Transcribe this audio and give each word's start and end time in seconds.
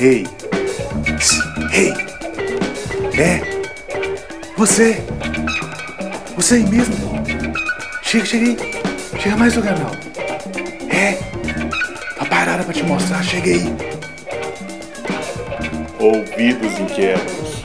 Ei! 0.00 0.26
Ei! 1.74 1.92
É! 3.20 3.42
Você! 4.56 5.04
Você 6.36 6.54
aí 6.54 6.66
mesmo! 6.66 6.94
Chega, 8.02 8.24
chega 8.24 8.46
aí! 8.46 8.56
Chega 9.20 9.36
mais 9.36 9.52
do 9.52 9.62
canal! 9.62 9.90
É! 10.88 11.18
Tá 12.16 12.24
parada 12.24 12.64
pra 12.64 12.72
te 12.72 12.82
mostrar, 12.82 13.22
chega 13.22 13.50
aí! 13.50 13.76
Ouvidos 15.98 16.78
Inquietos, 16.78 17.62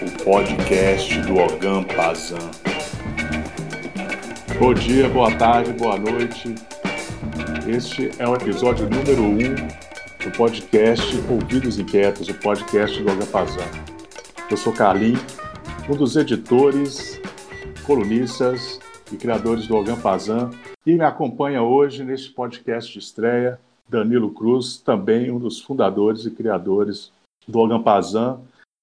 o 0.00 0.24
podcast 0.24 1.20
do 1.20 1.36
Ogam 1.36 1.84
Pazan. 1.84 2.50
Bom 4.58 4.72
dia, 4.72 5.06
boa 5.10 5.30
tarde, 5.32 5.70
boa 5.74 5.98
noite. 5.98 6.54
Este 7.68 8.10
é 8.18 8.26
o 8.26 8.34
episódio 8.34 8.88
número 8.88 9.22
1 9.22 9.26
um 9.26 9.85
do 10.26 10.36
podcast 10.36 11.16
Ouvidos 11.30 11.78
Inquietos, 11.78 12.28
o 12.28 12.34
podcast 12.34 13.00
do 13.00 13.12
Ogam 13.12 13.28
Pazan. 13.28 13.62
Eu 14.50 14.56
sou 14.56 14.72
Carlinhos, 14.72 15.20
um 15.88 15.94
dos 15.94 16.16
editores, 16.16 17.20
colunistas 17.86 18.80
e 19.12 19.16
criadores 19.16 19.68
do 19.68 19.76
Ogam 19.76 20.00
Pazan, 20.00 20.50
e 20.84 20.94
me 20.94 21.04
acompanha 21.04 21.62
hoje 21.62 22.02
neste 22.02 22.30
podcast 22.30 22.92
de 22.92 22.98
estreia 22.98 23.60
Danilo 23.88 24.32
Cruz, 24.32 24.78
também 24.78 25.30
um 25.30 25.38
dos 25.38 25.60
fundadores 25.60 26.26
e 26.26 26.30
criadores 26.32 27.12
do 27.46 27.60
Logan 27.60 27.84
Pazan, 27.84 28.40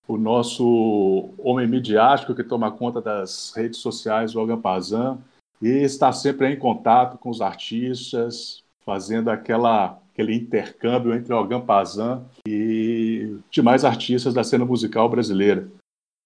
o 0.08 0.16
nosso 0.16 1.30
homem 1.38 1.67
midiático 1.67 2.34
que 2.34 2.44
toma 2.45 2.72
conta 2.72 3.02
das 3.02 3.52
redes 3.53 3.80
sociais 3.80 4.31
do 4.31 4.39
Logan 4.39 4.62
Pazan 4.62 5.17
e 5.62 5.67
está 5.67 6.14
sempre 6.14 6.48
em 6.48 6.58
contato 6.58 7.17
com 7.17 7.30
os 7.30 7.41
artistas, 7.41 8.64
fazendo 8.86 9.30
aquela, 9.30 10.00
aquele 10.13 10.35
intercâmbio 10.35 11.13
entre 11.13 11.34
o 11.34 11.35
Logan 11.35 11.62
Pazan 11.62 12.23
e 12.48 13.35
demais 13.49 13.84
artistas 13.84 14.34
da 14.34 14.44
cena 14.44 14.64
musical 14.64 15.09
brasileira. 15.09 15.67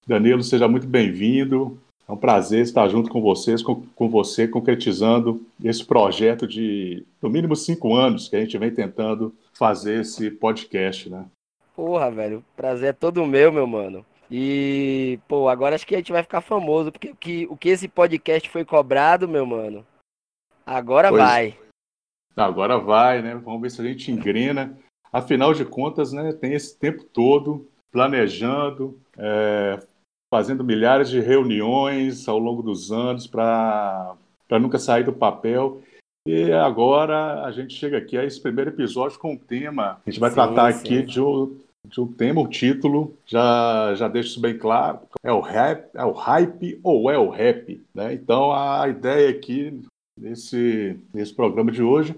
Danilo, 0.06 0.44
seja 0.44 0.68
muito 0.68 0.86
bem-vindo. 0.86 1.80
É 2.08 2.12
um 2.12 2.18
prazer 2.18 2.62
estar 2.62 2.88
junto 2.88 3.10
com 3.10 3.22
vocês, 3.22 3.62
com, 3.62 3.84
com 3.96 4.10
você, 4.10 4.48
concretizando 4.48 5.42
esse 5.64 5.84
projeto 5.84 6.48
de, 6.48 7.06
no 7.22 7.30
mínimo, 7.30 7.56
cinco 7.56 7.96
anos 7.96 8.30
que 8.30 8.36
a 8.36 8.40
gente 8.40 8.58
vem 8.58 8.74
tentando 8.74 9.34
fazer 9.54 10.02
esse 10.02 10.32
podcast, 10.32 11.10
né? 11.10 11.26
Porra, 11.76 12.10
velho, 12.10 12.44
prazer 12.56 12.90
é 12.90 12.94
todo 12.94 13.26
meu, 13.26 13.52
meu 13.52 13.68
mano. 13.68 14.06
E, 14.30 15.20
pô, 15.28 15.48
agora 15.48 15.76
acho 15.76 15.88
que 15.88 15.96
a 15.96 15.98
gente 15.98 16.12
vai 16.12 16.24
ficar 16.24 16.42
famoso, 16.42 16.92
porque 16.92 17.12
o 17.12 17.16
que, 17.16 17.48
o 17.50 17.58
que 17.58 17.70
esse 17.70 17.88
podcast 17.88 18.50
foi 18.50 18.66
cobrado, 18.66 19.28
meu 19.28 19.46
mano, 19.46 19.86
agora 20.66 21.10
pois, 21.10 21.24
vai. 21.24 21.58
Agora 22.38 22.78
vai, 22.78 23.22
né? 23.22 23.36
Vamos 23.36 23.62
ver 23.62 23.72
se 23.72 23.82
a 23.82 23.84
gente 23.84 24.12
engrena. 24.12 24.78
Afinal 25.12 25.54
de 25.54 25.66
contas, 25.66 26.14
né, 26.14 26.32
tem 26.34 26.54
esse 26.54 26.78
tempo 26.78 27.04
todo 27.04 27.68
planejando, 27.92 29.00
é, 29.18 29.80
fazendo 30.32 30.64
milhares 30.64 31.10
de 31.10 31.20
reuniões 31.20 32.28
ao 32.28 32.38
longo 32.38 32.62
dos 32.62 32.92
anos 32.92 33.26
para 33.26 34.16
nunca 34.60 34.78
sair 34.78 35.04
do 35.04 35.14
papel. 35.14 35.82
E 36.28 36.52
agora 36.52 37.46
a 37.46 37.52
gente 37.52 37.74
chega 37.74 37.98
aqui 37.98 38.18
a 38.18 38.26
esse 38.26 38.40
primeiro 38.40 38.70
episódio 38.70 39.18
com 39.18 39.32
um 39.32 39.38
tema. 39.38 40.02
A 40.06 40.10
gente 40.10 40.20
vai 40.20 40.30
sim, 40.30 40.36
tratar 40.36 40.74
sim. 40.74 40.80
aqui 40.80 41.02
de 41.02 41.22
um, 41.22 41.58
de 41.86 42.02
um 42.02 42.08
tema, 42.12 42.42
o 42.42 42.48
título, 42.50 43.18
já, 43.26 43.96
já 43.96 44.08
deixo 44.10 44.32
isso 44.32 44.42
bem 44.42 44.58
claro. 44.58 45.00
É 45.24 45.32
o 45.32 45.40
rap, 45.40 45.90
é 45.96 46.04
o 46.04 46.12
hype 46.12 46.80
ou 46.84 47.10
é 47.10 47.18
o 47.18 47.30
rap? 47.30 47.82
Né? 47.96 48.14
Então 48.14 48.52
a 48.52 48.88
ideia 48.90 49.30
aqui 49.30 49.82
nesse, 50.18 51.00
nesse 51.14 51.34
programa 51.34 51.72
de 51.72 51.82
hoje 51.82 52.16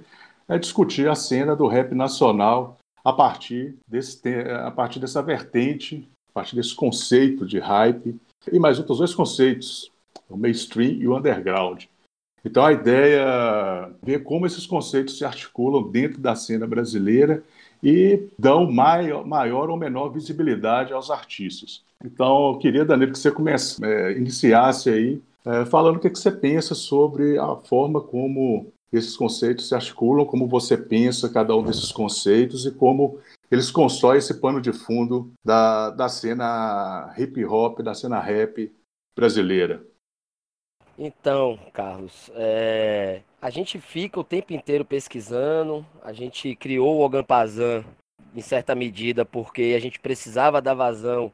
é 0.47 0.58
discutir 0.58 1.08
a 1.09 1.16
cena 1.16 1.55
do 1.55 1.67
rap 1.67 1.94
nacional 1.94 2.78
a 3.03 3.14
partir, 3.14 3.75
desse, 3.88 4.22
a 4.66 4.72
partir 4.72 5.00
dessa 5.00 5.22
vertente, 5.22 6.08
a 6.31 6.33
partir 6.33 6.56
desse 6.56 6.75
conceito 6.75 7.45
de 7.45 7.59
hype 7.59 8.19
e 8.52 8.59
mais 8.59 8.80
outros 8.80 8.97
dois 8.97 9.14
conceitos, 9.14 9.91
o 10.29 10.38
mainstream 10.38 10.94
e 10.94 11.07
o 11.07 11.16
underground. 11.16 11.85
Então 12.44 12.66
a 12.66 12.72
ideia 12.72 13.22
é 13.22 13.90
ver 14.01 14.24
como 14.24 14.45
esses 14.45 14.66
conceitos 14.66 15.18
se 15.18 15.25
articulam 15.25 15.90
dentro 15.90 16.19
da 16.19 16.35
cena 16.35 16.66
brasileira 16.66 17.44
e 17.84 18.28
dão 18.38 18.69
maior, 18.72 19.25
maior 19.25 19.69
ou 19.69 19.78
menor 19.78 20.09
visibilidade 20.09 20.94
aos 20.94 21.09
artistas. 21.09 21.84
Então, 22.03 22.53
eu 22.53 22.57
queria, 22.59 22.85
Danilo, 22.85 23.12
que 23.12 23.19
você 23.19 23.31
comece, 23.31 23.84
é, 23.84 24.18
iniciasse 24.18 24.90
aí 24.90 25.22
é, 25.45 25.66
falando 25.66 25.97
o 25.97 26.00
que, 26.00 26.09
que 26.09 26.19
você 26.19 26.31
pensa 26.31 26.75
sobre 26.75 27.38
a 27.38 27.55
forma 27.55 28.01
como 28.01 28.72
esses 28.91 29.16
conceitos 29.16 29.67
se 29.67 29.75
articulam, 29.75 30.25
como 30.25 30.47
você 30.47 30.75
pensa 30.75 31.31
cada 31.31 31.55
um 31.55 31.63
desses 31.63 31.91
conceitos 31.91 32.66
e 32.66 32.72
como 32.72 33.19
eles 33.51 33.72
constroem 33.72 34.17
esse 34.17 34.39
pano 34.39 34.61
de 34.61 34.73
fundo 34.73 35.31
da, 35.45 35.91
da 35.91 36.09
cena 36.09 37.13
hip 37.17 37.44
hop, 37.45 37.81
da 37.81 37.94
cena 37.94 38.19
rap 38.19 38.72
brasileira. 39.16 39.85
Então, 40.97 41.57
Carlos, 41.71 42.29
é... 42.33 43.21
a 43.41 43.50
gente 43.50 43.79
fica 43.79 44.19
o 44.19 44.23
tempo 44.23 44.53
inteiro 44.53 44.83
pesquisando, 44.83 45.85
a 46.03 46.11
gente 46.11 46.56
criou 46.56 46.97
o 46.97 47.01
Ogampazan 47.01 47.85
em 48.35 48.41
certa 48.41 48.75
medida 48.75 49.23
porque 49.23 49.73
a 49.75 49.79
gente 49.79 50.00
precisava 50.00 50.61
dar 50.61 50.73
vazão 50.73 51.31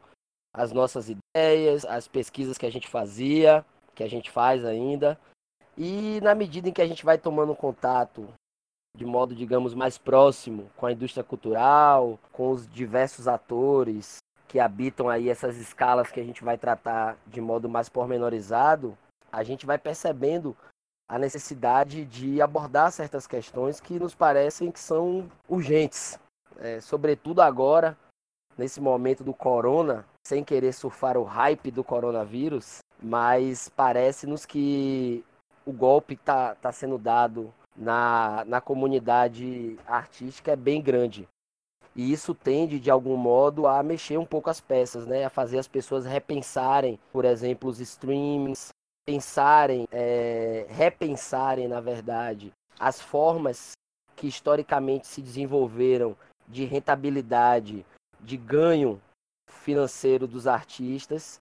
às 0.53 0.71
nossas 0.71 1.09
ideias, 1.09 1.83
às 1.85 2.07
pesquisas 2.07 2.57
que 2.57 2.65
a 2.65 2.71
gente 2.71 2.87
fazia, 2.87 3.65
que 3.95 4.03
a 4.03 4.09
gente 4.09 4.29
faz 4.29 4.63
ainda. 4.63 5.17
E 5.77 6.19
na 6.21 6.35
medida 6.35 6.69
em 6.69 6.73
que 6.73 6.81
a 6.81 6.87
gente 6.87 7.03
vai 7.03 7.17
tomando 7.17 7.55
contato 7.55 8.27
de 8.95 9.05
modo, 9.05 9.35
digamos, 9.35 9.73
mais 9.73 9.97
próximo 9.97 10.69
com 10.77 10.85
a 10.85 10.91
indústria 10.91 11.23
cultural, 11.23 12.17
com 12.31 12.51
os 12.51 12.69
diversos 12.69 13.27
atores 13.27 14.17
que 14.47 14.59
habitam 14.59 15.09
aí 15.09 15.29
essas 15.29 15.57
escalas 15.57 16.11
que 16.11 16.19
a 16.19 16.23
gente 16.23 16.43
vai 16.43 16.57
tratar 16.57 17.17
de 17.27 17.41
modo 17.41 17.67
mais 17.67 17.89
pormenorizado, 17.89 18.97
a 19.31 19.43
gente 19.43 19.65
vai 19.65 19.77
percebendo 19.77 20.55
a 21.09 21.19
necessidade 21.19 22.05
de 22.05 22.41
abordar 22.41 22.91
certas 22.91 23.27
questões 23.27 23.79
que 23.79 23.99
nos 23.99 24.15
parecem 24.15 24.71
que 24.71 24.79
são 24.79 25.29
urgentes, 25.47 26.17
é, 26.57 26.79
sobretudo 26.79 27.41
agora, 27.41 27.97
nesse 28.57 28.79
momento 28.79 29.23
do 29.23 29.33
corona, 29.33 30.05
sem 30.25 30.43
querer 30.43 30.73
surfar 30.73 31.17
o 31.17 31.23
hype 31.23 31.69
do 31.69 31.83
coronavírus, 31.83 32.79
mas 33.01 33.69
parece-nos 33.69 34.45
que 34.45 35.23
o 35.65 35.71
golpe 35.71 36.13
está 36.13 36.55
tá 36.55 36.71
sendo 36.71 36.97
dado 36.97 37.53
na, 37.75 38.43
na 38.45 38.61
comunidade 38.61 39.77
artística 39.85 40.51
é 40.51 40.55
bem 40.55 40.81
grande. 40.81 41.27
E 41.95 42.11
isso 42.11 42.35
tende, 42.35 42.79
de 42.79 42.91
algum 42.91 43.15
modo, 43.15 43.67
a 43.67 43.81
mexer 43.81 44.17
um 44.17 44.25
pouco 44.25 44.49
as 44.49 44.59
peças, 44.59 45.07
né? 45.07 45.23
A 45.23 45.29
fazer 45.29 45.57
as 45.57 45.67
pessoas 45.67 46.05
repensarem, 46.05 46.99
por 47.11 47.23
exemplo, 47.23 47.69
os 47.69 47.79
streamings, 47.79 48.73
pensarem, 49.05 49.87
é, 49.91 50.65
repensarem, 50.67 51.67
na 51.69 51.79
verdade, 51.79 52.51
as 52.77 52.99
formas 52.99 53.71
que 54.15 54.27
historicamente 54.27 55.07
se 55.07 55.21
desenvolveram 55.21 56.17
de 56.47 56.65
rentabilidade, 56.65 57.85
de 58.19 58.35
ganho 58.35 59.01
financeiro 59.47 60.27
dos 60.27 60.47
artistas. 60.47 61.37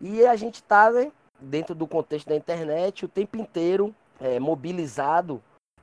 E 0.00 0.24
a 0.26 0.36
gente 0.36 0.56
está, 0.56 0.90
né, 0.90 1.10
dentro 1.40 1.74
do 1.74 1.86
contexto 1.86 2.28
da 2.28 2.36
internet, 2.36 3.04
o 3.04 3.08
tempo 3.08 3.36
inteiro 3.36 3.94
é, 4.20 4.38
mobilizado 4.38 5.42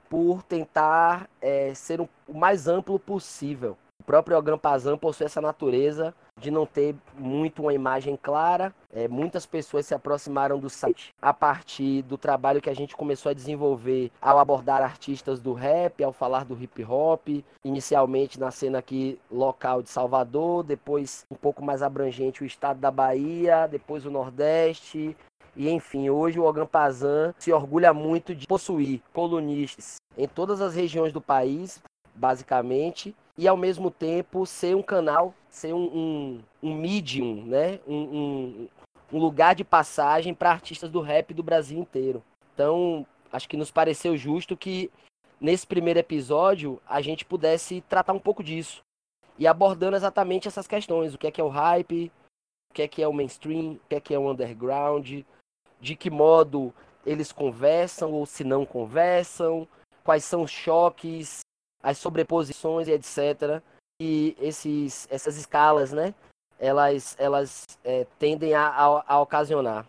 por 0.10 0.44
tentar 0.44 1.30
é, 1.42 1.74
ser 1.74 2.00
o 2.00 2.10
mais 2.34 2.68
amplo 2.68 3.00
possível. 3.00 3.78
O 4.02 4.04
próprio 4.06 4.38
Ogram 4.38 4.58
Pazan 4.58 4.98
possui 4.98 5.26
essa 5.26 5.42
natureza 5.42 6.14
de 6.46 6.52
não 6.52 6.66
ter 6.66 6.96
muito 7.18 7.64
uma 7.64 7.74
imagem 7.74 8.16
clara. 8.16 8.74
É, 8.94 9.08
muitas 9.08 9.46
pessoas 9.46 9.88
se 9.88 9.96
aproximaram 9.96 10.60
do 10.60 10.70
site 10.70 11.14
a 11.20 11.34
partir 11.34 12.04
do 12.04 12.18
trabalho 12.18 12.62
que 12.62 12.70
a 12.70 12.74
gente 12.74 12.96
começou 12.96 13.32
a 13.32 13.34
desenvolver 13.34 14.12
ao 14.22 14.38
abordar 14.38 14.82
artistas 14.82 15.40
do 15.40 15.54
rap, 15.54 16.04
ao 16.04 16.14
falar 16.14 16.46
do 16.46 16.56
hip 16.62 16.84
hop, 16.84 17.28
inicialmente 17.64 18.40
na 18.40 18.52
cena 18.52 18.78
aqui 18.78 19.20
local 19.30 19.82
de 19.82 19.90
Salvador, 19.90 20.64
depois 20.64 21.26
um 21.32 21.36
pouco 21.36 21.66
mais 21.66 21.82
abrangente 21.82 22.44
o 22.44 22.46
estado 22.46 22.80
da 22.80 22.92
Bahia, 22.92 23.68
depois 23.68 24.06
o 24.06 24.12
Nordeste, 24.12 25.18
e 25.56 25.70
enfim, 25.70 26.10
hoje 26.10 26.40
o 26.40 26.44
Ogan 26.44 26.68
Pazan 26.68 27.34
se 27.40 27.52
orgulha 27.52 27.94
muito 27.94 28.36
de 28.36 28.46
possuir 28.46 29.02
colunistas 29.12 29.96
em 30.16 30.28
todas 30.28 30.62
as 30.62 30.76
regiões 30.76 31.12
do 31.12 31.22
país, 31.22 31.82
basicamente, 32.14 33.16
e 33.38 33.48
ao 33.48 33.58
mesmo 33.58 33.92
tempo 33.92 34.46
ser 34.46 34.76
um 34.76 34.82
canal, 34.82 35.34
ser 35.50 35.74
um, 35.74 35.84
um, 35.84 36.44
um 36.64 36.74
medium, 36.74 37.46
né? 37.46 37.80
Um, 37.86 37.96
um, 37.96 38.68
um 39.14 39.20
lugar 39.20 39.56
de 39.56 39.64
passagem 39.64 40.34
para 40.34 40.52
artistas 40.52 40.90
do 40.90 41.02
rap 41.02 41.34
do 41.34 41.44
Brasil 41.44 41.78
inteiro. 41.78 42.24
Então, 42.54 43.06
acho 43.32 43.48
que 43.50 43.58
nos 43.58 43.72
pareceu 43.72 44.16
justo 44.16 44.56
que 44.56 44.90
nesse 45.40 45.68
primeiro 45.68 46.00
episódio 46.00 46.82
a 46.88 47.02
gente 47.02 47.26
pudesse 47.26 47.82
tratar 47.82 48.14
um 48.14 48.20
pouco 48.20 48.44
disso 48.44 48.82
e 49.38 49.46
abordando 49.46 49.98
exatamente 49.98 50.48
essas 50.48 50.68
questões: 50.68 51.14
o 51.14 51.18
que 51.18 51.28
é 51.28 51.32
que 51.32 51.42
é 51.42 51.44
o 51.44 51.50
hype, 51.50 52.12
o 52.72 52.74
que 52.74 52.82
é 52.82 52.88
que 52.88 53.02
é 53.02 53.08
o 53.08 53.14
mainstream, 53.14 53.74
o 53.74 53.80
que 53.90 53.96
é 53.96 54.00
que 54.00 54.14
é 54.14 54.20
o 54.20 54.32
underground, 54.32 55.24
de 55.82 55.96
que 55.96 56.10
modo 56.10 56.74
eles 57.06 57.32
conversam 57.32 58.12
ou 58.12 58.26
se 58.26 58.44
não 58.44 58.66
conversam, 58.66 59.68
quais 60.04 60.24
são 60.24 60.42
os 60.42 60.52
choques, 60.52 61.42
as 61.86 62.00
sobreposições 62.00 62.88
e 62.88 62.94
etc. 62.94 63.62
esses, 64.42 65.08
essas 65.12 65.38
escalas, 65.38 65.94
né? 65.94 66.16
Elas, 66.60 67.16
elas 67.20 67.64
é, 67.84 68.08
tendem 68.18 68.56
a, 68.56 68.68
a, 68.68 69.04
a, 69.08 69.22
ocasionar. 69.22 69.88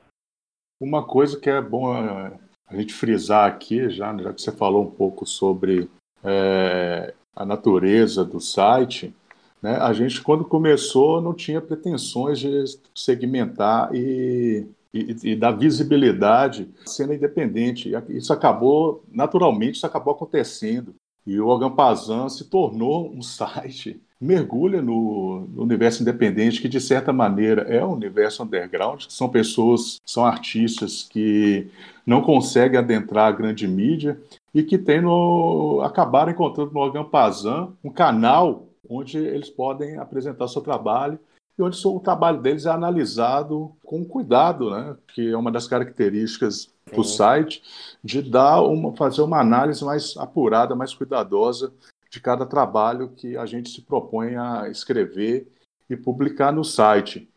Uma 0.78 1.06
coisa 1.06 1.40
que 1.40 1.48
é 1.48 1.60
bom 1.60 1.96
é, 1.96 2.38
a 2.66 2.76
gente 2.76 2.92
frisar 2.92 3.48
aqui, 3.48 3.88
já, 3.88 4.14
já 4.18 4.32
que 4.34 4.42
você 4.42 4.52
falou 4.52 4.84
um 4.84 4.90
pouco 4.90 5.24
sobre 5.24 5.88
é, 6.22 7.14
a 7.34 7.46
natureza 7.46 8.24
do 8.24 8.40
site, 8.40 9.14
né, 9.62 9.78
a 9.78 9.92
gente, 9.94 10.20
quando 10.20 10.44
começou, 10.44 11.22
não 11.22 11.32
tinha 11.32 11.62
pretensões 11.62 12.38
de 12.38 12.62
segmentar 12.94 13.94
e, 13.94 14.66
e, 14.92 15.16
e 15.30 15.36
dar 15.36 15.52
visibilidade 15.52 16.68
cena 16.84 17.14
independente. 17.14 17.90
Isso 18.10 18.34
acabou, 18.34 19.02
naturalmente, 19.10 19.76
isso 19.76 19.86
acabou 19.86 20.12
acontecendo. 20.12 20.94
E 21.26 21.40
o 21.40 21.52
Agampazan 21.52 22.28
se 22.28 22.44
tornou 22.44 23.10
um 23.10 23.20
site, 23.20 24.00
mergulha 24.20 24.80
no, 24.80 25.46
no, 25.48 25.62
universo 25.62 26.02
independente, 26.02 26.60
que 26.60 26.68
de 26.68 26.80
certa 26.80 27.12
maneira 27.12 27.62
é 27.62 27.84
um 27.84 27.92
universo 27.92 28.42
underground, 28.42 29.06
que 29.06 29.12
são 29.12 29.28
pessoas, 29.28 30.00
são 30.06 30.24
artistas 30.24 31.02
que 31.02 31.66
não 32.06 32.22
conseguem 32.22 32.78
adentrar 32.78 33.26
a 33.28 33.36
grande 33.36 33.66
mídia 33.66 34.18
e 34.54 34.62
que 34.62 34.78
tem 34.78 35.00
no, 35.00 35.80
acabaram 35.82 36.30
encontrando 36.30 36.72
no 36.72 36.84
Agampazan 36.84 37.72
um 37.82 37.90
canal 37.90 38.68
onde 38.88 39.18
eles 39.18 39.50
podem 39.50 39.98
apresentar 39.98 40.46
seu 40.46 40.62
trabalho 40.62 41.18
e 41.58 41.62
onde 41.62 41.78
o 41.86 42.00
trabalho 42.00 42.40
deles 42.40 42.66
é 42.66 42.70
analisado 42.70 43.74
com 43.84 44.04
cuidado, 44.04 44.70
né? 44.70 44.96
que 45.08 45.30
é 45.30 45.36
uma 45.36 45.50
das 45.50 45.66
características 45.66 46.70
do 46.94 47.02
site, 47.02 47.62
de 48.04 48.22
dar 48.22 48.60
uma, 48.62 48.94
fazer 48.94 49.22
uma 49.22 49.40
análise 49.40 49.84
mais 49.84 50.16
apurada, 50.16 50.76
mais 50.76 50.94
cuidadosa 50.94 51.72
de 52.10 52.20
cada 52.20 52.46
trabalho 52.46 53.08
que 53.08 53.36
a 53.36 53.46
gente 53.46 53.70
se 53.70 53.82
propõe 53.82 54.36
a 54.36 54.68
escrever 54.68 55.48
e 55.88 55.96
publicar 55.96 56.52
no 56.52 56.62
site. 56.62 57.28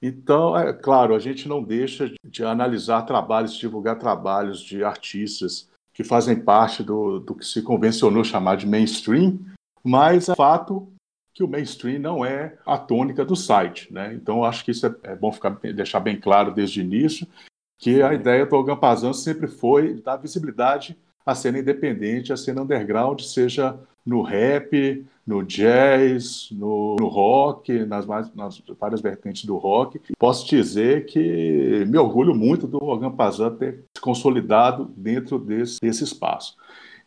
Então, 0.00 0.56
é 0.56 0.72
claro, 0.72 1.14
a 1.14 1.18
gente 1.18 1.48
não 1.48 1.62
deixa 1.62 2.12
de 2.24 2.44
analisar 2.44 3.02
trabalhos, 3.02 3.54
de 3.54 3.60
divulgar 3.60 3.98
trabalhos 3.98 4.60
de 4.60 4.84
artistas 4.84 5.68
que 5.92 6.04
fazem 6.04 6.36
parte 6.36 6.82
do, 6.82 7.20
do 7.20 7.34
que 7.34 7.44
se 7.44 7.62
convencionou 7.62 8.24
chamar 8.24 8.56
de 8.56 8.66
mainstream, 8.66 9.38
mas 9.82 10.28
é 10.28 10.34
fato 10.34 10.93
que 11.34 11.42
o 11.42 11.48
mainstream 11.48 11.98
não 11.98 12.24
é 12.24 12.56
a 12.64 12.78
tônica 12.78 13.24
do 13.24 13.34
site. 13.34 13.92
Né? 13.92 14.14
Então, 14.14 14.44
acho 14.44 14.64
que 14.64 14.70
isso 14.70 14.86
é, 14.86 14.94
é 15.02 15.16
bom 15.16 15.32
ficar, 15.32 15.50
deixar 15.74 15.98
bem 15.98 16.18
claro 16.18 16.54
desde 16.54 16.80
o 16.80 16.84
início, 16.84 17.26
que 17.76 18.00
a 18.00 18.14
ideia 18.14 18.46
do 18.46 18.54
Algampazan 18.54 19.12
sempre 19.12 19.48
foi 19.48 19.94
dar 19.94 20.16
visibilidade 20.16 20.96
à 21.26 21.34
cena 21.34 21.58
independente, 21.58 22.32
à 22.32 22.36
cena 22.36 22.62
underground, 22.62 23.20
seja 23.20 23.76
no 24.06 24.22
rap, 24.22 25.04
no 25.26 25.42
jazz, 25.42 26.48
no, 26.52 26.96
no 27.00 27.08
rock, 27.08 27.84
nas, 27.86 28.06
mais, 28.06 28.32
nas, 28.34 28.62
várias 28.78 29.00
vertentes 29.00 29.44
do 29.44 29.56
rock. 29.56 30.00
Posso 30.18 30.46
dizer 30.46 31.06
que 31.06 31.84
me 31.86 31.98
orgulho 31.98 32.34
muito 32.34 32.66
do 32.66 32.78
Algampazan 32.78 33.56
ter 33.56 33.84
se 33.96 34.00
consolidado 34.00 34.92
dentro 34.96 35.38
desse, 35.38 35.80
desse 35.80 36.04
espaço. 36.04 36.56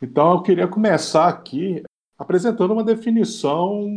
Então, 0.01 0.33
eu 0.33 0.41
queria 0.41 0.68
começar 0.68 1.27
aqui 1.27 1.83
apresentando 2.18 2.74
uma 2.74 2.84
definição 2.84 3.88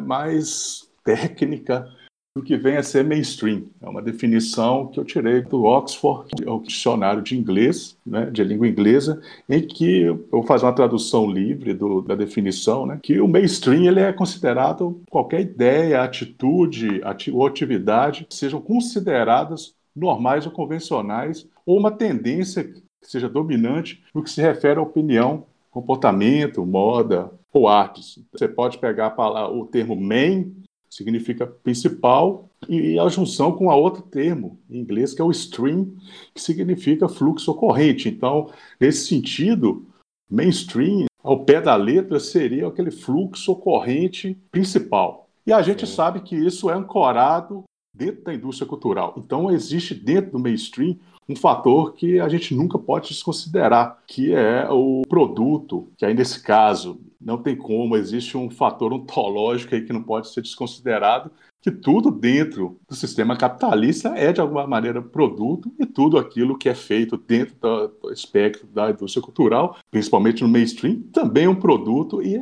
mais 0.00 0.88
técnica 1.04 1.88
do 2.36 2.42
que 2.42 2.54
vem 2.54 2.76
a 2.76 2.82
ser 2.82 3.02
mainstream. 3.02 3.64
É 3.80 3.88
uma 3.88 4.02
definição 4.02 4.88
que 4.88 5.00
eu 5.00 5.04
tirei 5.06 5.40
do 5.40 5.64
Oxford, 5.64 6.28
é 6.44 6.50
o 6.50 6.60
dicionário 6.60 7.22
de 7.22 7.34
inglês, 7.34 7.96
né, 8.04 8.26
de 8.26 8.44
língua 8.44 8.68
inglesa, 8.68 9.22
em 9.48 9.66
que 9.66 10.02
eu 10.02 10.42
fazer 10.46 10.66
uma 10.66 10.74
tradução 10.74 11.30
livre 11.30 11.72
do, 11.72 12.02
da 12.02 12.14
definição, 12.14 12.84
né, 12.84 13.00
que 13.02 13.18
o 13.20 13.26
mainstream 13.26 13.84
ele 13.84 14.00
é 14.00 14.12
considerado 14.12 15.00
qualquer 15.08 15.40
ideia, 15.40 16.02
atitude 16.02 17.00
ati 17.04 17.30
ou 17.30 17.46
atividade 17.46 18.26
que 18.28 18.34
sejam 18.34 18.60
consideradas 18.60 19.74
normais 19.94 20.44
ou 20.44 20.52
convencionais, 20.52 21.48
ou 21.64 21.78
uma 21.78 21.90
tendência 21.90 22.64
que 22.64 22.82
seja 23.00 23.30
dominante 23.30 24.02
no 24.14 24.22
que 24.22 24.30
se 24.30 24.42
refere 24.42 24.78
à 24.78 24.82
opinião, 24.82 25.46
comportamento, 25.70 26.66
moda 26.66 27.30
ou 27.56 27.68
artes. 27.68 28.18
Você 28.32 28.46
pode 28.48 28.78
pegar 28.78 29.10
palavra, 29.10 29.54
o 29.54 29.66
termo 29.66 29.96
main 29.96 30.54
significa 30.88 31.46
principal, 31.46 32.48
e 32.68 32.98
a 32.98 33.08
junção 33.08 33.52
com 33.52 33.70
a 33.70 33.76
outro 33.76 34.02
termo 34.02 34.58
em 34.70 34.78
inglês, 34.78 35.12
que 35.12 35.20
é 35.20 35.24
o 35.24 35.30
stream, 35.30 35.94
que 36.34 36.40
significa 36.40 37.08
fluxo 37.08 37.50
ou 37.50 37.56
corrente. 37.56 38.08
Então, 38.08 38.50
nesse 38.80 39.06
sentido, 39.06 39.86
mainstream, 40.28 41.04
ao 41.22 41.44
pé 41.44 41.60
da 41.60 41.76
letra, 41.76 42.18
seria 42.18 42.66
aquele 42.66 42.90
fluxo 42.90 43.50
ou 43.50 43.58
corrente 43.58 44.38
principal. 44.50 45.28
E 45.46 45.52
a 45.52 45.60
gente 45.60 45.86
sabe 45.86 46.20
que 46.20 46.34
isso 46.34 46.70
é 46.70 46.74
ancorado 46.74 47.64
dentro 47.94 48.24
da 48.24 48.34
indústria 48.34 48.66
cultural. 48.66 49.14
Então, 49.16 49.50
existe 49.50 49.94
dentro 49.94 50.32
do 50.32 50.38
mainstream 50.38 50.96
um 51.28 51.34
fator 51.34 51.94
que 51.94 52.20
a 52.20 52.28
gente 52.28 52.54
nunca 52.54 52.78
pode 52.78 53.08
desconsiderar, 53.08 53.98
que 54.06 54.32
é 54.32 54.68
o 54.70 55.02
produto, 55.08 55.88
que 55.96 56.04
aí 56.04 56.14
nesse 56.14 56.42
caso 56.42 57.00
não 57.20 57.38
tem 57.38 57.56
como, 57.56 57.96
existe 57.96 58.36
um 58.36 58.48
fator 58.48 58.92
ontológico 58.92 59.74
aí 59.74 59.82
que 59.82 59.92
não 59.92 60.02
pode 60.02 60.28
ser 60.28 60.42
desconsiderado, 60.42 61.30
que 61.60 61.70
tudo 61.70 62.12
dentro 62.12 62.78
do 62.88 62.94
sistema 62.94 63.36
capitalista 63.36 64.10
é 64.10 64.32
de 64.32 64.40
alguma 64.40 64.66
maneira 64.68 65.02
produto 65.02 65.72
e 65.80 65.84
tudo 65.84 66.16
aquilo 66.16 66.56
que 66.56 66.68
é 66.68 66.74
feito 66.74 67.16
dentro 67.16 67.56
do 67.56 68.12
espectro 68.12 68.68
da 68.68 68.90
indústria 68.90 69.22
cultural, 69.22 69.76
principalmente 69.90 70.42
no 70.42 70.48
mainstream, 70.48 71.00
também 71.12 71.46
é 71.46 71.48
um 71.48 71.56
produto 71.56 72.22
e 72.22 72.38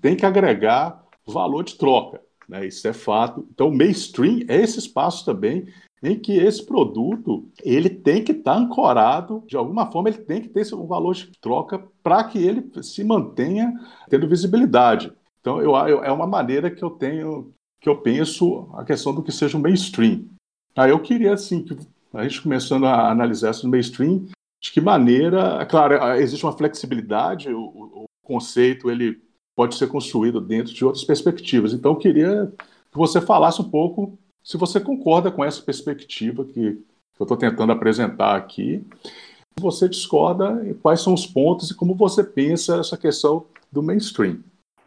tem 0.00 0.16
que 0.16 0.26
agregar 0.26 1.04
valor 1.24 1.62
de 1.62 1.76
troca. 1.76 2.20
Né? 2.48 2.66
Isso 2.66 2.86
é 2.88 2.92
fato. 2.92 3.46
Então, 3.54 3.68
o 3.68 3.76
mainstream 3.76 4.40
é 4.48 4.60
esse 4.60 4.78
espaço 4.78 5.24
também 5.24 5.66
em 6.02 6.18
que 6.18 6.32
esse 6.32 6.64
produto 6.64 7.48
ele 7.62 7.88
tem 7.88 8.22
que 8.22 8.32
estar 8.32 8.54
tá 8.54 8.58
ancorado, 8.58 9.42
de 9.46 9.56
alguma 9.56 9.90
forma, 9.90 10.08
ele 10.08 10.18
tem 10.18 10.40
que 10.42 10.48
ter 10.48 10.74
um 10.74 10.86
valor 10.86 11.14
de 11.14 11.30
troca 11.40 11.82
para 12.02 12.24
que 12.24 12.38
ele 12.38 12.70
se 12.82 13.02
mantenha 13.02 13.72
tendo 14.08 14.28
visibilidade. 14.28 15.12
Então, 15.40 15.60
eu, 15.60 15.74
eu, 15.88 16.04
é 16.04 16.12
uma 16.12 16.26
maneira 16.26 16.70
que 16.70 16.82
eu 16.82 16.90
tenho, 16.90 17.52
que 17.80 17.88
eu 17.88 17.98
penso 17.98 18.68
a 18.74 18.84
questão 18.84 19.14
do 19.14 19.22
que 19.22 19.32
seja 19.32 19.56
um 19.56 19.60
mainstream. 19.60 20.26
Aí 20.76 20.90
eu 20.90 21.00
queria, 21.00 21.34
assim, 21.34 21.62
que 21.62 21.76
a 22.12 22.22
gente 22.22 22.42
começando 22.42 22.86
a 22.86 23.10
analisar 23.10 23.50
isso 23.50 23.64
no 23.64 23.70
mainstream, 23.70 24.26
de 24.60 24.72
que 24.72 24.80
maneira, 24.80 25.58
é 25.60 25.64
claro, 25.64 25.94
existe 26.16 26.44
uma 26.44 26.56
flexibilidade, 26.56 27.52
o, 27.52 27.60
o 27.60 28.04
conceito 28.22 28.90
ele 28.90 29.22
pode 29.54 29.74
ser 29.76 29.86
construído 29.86 30.40
dentro 30.40 30.72
de 30.72 30.84
outras 30.84 31.04
perspectivas. 31.04 31.72
Então, 31.72 31.92
eu 31.92 31.98
queria 31.98 32.52
que 32.90 32.98
você 32.98 33.20
falasse 33.20 33.60
um 33.60 33.70
pouco 33.70 34.18
se 34.44 34.58
você 34.58 34.78
concorda 34.78 35.30
com 35.30 35.42
essa 35.42 35.62
perspectiva 35.62 36.44
que, 36.44 36.84
eu 37.18 37.24
estou 37.24 37.36
tentando 37.36 37.72
apresentar 37.72 38.36
aqui, 38.36 38.84
se 39.56 39.62
você 39.62 39.88
discorda, 39.88 40.76
quais 40.82 41.00
são 41.00 41.14
os 41.14 41.26
pontos 41.26 41.70
e 41.70 41.74
como 41.74 41.94
você 41.94 42.22
pensa 42.22 42.78
essa 42.78 42.96
questão 42.98 43.46
do 43.72 43.82
mainstream. 43.82 44.42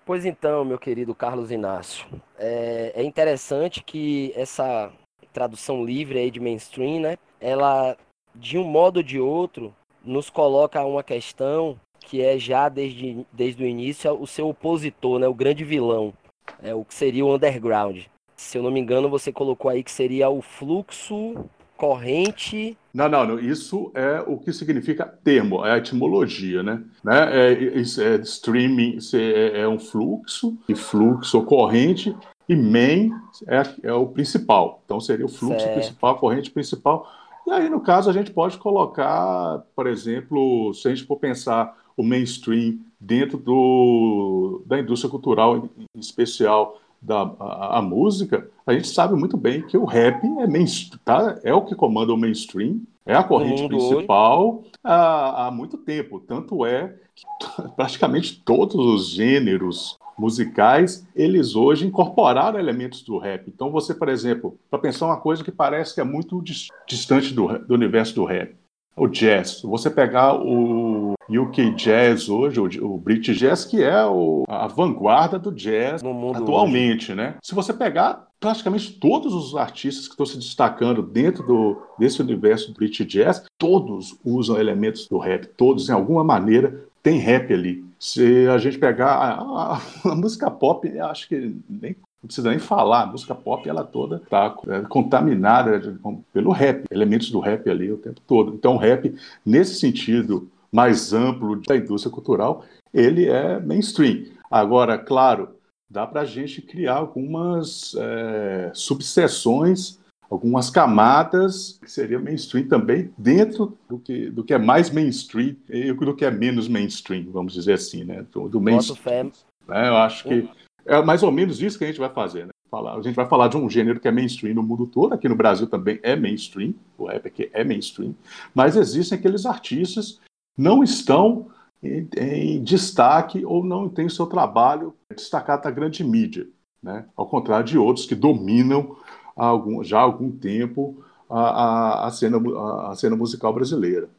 Pois 0.05 0.25
então, 0.25 0.63
meu 0.63 0.77
querido 0.77 1.15
Carlos 1.15 1.51
Inácio, 1.51 2.05
é, 2.37 2.93
é 2.95 3.03
interessante 3.03 3.81
que 3.83 4.31
essa 4.35 4.91
tradução 5.33 5.83
livre 5.83 6.19
aí 6.19 6.29
de 6.29 6.39
mainstream, 6.39 7.01
né, 7.01 7.17
ela, 7.39 7.97
de 8.35 8.57
um 8.57 8.63
modo 8.63 8.97
ou 8.97 9.03
de 9.03 9.19
outro, 9.19 9.73
nos 10.03 10.29
coloca 10.29 10.83
uma 10.85 11.03
questão 11.03 11.79
que 11.99 12.21
é 12.21 12.37
já 12.37 12.69
desde, 12.69 13.25
desde 13.33 13.63
o 13.63 13.67
início 13.67 14.13
o 14.13 14.27
seu 14.27 14.47
opositor, 14.49 15.19
né, 15.19 15.27
o 15.27 15.33
grande 15.33 15.63
vilão, 15.63 16.13
é, 16.61 16.73
o 16.73 16.85
que 16.85 16.93
seria 16.93 17.25
o 17.25 17.33
underground. 17.33 18.05
Se 18.37 18.57
eu 18.57 18.63
não 18.63 18.69
me 18.69 18.79
engano, 18.79 19.09
você 19.09 19.31
colocou 19.31 19.69
aí 19.69 19.83
que 19.83 19.91
seria 19.91 20.29
o 20.29 20.41
fluxo 20.41 21.35
corrente. 21.75 22.77
Não, 22.93 23.09
não, 23.09 23.25
não. 23.25 23.39
Isso 23.39 23.91
é 23.93 24.23
o 24.25 24.37
que 24.37 24.53
significa 24.53 25.05
termo, 25.05 25.65
é 25.65 25.71
a 25.71 25.77
etimologia, 25.77 26.63
né? 26.63 26.83
né? 27.03 27.51
É, 27.51 27.53
é, 27.53 27.77
é 27.79 28.15
streaming 28.21 28.97
é, 29.13 29.61
é, 29.61 29.67
um 29.67 29.79
fluxo, 29.79 30.57
e 30.69 30.75
fluxo 30.75 31.41
corrente, 31.43 32.15
e 32.47 32.55
main 32.55 33.11
é, 33.47 33.89
é 33.89 33.93
o 33.93 34.07
principal. 34.07 34.81
Então 34.85 34.99
seria 34.99 35.25
o 35.25 35.29
fluxo 35.29 35.59
certo. 35.59 35.73
principal, 35.73 36.17
corrente 36.17 36.51
principal. 36.51 37.07
E 37.45 37.51
aí, 37.51 37.69
no 37.69 37.79
caso, 37.79 38.09
a 38.09 38.13
gente 38.13 38.31
pode 38.31 38.57
colocar, 38.57 39.63
por 39.75 39.87
exemplo, 39.87 40.73
se 40.73 40.87
a 40.87 40.93
gente 40.93 41.07
for 41.07 41.17
pensar 41.17 41.75
o 41.95 42.03
mainstream 42.03 42.79
dentro 42.99 43.37
do, 43.37 44.63
da 44.65 44.79
indústria 44.79 45.09
cultural, 45.09 45.69
em 45.95 45.99
especial 45.99 46.79
da 47.01 47.21
a, 47.39 47.77
a, 47.77 47.81
música, 47.81 48.49
a 48.65 48.73
gente 48.73 48.87
sabe 48.87 49.15
muito 49.15 49.37
bem 49.37 49.61
que 49.61 49.77
o 49.77 49.85
rap 49.85 50.23
é, 50.23 50.47
main, 50.47 50.65
tá, 51.05 51.39
é 51.43 51.53
o 51.53 51.63
que 51.63 51.75
comanda 51.75 52.13
o 52.13 52.17
mainstream, 52.17 52.81
é 53.05 53.15
a 53.15 53.23
corrente 53.23 53.67
principal 53.67 54.63
há, 54.83 55.47
há 55.47 55.51
muito 55.51 55.77
tempo. 55.77 56.19
Tanto 56.19 56.65
é 56.65 56.93
que 57.15 57.25
praticamente 57.75 58.41
todos 58.43 58.75
os 58.75 59.09
gêneros 59.09 59.97
musicais, 60.17 61.07
eles 61.15 61.55
hoje 61.55 61.85
incorporaram 61.85 62.59
elementos 62.59 63.03
do 63.03 63.17
rap. 63.17 63.47
Então 63.47 63.71
você, 63.71 63.93
por 63.93 64.09
exemplo, 64.09 64.57
para 64.69 64.79
pensar 64.79 65.05
uma 65.05 65.21
coisa 65.21 65.43
que 65.43 65.51
parece 65.51 65.93
que 65.93 66.01
é 66.01 66.03
muito 66.03 66.17
muito 66.37 66.41
distante 66.87 67.33
do, 67.33 67.59
do 67.59 67.73
universo 67.73 68.15
do 68.15 68.25
rap, 68.25 68.55
o 68.95 69.07
jazz. 69.07 69.61
Você 69.61 69.89
pegar 69.89 70.33
o, 70.33 70.86
UK 71.29 71.75
Jazz 71.75 72.29
hoje, 72.29 72.59
o, 72.81 72.97
British 72.97 73.37
Jazz, 73.37 73.65
que 73.65 73.83
é 73.83 74.05
o, 74.05 74.43
a 74.47 74.67
vanguarda 74.67 75.37
do 75.37 75.51
jazz 75.51 76.01
atualmente, 76.35 77.11
hoje. 77.11 77.15
né? 77.15 77.35
Se 77.41 77.53
você 77.53 77.73
pegar 77.73 78.27
praticamente 78.39 78.93
todos 78.93 79.33
os 79.33 79.55
artistas 79.55 80.05
que 80.05 80.13
estão 80.13 80.25
se 80.25 80.37
destacando 80.37 81.01
dentro 81.01 81.45
do, 81.45 81.81
desse 81.97 82.21
universo 82.21 82.71
do 82.71 82.75
British 82.75 83.05
Jazz, 83.07 83.43
todos 83.57 84.17
usam 84.23 84.59
elementos 84.59 85.07
do 85.07 85.17
rap, 85.17 85.47
todos, 85.57 85.85
de 85.85 85.91
alguma 85.91 86.23
maneira, 86.23 86.85
tem 87.03 87.17
rap 87.19 87.53
ali. 87.53 87.83
Se 87.99 88.47
a 88.47 88.57
gente 88.57 88.77
pegar 88.77 89.11
a, 89.11 89.73
a, 89.73 89.81
a 90.05 90.15
música 90.15 90.49
pop, 90.51 90.87
acho 90.99 91.27
que 91.27 91.55
nem 91.67 91.95
não 92.21 92.27
precisa 92.27 92.49
nem 92.49 92.59
falar, 92.59 93.03
a 93.03 93.05
música 93.05 93.35
pop 93.35 93.67
ela 93.69 93.83
toda 93.83 94.17
está 94.17 94.55
é, 94.67 94.81
contaminada 94.81 95.99
pelo 96.33 96.51
rap, 96.51 96.85
elementos 96.89 97.29
do 97.29 97.39
rap 97.39 97.69
ali 97.69 97.91
o 97.91 97.97
tempo 97.97 98.19
todo. 98.25 98.55
Então 98.55 98.73
o 98.73 98.77
rap, 98.77 99.15
nesse 99.45 99.75
sentido 99.75 100.49
mais 100.71 101.13
amplo 101.13 101.61
da 101.61 101.75
indústria 101.75 102.11
cultural, 102.11 102.63
ele 102.93 103.27
é 103.27 103.59
mainstream. 103.59 104.25
Agora, 104.49 104.97
claro, 104.97 105.49
dá 105.89 106.05
para 106.05 106.21
a 106.21 106.25
gente 106.25 106.61
criar 106.61 106.95
algumas 106.95 107.95
é, 107.97 108.71
subseções, 108.73 109.99
algumas 110.29 110.69
camadas 110.69 111.79
que 111.81 111.89
seria 111.89 112.19
mainstream 112.19 112.67
também 112.67 113.11
dentro 113.17 113.77
do 113.87 113.97
que, 113.97 114.29
do 114.29 114.43
que 114.43 114.53
é 114.53 114.57
mais 114.57 114.89
mainstream 114.89 115.55
e 115.69 115.91
do 115.93 116.15
que 116.15 116.25
é 116.25 116.31
menos 116.31 116.67
mainstream, 116.67 117.31
vamos 117.31 117.53
dizer 117.53 117.73
assim, 117.73 118.03
né? 118.03 118.25
Do, 118.31 118.49
do 118.49 118.59
mainstream. 118.61 119.31
Né? 119.67 119.87
Eu 119.87 119.97
acho 119.97 120.27
que 120.27 120.49
é 120.85 121.01
mais 121.01 121.23
ou 121.23 121.31
menos 121.31 121.61
isso 121.61 121.77
que 121.77 121.83
a 121.83 121.87
gente 121.87 121.99
vai 121.99 122.09
fazer, 122.09 122.45
né? 122.45 122.51
Falar, 122.69 122.97
a 122.97 123.01
gente 123.01 123.15
vai 123.15 123.27
falar 123.27 123.47
de 123.47 123.55
um 123.55 123.69
gênero 123.69 123.97
que 123.97 124.09
é 124.09 124.11
mainstream 124.11 124.53
no 124.53 124.61
mundo 124.61 124.85
todo, 124.85 125.13
aqui 125.13 125.29
no 125.29 125.37
Brasil 125.37 125.67
também 125.67 125.99
é 126.03 126.17
mainstream, 126.17 126.73
o 126.97 127.05
rap 127.05 127.25
aqui 127.25 127.49
é 127.53 127.63
mainstream, 127.63 128.13
mas 128.53 128.75
existem 128.75 129.17
aqueles 129.17 129.45
artistas 129.45 130.19
não 130.57 130.83
estão 130.83 131.49
em, 131.83 132.07
em 132.17 132.63
destaque 132.63 133.45
ou 133.45 133.63
não 133.63 133.87
têm 133.87 134.09
seu 134.09 134.25
trabalho 134.25 134.95
destacado 135.09 135.65
na 135.65 135.71
grande 135.71 136.03
mídia, 136.03 136.47
né? 136.81 137.07
ao 137.15 137.27
contrário 137.27 137.65
de 137.65 137.77
outros 137.77 138.05
que 138.05 138.15
dominam 138.15 138.97
algum, 139.35 139.83
já 139.83 139.99
há 139.99 140.01
algum 140.01 140.31
tempo 140.31 141.03
a, 141.29 141.39
a, 141.39 142.07
a, 142.07 142.11
cena, 142.11 142.37
a, 142.37 142.91
a 142.91 142.95
cena 142.95 143.15
musical 143.15 143.53
brasileira. 143.53 144.09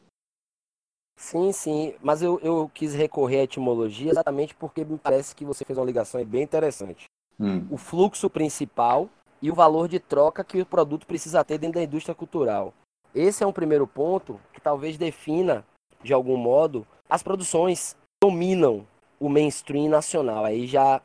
Sim, 1.17 1.51
sim, 1.51 1.95
mas 2.01 2.23
eu, 2.23 2.39
eu 2.41 2.71
quis 2.73 2.95
recorrer 2.95 3.41
à 3.41 3.43
etimologia 3.43 4.13
exatamente 4.13 4.55
porque 4.55 4.85
me 4.85 4.97
parece 4.97 5.35
que 5.35 5.45
você 5.45 5.65
fez 5.65 5.77
uma 5.77 5.85
ligação 5.85 6.25
bem 6.25 6.45
interessante. 6.45 7.07
Hum. 7.41 7.67
O 7.71 7.77
fluxo 7.77 8.31
principal 8.31 9.09
e 9.43 9.51
o 9.51 9.55
valor 9.55 9.89
de 9.89 9.99
troca 9.99 10.45
que 10.45 10.61
o 10.61 10.67
produto 10.67 11.07
precisa 11.07 11.45
ter 11.45 11.59
dentro 11.59 11.81
da 11.81 11.85
indústria 11.85 12.15
cultural. 12.15 12.73
Esse 13.13 13.43
é 13.43 13.47
um 13.47 13.53
primeiro 13.53 13.87
ponto 13.87 14.41
que 14.53 14.61
talvez 14.61 14.97
defina, 14.97 15.65
de 16.03 16.13
algum 16.13 16.37
modo, 16.37 16.87
as 17.09 17.23
produções 17.23 17.97
dominam 18.23 18.87
o 19.19 19.29
mainstream 19.29 19.89
nacional. 19.89 20.45
Aí 20.45 20.67
já 20.67 21.01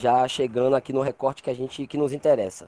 já 0.00 0.26
chegando 0.26 0.74
aqui 0.74 0.94
no 0.94 1.02
recorte 1.02 1.42
que 1.42 1.50
a 1.50 1.54
gente 1.54 1.86
que 1.86 1.98
nos 1.98 2.12
interessa. 2.12 2.66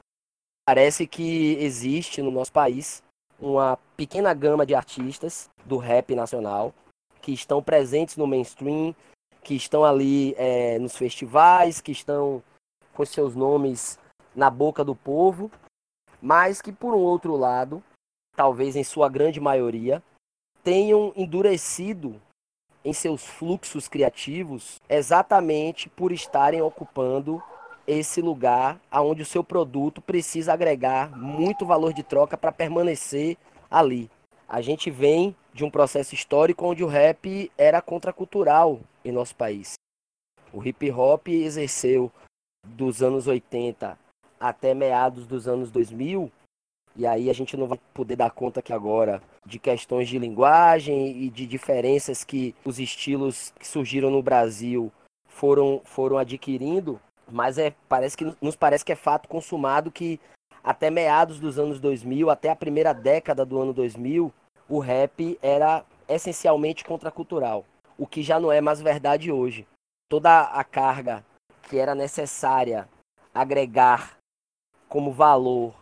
Parece 0.67 1.07
que 1.07 1.55
existe 1.55 2.21
no 2.21 2.29
nosso 2.29 2.51
país 2.51 3.01
uma 3.39 3.77
pequena 3.97 4.33
gama 4.33 4.65
de 4.65 4.75
artistas 4.75 5.49
do 5.65 5.77
rap 5.77 6.13
nacional 6.13 6.73
que 7.21 7.31
estão 7.31 7.63
presentes 7.63 8.17
no 8.17 8.27
mainstream, 8.27 8.95
que 9.43 9.55
estão 9.55 9.83
ali 9.83 10.35
é, 10.37 10.77
nos 10.77 10.95
festivais, 10.95 11.81
que 11.81 11.91
estão 11.91 12.43
com 12.93 13.05
seus 13.05 13.35
nomes 13.35 13.97
na 14.35 14.49
boca 14.49 14.83
do 14.83 14.95
povo, 14.95 15.49
mas 16.21 16.61
que, 16.61 16.71
por 16.71 16.93
um 16.93 16.99
outro 16.99 17.35
lado, 17.35 17.83
talvez 18.35 18.75
em 18.75 18.83
sua 18.83 19.09
grande 19.09 19.39
maioria, 19.39 20.03
tenham 20.63 21.11
endurecido 21.15 22.19
em 22.83 22.93
seus 22.93 23.25
fluxos 23.25 23.87
criativos 23.87 24.81
exatamente 24.89 25.89
por 25.89 26.11
estarem 26.11 26.61
ocupando 26.61 27.41
esse 27.85 28.21
lugar 28.21 28.79
aonde 28.89 29.21
o 29.21 29.25
seu 29.25 29.43
produto 29.43 30.01
precisa 30.01 30.53
agregar 30.53 31.15
muito 31.17 31.65
valor 31.65 31.93
de 31.93 32.03
troca 32.03 32.37
para 32.37 32.51
permanecer 32.51 33.37
ali. 33.69 34.09
A 34.47 34.61
gente 34.61 34.89
vem 34.89 35.35
de 35.53 35.63
um 35.63 35.69
processo 35.69 36.15
histórico 36.15 36.65
onde 36.65 36.83
o 36.83 36.87
rap 36.87 37.51
era 37.57 37.81
contracultural 37.81 38.79
em 39.03 39.11
nosso 39.11 39.35
país. 39.35 39.73
O 40.51 40.63
hip 40.63 40.89
hop 40.91 41.27
exerceu 41.27 42.11
dos 42.65 43.01
anos 43.01 43.27
80 43.27 43.97
até 44.39 44.73
meados 44.73 45.25
dos 45.25 45.47
anos 45.47 45.71
2000, 45.71 46.31
e 46.95 47.07
aí 47.07 47.29
a 47.29 47.33
gente 47.33 47.57
não 47.57 47.67
vai 47.67 47.79
poder 47.93 48.15
dar 48.15 48.31
conta 48.31 48.59
aqui 48.59 48.71
agora 48.71 49.21
de 49.45 49.59
questões 49.59 50.07
de 50.07 50.19
linguagem 50.19 51.23
e 51.23 51.29
de 51.29 51.45
diferenças 51.45 52.23
que 52.23 52.55
os 52.63 52.79
estilos 52.79 53.51
que 53.59 53.67
surgiram 53.67 54.11
no 54.11 54.21
Brasil 54.21 54.91
foram, 55.27 55.81
foram 55.83 56.17
adquirindo, 56.17 56.99
mas 57.31 57.57
é, 57.57 57.73
parece 57.89 58.15
que, 58.15 58.35
nos 58.41 58.55
parece 58.55 58.85
que 58.85 58.91
é 58.91 58.95
fato 58.95 59.27
consumado 59.27 59.91
que 59.91 60.19
até 60.63 60.89
meados 60.89 61.39
dos 61.39 61.59
anos 61.59 61.79
2000, 61.79 62.29
até 62.29 62.49
a 62.49 62.55
primeira 62.55 62.93
década 62.93 63.45
do 63.45 63.59
ano 63.59 63.73
2000, 63.73 64.31
o 64.69 64.79
rap 64.79 65.37
era 65.41 65.83
essencialmente 66.07 66.85
contracultural, 66.85 67.65
o 67.97 68.07
que 68.07 68.21
já 68.21 68.39
não 68.39 68.51
é 68.51 68.61
mais 68.61 68.79
verdade 68.79 69.31
hoje. 69.31 69.67
Toda 70.09 70.41
a 70.41 70.63
carga 70.63 71.25
que 71.63 71.77
era 71.77 71.95
necessária 71.95 72.87
agregar 73.33 74.17
como 74.87 75.11
valor 75.11 75.73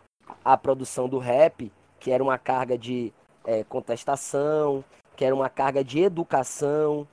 à 0.44 0.56
produção 0.56 1.08
do 1.08 1.18
rap, 1.18 1.70
que 1.98 2.10
era 2.10 2.22
uma 2.22 2.38
carga 2.38 2.76
de 2.76 3.12
é, 3.44 3.64
contestação, 3.64 4.84
que 5.16 5.24
era 5.24 5.34
uma 5.34 5.48
carga 5.48 5.84
de 5.84 6.00
educação, 6.00 7.06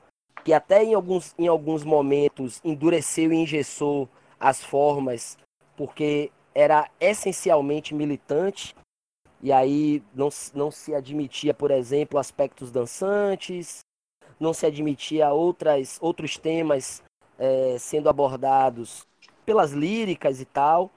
que 0.43 0.53
até 0.53 0.83
em 0.83 0.93
alguns, 0.93 1.33
em 1.37 1.47
alguns 1.47 1.83
momentos 1.83 2.61
endureceu 2.63 3.31
e 3.31 3.37
engessou 3.37 4.09
as 4.39 4.63
formas, 4.63 5.37
porque 5.75 6.31
era 6.55 6.89
essencialmente 6.99 7.93
militante, 7.93 8.75
e 9.41 9.51
aí 9.51 10.03
não, 10.13 10.29
não 10.53 10.71
se 10.71 10.93
admitia, 10.93 11.53
por 11.53 11.71
exemplo, 11.71 12.19
aspectos 12.19 12.71
dançantes, 12.71 13.79
não 14.39 14.53
se 14.53 14.65
admitia 14.65 15.31
outras, 15.31 15.97
outros 16.01 16.37
temas 16.37 17.03
é, 17.37 17.77
sendo 17.77 18.09
abordados 18.09 19.05
pelas 19.45 19.71
líricas 19.71 20.39
e 20.41 20.45
tal. 20.45 20.91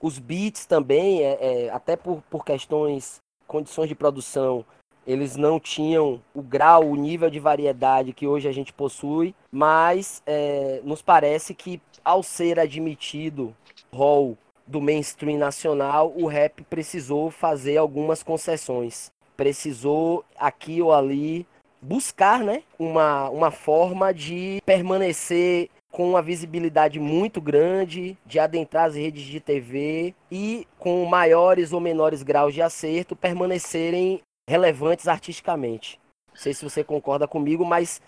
Os 0.00 0.18
beats 0.18 0.64
também, 0.64 1.22
é, 1.22 1.38
é, 1.40 1.70
até 1.70 1.96
por, 1.96 2.22
por 2.30 2.44
questões, 2.44 3.20
condições 3.46 3.88
de 3.88 3.94
produção, 3.94 4.64
eles 5.06 5.36
não 5.36 5.58
tinham 5.58 6.22
o 6.34 6.42
grau, 6.42 6.88
o 6.88 6.96
nível 6.96 7.28
de 7.28 7.40
variedade 7.40 8.12
que 8.12 8.26
hoje 8.26 8.48
a 8.48 8.52
gente 8.52 8.72
possui, 8.72 9.34
mas 9.50 10.22
é, 10.26 10.80
nos 10.84 11.02
parece 11.02 11.54
que 11.54 11.80
ao 12.04 12.22
ser 12.22 12.58
admitido 12.58 13.54
rol 13.92 14.38
do 14.66 14.80
mainstream 14.80 15.38
nacional, 15.38 16.12
o 16.16 16.26
rap 16.26 16.62
precisou 16.62 17.30
fazer 17.30 17.76
algumas 17.76 18.22
concessões. 18.22 19.10
Precisou 19.36 20.24
aqui 20.38 20.80
ou 20.80 20.92
ali 20.92 21.46
buscar 21.82 22.40
né, 22.40 22.62
uma, 22.78 23.28
uma 23.30 23.50
forma 23.50 24.12
de 24.14 24.62
permanecer 24.64 25.68
com 25.90 26.08
uma 26.08 26.22
visibilidade 26.22 27.00
muito 27.00 27.40
grande, 27.40 28.16
de 28.24 28.38
adentrar 28.38 28.86
as 28.86 28.94
redes 28.94 29.24
de 29.24 29.40
TV 29.40 30.14
e, 30.30 30.66
com 30.78 31.04
maiores 31.04 31.72
ou 31.72 31.80
menores 31.80 32.22
graus 32.22 32.54
de 32.54 32.62
acerto, 32.62 33.16
permanecerem 33.16 34.20
relevantes 34.48 35.08
artisticamente. 35.08 35.98
Não 36.28 36.36
sei 36.36 36.54
se 36.54 36.64
você 36.64 36.84
concorda 36.84 37.26
comigo, 37.26 37.64
mas 37.64 38.00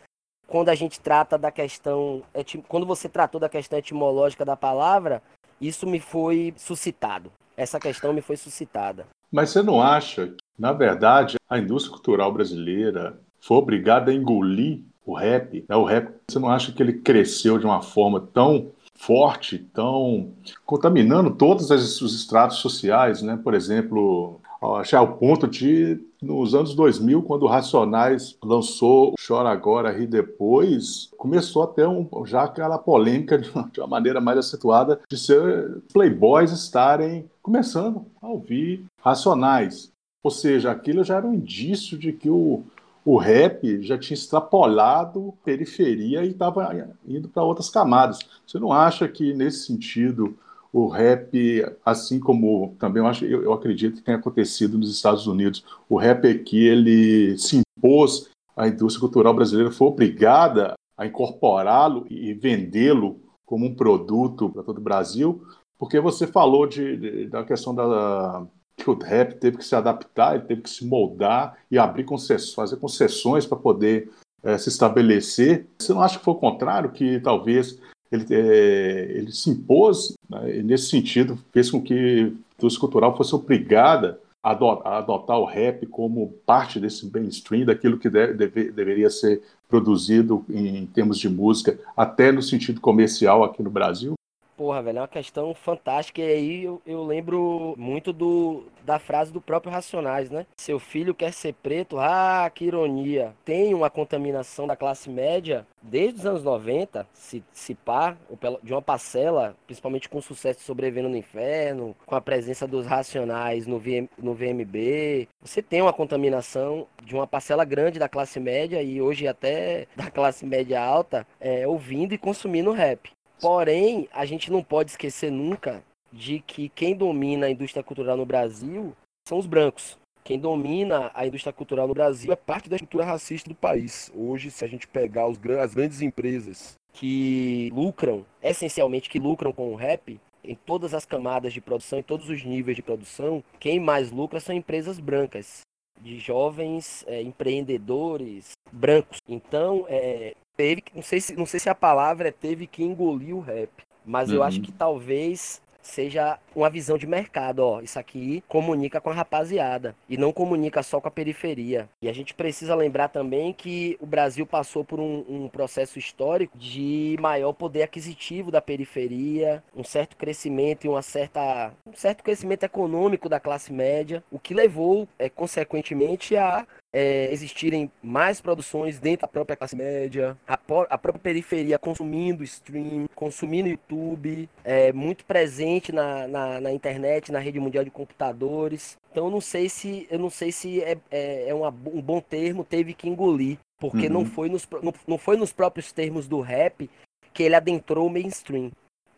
quando 0.47 0.69
a 0.69 0.75
gente 0.75 1.01
trata 1.01 1.37
da 1.37 1.51
questão, 1.51 2.23
quando 2.69 2.87
você 2.87 3.09
tratou 3.09 3.41
da 3.41 3.49
questão 3.49 3.79
etimológica 3.79 4.45
da 4.45 4.57
palavra, 4.57 5.23
isso 5.61 5.87
me 5.87 5.99
foi 5.99 6.55
suscitado. 6.57 7.33
Essa 7.57 7.79
questão 7.81 8.12
me 8.12 8.21
foi 8.21 8.37
suscitada. 8.37 9.07
Mas 9.31 9.51
você 9.51 9.62
não 9.62 9.81
acha 9.81 10.29
que, 10.29 10.37
na 10.59 10.73
verdade, 10.73 11.37
a 11.49 11.59
indústria 11.59 11.95
cultural 11.95 12.33
brasileira 12.33 13.21
foi 13.41 13.57
obrigada 13.57 14.11
a 14.11 14.15
engolir 14.15 14.85
o 15.05 15.15
rap? 15.15 15.65
Né? 15.69 15.77
O 15.77 15.85
rap, 15.85 16.13
você 16.29 16.39
não 16.39 16.49
acha 16.49 16.73
que 16.73 16.83
ele 16.83 16.95
cresceu 16.95 17.59
de 17.59 17.67
uma 17.67 17.83
forma 17.83 18.21
tão 18.21 18.71
forte, 18.95 19.59
tão 19.59 20.33
contaminando 20.65 21.31
todos 21.31 21.71
os 21.71 22.15
estratos 22.15 22.59
sociais, 22.59 23.21
né? 23.21 23.39
Por 23.43 23.53
exemplo, 23.53 24.41
achar 24.79 24.99
ao 24.99 25.17
ponto 25.17 25.49
de, 25.49 25.99
nos 26.23 26.55
anos 26.55 26.75
2000, 26.75 27.23
quando 27.23 27.43
o 27.43 27.49
Racionais 27.49 28.37
lançou 28.43 29.15
Chora 29.27 29.51
Agora, 29.51 29.91
Ri 29.91 30.07
Depois, 30.07 31.11
começou 31.17 31.65
até 31.65 31.87
um, 31.87 32.09
já 32.25 32.45
aquela 32.45 32.79
polêmica 32.79 33.37
de 33.37 33.51
uma, 33.51 33.69
de 33.73 33.81
uma 33.81 33.89
maneira 33.89 34.21
mais 34.21 34.39
acentuada 34.39 35.01
de 35.09 35.19
ser 35.19 35.83
playboys 35.93 36.53
estarem 36.53 37.29
começando 37.43 38.07
a 38.21 38.29
ouvir 38.29 38.85
Racionais. 38.99 39.91
Ou 40.23 40.31
seja, 40.31 40.71
aquilo 40.71 41.03
já 41.03 41.17
era 41.17 41.27
um 41.27 41.35
indício 41.35 41.99
de 41.99 42.13
que 42.13 42.31
o, 42.31 42.63
o 43.05 43.17
rap 43.17 43.83
já 43.83 43.99
tinha 43.99 44.15
extrapolado 44.15 45.35
periferia 45.45 46.25
e 46.25 46.31
estava 46.31 46.95
indo 47.07 47.29
para 47.29 47.43
outras 47.43 47.69
camadas. 47.69 48.21
Você 48.47 48.59
não 48.59 48.73
acha 48.73 49.09
que, 49.09 49.35
nesse 49.35 49.67
sentido, 49.67 50.37
o 50.73 50.89
rap, 50.89 51.65
assim 51.85 52.19
como 52.19 52.77
também 52.79 53.03
eu, 53.03 53.07
acho, 53.07 53.25
eu, 53.25 53.43
eu 53.43 53.53
acredito 53.53 53.97
que 53.97 54.03
tem 54.03 54.15
acontecido 54.15 54.79
nos 54.79 54.95
Estados 54.95 55.27
Unidos, 55.27 55.65
o 55.89 55.97
rap 55.97 56.27
aqui 56.27 56.65
ele 56.65 57.37
se 57.37 57.61
impôs 57.79 58.31
a 58.57 58.69
indústria 58.69 59.01
cultural 59.01 59.35
brasileira 59.35 59.71
foi 59.71 59.89
obrigada 59.89 60.75
a 60.97 61.07
incorporá-lo 61.07 62.07
e 62.09 62.33
vendê-lo 62.35 63.21
como 63.45 63.67
um 63.67 63.75
produto 63.75 64.49
para 64.51 64.63
todo 64.63 64.79
o 64.79 64.83
Brasil, 64.83 65.43
porque 65.79 65.99
você 66.01 66.27
falou 66.27 66.67
de, 66.67 66.97
de, 66.97 67.27
da 67.27 67.45
questão 67.45 67.75
da 67.75 68.47
que 68.76 68.91
o 68.91 68.99
rap 68.99 69.35
teve 69.35 69.59
que 69.59 69.64
se 69.64 69.75
adaptar, 69.75 70.35
ele 70.35 70.45
teve 70.45 70.62
que 70.62 70.71
se 70.71 70.85
moldar 70.85 71.57
e 71.71 71.79
abrir 71.79 72.05
concessões, 72.05 72.55
fazer 72.55 72.76
concessões 72.76 73.47
para 73.47 73.59
poder 73.59 74.11
é, 74.43 74.59
se 74.59 74.69
estabelecer. 74.69 75.67
Você 75.79 75.93
não 75.93 76.02
acha 76.02 76.19
que 76.19 76.25
foi 76.25 76.35
o 76.35 76.38
contrário, 76.38 76.91
que 76.91 77.21
talvez 77.21 77.79
ele, 78.11 78.26
é, 78.31 79.12
ele 79.14 79.33
se 79.33 79.50
impôs, 79.50 80.14
né, 80.29 80.62
nesse 80.62 80.88
sentido, 80.88 81.38
fez 81.52 81.71
com 81.71 81.81
que 81.81 81.95
a 81.95 82.59
indústria 82.59 82.81
cultural 82.81 83.17
fosse 83.17 83.35
obrigada 83.35 84.21
a 84.43 84.99
adotar 84.99 85.38
o 85.38 85.45
rap 85.45 85.87
como 85.87 86.33
parte 86.45 86.81
desse 86.81 87.09
mainstream, 87.09 87.64
daquilo 87.64 87.97
que 87.97 88.11
deve, 88.11 88.73
deveria 88.73 89.09
ser 89.09 89.41
produzido 89.69 90.45
em 90.50 90.85
termos 90.87 91.17
de 91.17 91.29
música, 91.29 91.79
até 91.97 92.33
no 92.33 92.43
sentido 92.43 92.81
comercial 92.81 93.45
aqui 93.45 93.62
no 93.62 93.71
Brasil? 93.71 94.14
Porra, 94.62 94.81
velho, 94.81 94.99
é 94.99 95.00
uma 95.00 95.09
questão 95.09 95.52
fantástica. 95.54 96.21
E 96.21 96.25
aí 96.25 96.62
eu, 96.62 96.81
eu, 96.87 97.02
lembro 97.02 97.75
muito 97.76 98.12
do, 98.12 98.62
da 98.85 98.97
frase 98.97 99.33
do 99.33 99.40
próprio 99.40 99.73
Racionais, 99.73 100.31
né? 100.31 100.47
Seu 100.57 100.78
filho 100.78 101.12
quer 101.12 101.33
ser 101.33 101.52
preto, 101.54 101.99
ah, 101.99 102.49
que 102.54 102.66
ironia. 102.66 103.35
Tem 103.45 103.75
uma 103.75 103.90
contaminação 103.90 104.64
da 104.64 104.76
classe 104.76 105.11
média 105.11 105.66
desde 105.83 106.21
os 106.21 106.26
anos 106.26 106.45
90, 106.45 107.04
se, 107.12 107.42
se 107.52 107.75
pá, 107.75 108.16
de 108.62 108.73
uma 108.73 108.81
parcela, 108.81 109.57
principalmente 109.66 110.09
com 110.09 110.19
o 110.19 110.23
sucesso 110.23 110.61
Sobrevivendo 110.61 111.09
no 111.09 111.16
Inferno, 111.16 111.97
com 112.07 112.14
a 112.14 112.21
presença 112.21 112.64
dos 112.64 112.87
Racionais 112.87 113.66
no, 113.66 113.81
VM, 113.81 114.07
no 114.16 114.33
VMB. 114.33 115.28
Você 115.42 115.61
tem 115.61 115.83
uma 115.83 115.92
contaminação 115.92 116.87
de 117.02 117.16
uma 117.16 117.26
parcela 117.26 117.64
grande 117.64 117.99
da 117.99 118.09
classe 118.09 118.38
média 118.38 118.81
e 118.81 119.02
hoje 119.02 119.26
até 119.26 119.88
da 119.97 120.09
classe 120.09 120.47
média 120.47 120.81
alta 120.81 121.26
é, 121.40 121.66
ouvindo 121.66 122.14
e 122.14 122.19
consumindo 122.19 122.71
rap. 122.71 123.11
Porém, 123.43 124.09
a 124.13 124.25
gente 124.25 124.53
não 124.53 124.63
pode 124.63 124.93
esquecer 124.93 125.29
nunca 125.29 125.83
de 126.13 126.39
que 126.39 126.69
quem 126.69 126.95
domina 126.95 127.47
a 127.47 127.51
indústria 127.51 127.83
cultural 127.83 128.17
no 128.17 128.25
Brasil 128.25 128.95
são 129.29 129.37
os 129.37 129.47
brancos. 129.47 129.99
Quem 130.23 130.39
domina 130.39 131.11
a 131.13 131.27
indústria 131.27 131.53
cultural 131.53 131.89
no 131.89 131.95
Brasil 131.95 132.33
é 132.33 132.37
parte 132.37 132.71
da 132.71 132.77
estrutura 132.77 133.05
racista 133.05 133.49
do 133.51 133.57
país. 133.57 134.13
Hoje, 134.15 134.49
se 134.49 134.65
a 134.65 134.69
gente 134.69 134.87
pegar 134.87 135.27
os, 135.27 135.41
as 135.61 135.75
grandes 135.75 136.01
empresas 136.01 136.75
que 136.93 137.69
lucram, 137.75 138.25
essencialmente 138.41 139.11
que 139.11 139.19
lucram 139.19 139.53
com 139.53 139.73
o 139.73 139.75
rap, 139.75 140.21
em 140.45 140.55
todas 140.55 140.95
as 140.95 141.05
camadas 141.05 141.53
de 141.53 141.61
produção, 141.61 141.99
em 141.99 142.03
todos 142.05 142.31
os 142.31 142.45
níveis 142.45 142.77
de 142.77 142.83
produção, 142.83 143.43
quem 143.59 143.81
mais 143.81 144.13
lucra 144.13 144.39
são 144.39 144.55
empresas 144.55 145.01
brancas, 145.01 145.63
de 146.03 146.19
jovens 146.19 147.05
é, 147.07 147.23
empreendedores 147.23 148.53
brancos. 148.73 149.21
Então, 149.29 149.87
é, 149.89 150.35
teve, 150.57 150.83
não 150.95 151.03
sei 151.03 151.21
se, 151.21 151.37
não 151.37 151.47
sei 151.47 151.61
se 151.61 151.71
a 151.71 151.75
palavra 151.75 152.29
é 152.29 152.33
teve 152.33 152.67
que 152.67 152.83
engolir 152.83 153.37
o 153.37 153.41
rap, 153.41 153.71
mas 154.05 154.29
uhum. 154.29 154.37
eu 154.37 154.43
acho 154.43 154.59
uhum. 154.59 154.65
que 154.65 154.73
talvez 154.73 155.62
seja 155.83 156.39
uma 156.55 156.71
visão 156.71 156.97
de 156.97 157.07
mercado, 157.07 157.61
ó, 157.61 157.81
isso 157.81 157.99
aqui 157.99 158.43
comunica 158.49 159.01
com 159.01 159.11
a 159.11 159.15
rapaziada 159.15 159.95
e 160.09 160.17
não 160.17 160.33
comunica 160.33 160.83
só 160.83 161.01
com 161.01 161.09
a 161.09 161.11
periferia. 161.11 161.89
E 162.01 162.09
a 162.09 162.12
gente 162.12 162.35
precisa 162.35 162.75
lembrar 162.75 163.09
também 163.09 163.53
que 163.53 163.97
o 164.01 164.07
Brasil 164.07 164.47
passou 164.47 164.85
por 164.85 165.01
um, 165.01 165.25
um 165.29 165.49
processo 165.49 165.99
histórico 165.99 166.57
de 166.57 167.17
maior 167.21 167.53
poder 167.53 167.83
aquisitivo 167.83 168.51
da 168.51 168.62
periferia, 168.62 169.62
um 169.75 169.85
certo 169.85 170.17
crescimento 170.17 170.85
e 170.85 170.89
uma 170.89 171.03
certa, 171.03 171.73
um 171.87 171.95
certo 171.95 172.23
crescimento 172.23 172.62
econômico 172.65 173.29
da 173.29 173.41
classe 173.41 173.73
média, 173.73 174.23
o 174.31 174.39
que 174.39 174.55
levou, 174.55 175.09
é, 175.19 175.29
consequentemente, 175.29 176.37
a 176.37 176.67
é, 176.93 177.33
existirem 177.33 177.91
mais 178.03 178.41
produções 178.41 178.99
dentro 178.99 179.23
da 179.23 179.29
própria 179.29 179.57
classe 179.57 179.75
média, 179.75 180.37
a, 180.47 180.55
a, 180.55 180.99
própria 180.99 181.19
periferia 181.19 181.79
consumindo 181.79 182.45
stream, 182.45 183.07
consumindo 183.15 183.69
YouTube, 183.69 184.49
é, 184.63 184.93
muito 184.93 185.25
presente 185.25 185.91
na, 185.91 186.29
na, 186.29 186.61
na, 186.61 186.73
internet, 186.73 187.33
na 187.33 187.39
rede 187.39 187.59
mundial 187.59 187.85
de 187.85 187.91
computadores. 187.91 188.99
Então 189.11 189.27
eu 189.27 189.31
não 189.31 189.40
sei 189.40 189.69
se 189.69 190.07
eu 190.11 190.19
não 190.19 190.29
sei 190.29 190.53
se 190.53 190.83
é, 190.83 190.99
é, 191.11 191.49
é 191.49 191.55
uma, 191.55 191.69
um 191.69 192.03
bom 192.03 192.21
termo, 192.21 192.64
teve 192.64 192.93
que 192.93 193.09
engolir, 193.09 193.59
porque 193.79 194.07
uhum. 194.07 194.12
não, 194.12 194.25
foi 194.27 194.49
nos, 194.51 194.69
não, 194.83 194.93
não 195.07 195.19
foi 195.19 195.37
nos 195.37 195.53
próprios 195.53 195.93
termos 195.93 196.29
do 196.29 196.40
rap 196.40 196.90
que 197.33 197.43
ele 197.43 197.55
adentrou 197.55 198.07
o 198.07 198.11
mainstream. 198.11 198.71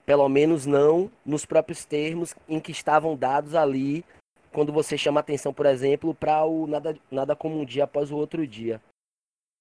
Pelo 0.06 0.28
menos 0.28 0.66
não 0.66 1.10
nos 1.24 1.46
próprios 1.46 1.84
termos 1.86 2.34
em 2.46 2.60
que 2.60 2.70
estavam 2.70 3.16
dados 3.16 3.54
ali 3.54 4.04
quando 4.54 4.72
você 4.72 4.96
chama 4.96 5.20
atenção, 5.20 5.52
por 5.52 5.66
exemplo, 5.66 6.14
para 6.14 6.44
o 6.44 6.66
nada, 6.68 6.96
nada 7.10 7.34
como 7.34 7.60
um 7.60 7.64
dia 7.64 7.84
após 7.84 8.10
o 8.12 8.16
outro 8.16 8.46
dia. 8.46 8.80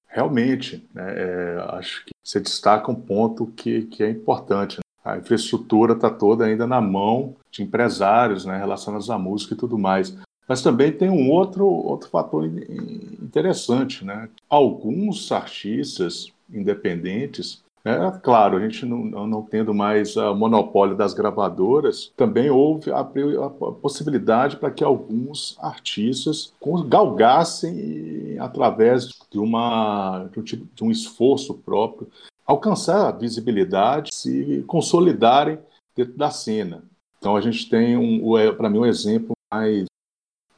Realmente, 0.08 0.88
né, 0.94 1.14
é, 1.18 1.66
acho 1.70 2.06
que 2.06 2.12
você 2.24 2.40
destaca 2.40 2.92
um 2.92 2.96
ponto 2.96 3.48
que, 3.48 3.84
que 3.88 4.04
é 4.04 4.10
importante. 4.10 4.78
Né? 4.78 4.84
A 5.04 5.18
infraestrutura 5.18 5.94
está 5.94 6.12
toda 6.12 6.46
ainda 6.46 6.68
na 6.68 6.80
mão 6.80 7.36
de 7.52 7.64
empresários 7.64 8.46
né, 8.46 8.56
relacionados 8.56 9.10
à 9.10 9.18
música 9.18 9.56
e 9.56 9.58
tudo 9.58 9.78
mais. 9.78 10.16
Mas 10.48 10.62
também 10.62 10.92
tem 10.92 11.10
um 11.10 11.32
outro, 11.32 11.66
outro 11.66 12.10
fator 12.10 12.46
interessante. 12.46 14.06
Né? 14.06 14.30
Alguns 14.48 15.32
artistas 15.32 16.32
independentes 16.48 17.63
é, 17.86 18.20
claro, 18.22 18.58
a 18.58 18.62
gente 18.62 18.86
não, 18.86 19.28
não 19.28 19.42
tendo 19.42 19.74
mais 19.74 20.16
o 20.16 20.34
monopólio 20.34 20.96
das 20.96 21.14
gravadoras, 21.14 22.14
também 22.16 22.50
houve 22.50 22.92
a, 22.92 23.00
a 23.00 23.50
possibilidade 23.50 24.56
para 24.56 24.72
que 24.72 24.84
alguns 24.84 25.58
artistas 25.60 26.54
galgassem 26.88 28.38
através 28.40 29.10
de, 29.30 29.38
uma, 29.38 30.30
um, 30.38 30.42
tipo, 30.42 30.66
de 30.74 30.84
um 30.84 30.90
esforço 30.90 31.56
próprio, 31.56 32.08
alcançar 32.46 33.08
a 33.08 33.12
visibilidade, 33.12 34.14
se 34.14 34.64
consolidarem 34.66 35.60
dentro 35.96 36.18
da 36.18 36.32
cena. 36.32 36.84
Então 37.18 37.36
a 37.36 37.42
gente 37.42 37.70
tem, 37.70 37.98
um, 37.98 38.38
é, 38.38 38.52
para 38.52 38.70
mim, 38.70 38.80
um 38.80 38.86
exemplo 38.86 39.34
mais 39.52 39.86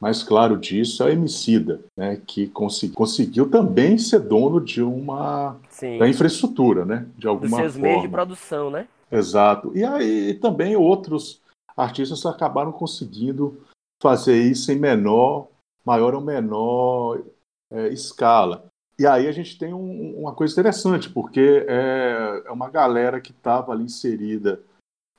mais 0.00 0.22
claro 0.22 0.58
disso 0.58 1.02
é 1.02 1.06
o 1.06 1.08
Emicida, 1.10 1.80
né, 1.96 2.20
que 2.26 2.46
consegui, 2.48 2.94
conseguiu 2.94 3.50
também 3.50 3.96
ser 3.96 4.20
dono 4.20 4.60
de 4.60 4.82
uma 4.82 5.56
da 5.98 6.08
infraestrutura, 6.08 6.84
né, 6.84 7.06
de 7.16 7.26
alguma 7.26 7.48
Dos 7.48 7.58
seus 7.58 7.72
forma. 7.72 7.88
meios 7.88 8.02
de 8.02 8.08
produção, 8.08 8.70
né? 8.70 8.88
Exato. 9.10 9.72
E 9.76 9.84
aí 9.84 10.34
também 10.34 10.76
outros 10.76 11.40
artistas 11.76 12.24
acabaram 12.26 12.72
conseguindo 12.72 13.60
fazer 14.02 14.36
isso 14.36 14.70
em 14.70 14.78
menor, 14.78 15.48
maior 15.84 16.14
ou 16.14 16.20
menor 16.20 17.22
é, 17.70 17.88
escala. 17.88 18.66
E 18.98 19.06
aí 19.06 19.26
a 19.26 19.32
gente 19.32 19.58
tem 19.58 19.74
um, 19.74 20.20
uma 20.20 20.34
coisa 20.34 20.52
interessante, 20.52 21.08
porque 21.10 21.64
é, 21.68 22.42
é 22.46 22.50
uma 22.50 22.68
galera 22.68 23.20
que 23.20 23.30
estava 23.30 23.72
ali 23.72 23.84
inserida, 23.84 24.60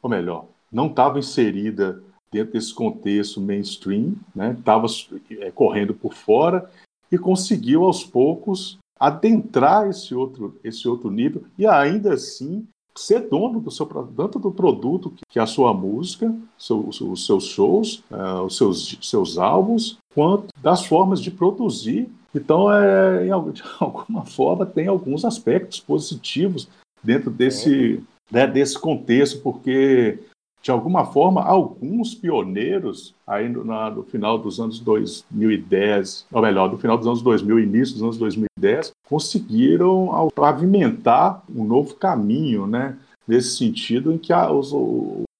ou 0.02 0.10
melhor, 0.10 0.48
não 0.72 0.88
estava 0.88 1.20
inserida 1.20 2.04
dentro 2.32 2.54
desse 2.54 2.74
contexto 2.74 3.40
mainstream, 3.42 4.16
estava 4.58 4.88
né, 4.88 5.22
é, 5.40 5.52
correndo 5.52 5.94
por 5.94 6.13
fora 6.13 6.70
e 7.12 7.18
conseguiu 7.18 7.84
aos 7.84 8.04
poucos 8.04 8.78
adentrar 9.00 9.90
esse 9.90 10.13
outro, 10.13 10.60
esse 10.63 10.88
outro 10.88 11.10
nível 11.10 11.44
e 11.58 11.66
ainda 11.66 12.13
assim 12.13 12.68
ser 12.98 13.30
dono 13.30 13.60
do 13.60 13.70
seu 13.70 13.86
tanto 13.86 14.40
do 14.40 14.52
produto 14.52 15.13
que 15.30 15.38
é 15.38 15.42
a 15.42 15.46
sua 15.46 15.74
música, 15.74 16.34
seu, 16.58 16.88
os 16.88 17.26
seus 17.26 17.46
shows, 17.46 18.04
uh, 18.10 18.42
os 18.42 18.58
seus, 18.58 18.98
seus 19.02 19.38
álbuns, 19.38 19.98
quanto 20.13 20.48
das 20.62 20.86
formas 20.86 21.22
de 21.22 21.30
produzir. 21.30 22.10
Então, 22.34 22.72
é, 22.74 23.24
de 23.54 23.63
alguma 23.80 24.26
forma, 24.26 24.66
tem 24.66 24.88
alguns 24.88 25.24
aspectos 25.24 25.80
positivos 25.80 26.68
dentro 27.04 27.30
desse, 27.30 28.04
né, 28.32 28.48
desse 28.48 28.80
contexto, 28.80 29.42
porque 29.42 30.20
de 30.68 30.72
alguma 30.72 31.06
forma, 31.06 31.42
alguns 31.42 32.14
pioneiros, 32.14 33.16
aí 33.26 33.48
no, 33.48 33.64
no, 33.64 34.04
final 34.04 34.38
dos 34.38 34.60
anos 34.60 34.82
2010, 34.82 36.26
ou 36.30 36.42
melhor, 36.42 36.70
no 36.70 36.78
final 36.78 36.98
dos 36.98 37.08
anos 37.08 37.22
2000, 37.22 37.60
início 37.60 37.94
dos 37.94 38.04
anos 38.04 38.18
2010, 38.18 38.92
conseguiram 39.08 40.28
pavimentar 40.36 41.42
um 41.50 41.64
novo 41.64 41.96
caminho, 41.96 42.68
né? 42.68 42.98
Nesse 43.26 43.56
sentido, 43.56 44.12
em 44.12 44.18
que 44.18 44.34
a, 44.34 44.52
os, 44.52 44.74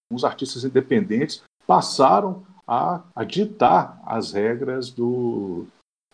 os 0.10 0.24
artistas 0.24 0.64
independentes 0.64 1.44
passaram 1.68 2.44
a, 2.66 3.02
a 3.14 3.26
ditar 3.26 4.02
as 4.06 4.32
regras 4.32 4.90
do, 4.90 5.66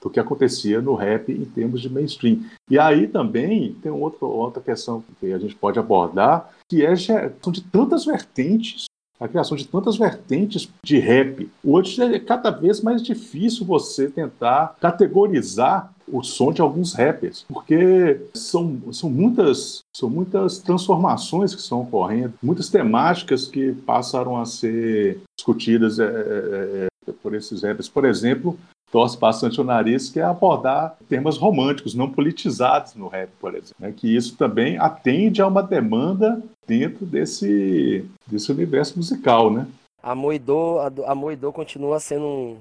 do 0.01 0.09
que 0.09 0.19
acontecia 0.19 0.81
no 0.81 0.95
rap 0.95 1.31
em 1.31 1.45
termos 1.45 1.81
de 1.81 1.89
mainstream. 1.89 2.39
E 2.67 2.79
aí 2.79 3.07
também 3.07 3.75
tem 3.75 3.91
outro, 3.91 4.25
outra 4.25 4.59
questão 4.59 5.03
que 5.19 5.31
a 5.31 5.37
gente 5.37 5.53
pode 5.53 5.77
abordar, 5.77 6.49
que 6.67 6.83
é 6.83 6.95
de 6.95 7.61
tantas 7.61 8.05
vertentes 8.05 8.85
a 9.23 9.27
criação 9.27 9.55
de 9.55 9.65
tantas 9.65 9.95
vertentes 9.95 10.69
de 10.83 10.99
rap. 10.99 11.49
Hoje 11.63 12.01
é 12.01 12.19
cada 12.19 12.51
vez 12.51 12.81
mais 12.81 13.01
difícil 13.01 13.65
você 13.65 14.09
tentar 14.09 14.75
categorizar 14.81 15.93
o 16.05 16.21
som 16.21 16.51
de 16.51 16.61
alguns 16.61 16.93
rappers, 16.93 17.45
porque 17.47 18.19
são, 18.33 18.77
são, 18.91 19.09
muitas, 19.09 19.81
são 19.95 20.09
muitas 20.09 20.57
transformações 20.57 21.55
que 21.55 21.61
estão 21.61 21.81
ocorrendo, 21.81 22.33
muitas 22.43 22.67
temáticas 22.67 23.47
que 23.47 23.71
passaram 23.71 24.37
a 24.37 24.45
ser 24.45 25.21
discutidas 25.37 25.99
é, 25.99 26.03
é, 26.03 26.87
é 27.07 27.11
por 27.23 27.33
esses 27.33 27.63
rappers. 27.63 27.87
Por 27.87 28.03
exemplo, 28.03 28.57
torce 28.93 29.17
bastante 29.17 29.59
o 29.59 29.63
nariz, 29.63 30.11
que 30.11 30.19
é 30.19 30.23
abordar 30.23 30.95
temas 31.09 31.35
românticos, 31.35 31.95
não 31.95 32.11
politizados 32.11 32.93
no 32.93 33.07
rap, 33.07 33.31
por 33.39 33.55
exemplo. 33.55 33.75
Né? 33.79 33.91
Que 33.91 34.15
isso 34.15 34.37
também 34.37 34.77
atende 34.77 35.41
a 35.41 35.47
uma 35.47 35.63
demanda 35.63 36.39
dentro 36.67 37.03
desse, 37.03 38.05
desse 38.27 38.51
universo 38.51 38.95
musical, 38.95 39.49
né? 39.49 39.67
Amor 40.01 40.37
dor, 40.37 40.93
amor 41.07 41.33
e 41.33 41.35
dor 41.35 41.51
continua 41.51 41.99
sendo 41.99 42.25
um, 42.25 42.57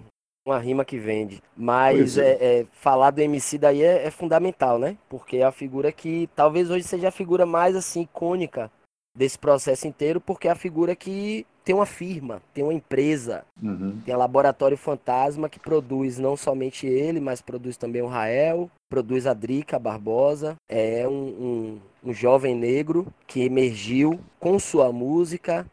uma 0.46 0.58
rima 0.58 0.86
que 0.86 0.96
vende. 0.96 1.42
Mas 1.54 2.16
é. 2.16 2.30
É, 2.30 2.60
é, 2.60 2.66
falar 2.72 3.10
do 3.10 3.20
MC 3.20 3.58
daí 3.58 3.82
é, 3.82 4.06
é, 4.06 4.10
fundamental, 4.10 4.78
né? 4.78 4.96
Porque 5.10 5.36
é 5.36 5.44
a 5.44 5.52
figura 5.52 5.92
que 5.92 6.30
talvez 6.34 6.70
hoje 6.70 6.84
seja 6.84 7.08
a 7.08 7.12
figura 7.12 7.44
mais 7.44 7.76
assim 7.76 8.02
icônica 8.02 8.70
desse 9.14 9.38
processo 9.38 9.86
inteiro, 9.86 10.20
porque 10.20 10.48
é 10.48 10.50
a 10.50 10.56
figura 10.56 10.96
que 10.96 11.46
tem 11.64 11.74
uma 11.74 11.86
firma, 11.86 12.42
tem 12.52 12.64
uma 12.64 12.74
empresa, 12.74 13.44
uhum. 13.62 14.00
tem 14.04 14.14
um 14.14 14.18
laboratório 14.18 14.76
fantasma 14.76 15.48
que 15.48 15.60
produz 15.60 16.18
não 16.18 16.36
somente 16.36 16.86
ele, 16.86 17.20
mas 17.20 17.40
produz 17.40 17.76
também 17.76 18.02
o 18.02 18.08
Rael, 18.08 18.70
produz 18.88 19.26
a 19.26 19.32
Drica 19.32 19.78
Barbosa, 19.78 20.56
é 20.68 21.06
um, 21.06 21.12
um, 21.12 21.80
um 22.10 22.12
jovem 22.12 22.54
negro 22.54 23.06
que 23.26 23.42
emergiu 23.42 24.18
com 24.40 24.58
sua 24.58 24.92
música, 24.92 25.66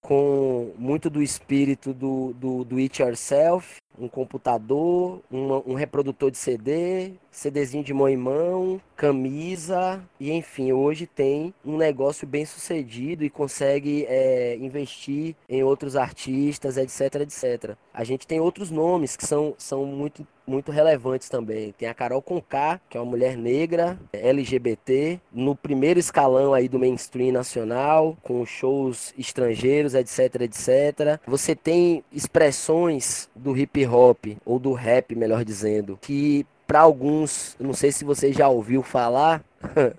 com 0.00 0.72
muito 0.78 1.08
do 1.10 1.22
espírito 1.22 1.92
do, 1.92 2.32
do, 2.34 2.64
do 2.64 2.76
it 2.76 3.02
yourself, 3.02 3.76
um 3.98 4.08
computador, 4.08 5.20
um, 5.30 5.72
um 5.72 5.74
reprodutor 5.74 6.30
de 6.30 6.38
CD, 6.38 7.12
CDzinho 7.30 7.84
de 7.84 7.94
mão 7.94 8.08
em 8.08 8.16
mão, 8.16 8.80
camisa 8.96 10.02
e 10.20 10.30
enfim, 10.30 10.72
hoje 10.72 11.06
tem 11.06 11.52
um 11.64 11.76
negócio 11.76 12.26
bem 12.26 12.44
sucedido 12.44 13.24
e 13.24 13.30
consegue 13.30 14.04
é, 14.08 14.56
investir 14.56 15.34
em 15.48 15.62
outros 15.62 15.96
artistas, 15.96 16.76
etc, 16.76 17.22
etc. 17.22 17.76
A 17.92 18.04
gente 18.04 18.26
tem 18.26 18.40
outros 18.40 18.70
nomes 18.70 19.16
que 19.16 19.26
são, 19.26 19.54
são 19.58 19.84
muito 19.84 20.26
muito 20.46 20.72
relevantes 20.72 21.28
também. 21.28 21.72
Tem 21.72 21.88
a 21.88 21.94
Carol 21.94 22.20
Conká, 22.20 22.80
que 22.90 22.96
é 22.96 23.00
uma 23.00 23.10
mulher 23.10 23.36
negra, 23.36 23.98
LGBT, 24.12 25.20
no 25.32 25.54
primeiro 25.54 26.00
escalão 26.00 26.52
aí 26.52 26.68
do 26.68 26.78
mainstream 26.78 27.32
nacional, 27.32 28.16
com 28.22 28.44
shows 28.44 29.14
estrangeiros, 29.16 29.94
etc, 29.94 30.42
etc. 30.42 31.20
Você 31.26 31.54
tem 31.54 32.04
expressões 32.12 33.30
do 33.34 33.56
hip 33.56 33.81
hop 33.86 34.36
ou 34.44 34.58
do 34.58 34.72
rap, 34.72 35.14
melhor 35.14 35.44
dizendo, 35.44 35.98
que 36.00 36.46
para 36.66 36.80
alguns, 36.80 37.56
não 37.60 37.74
sei 37.74 37.92
se 37.92 38.04
você 38.04 38.32
já 38.32 38.48
ouviu 38.48 38.82
falar, 38.82 39.44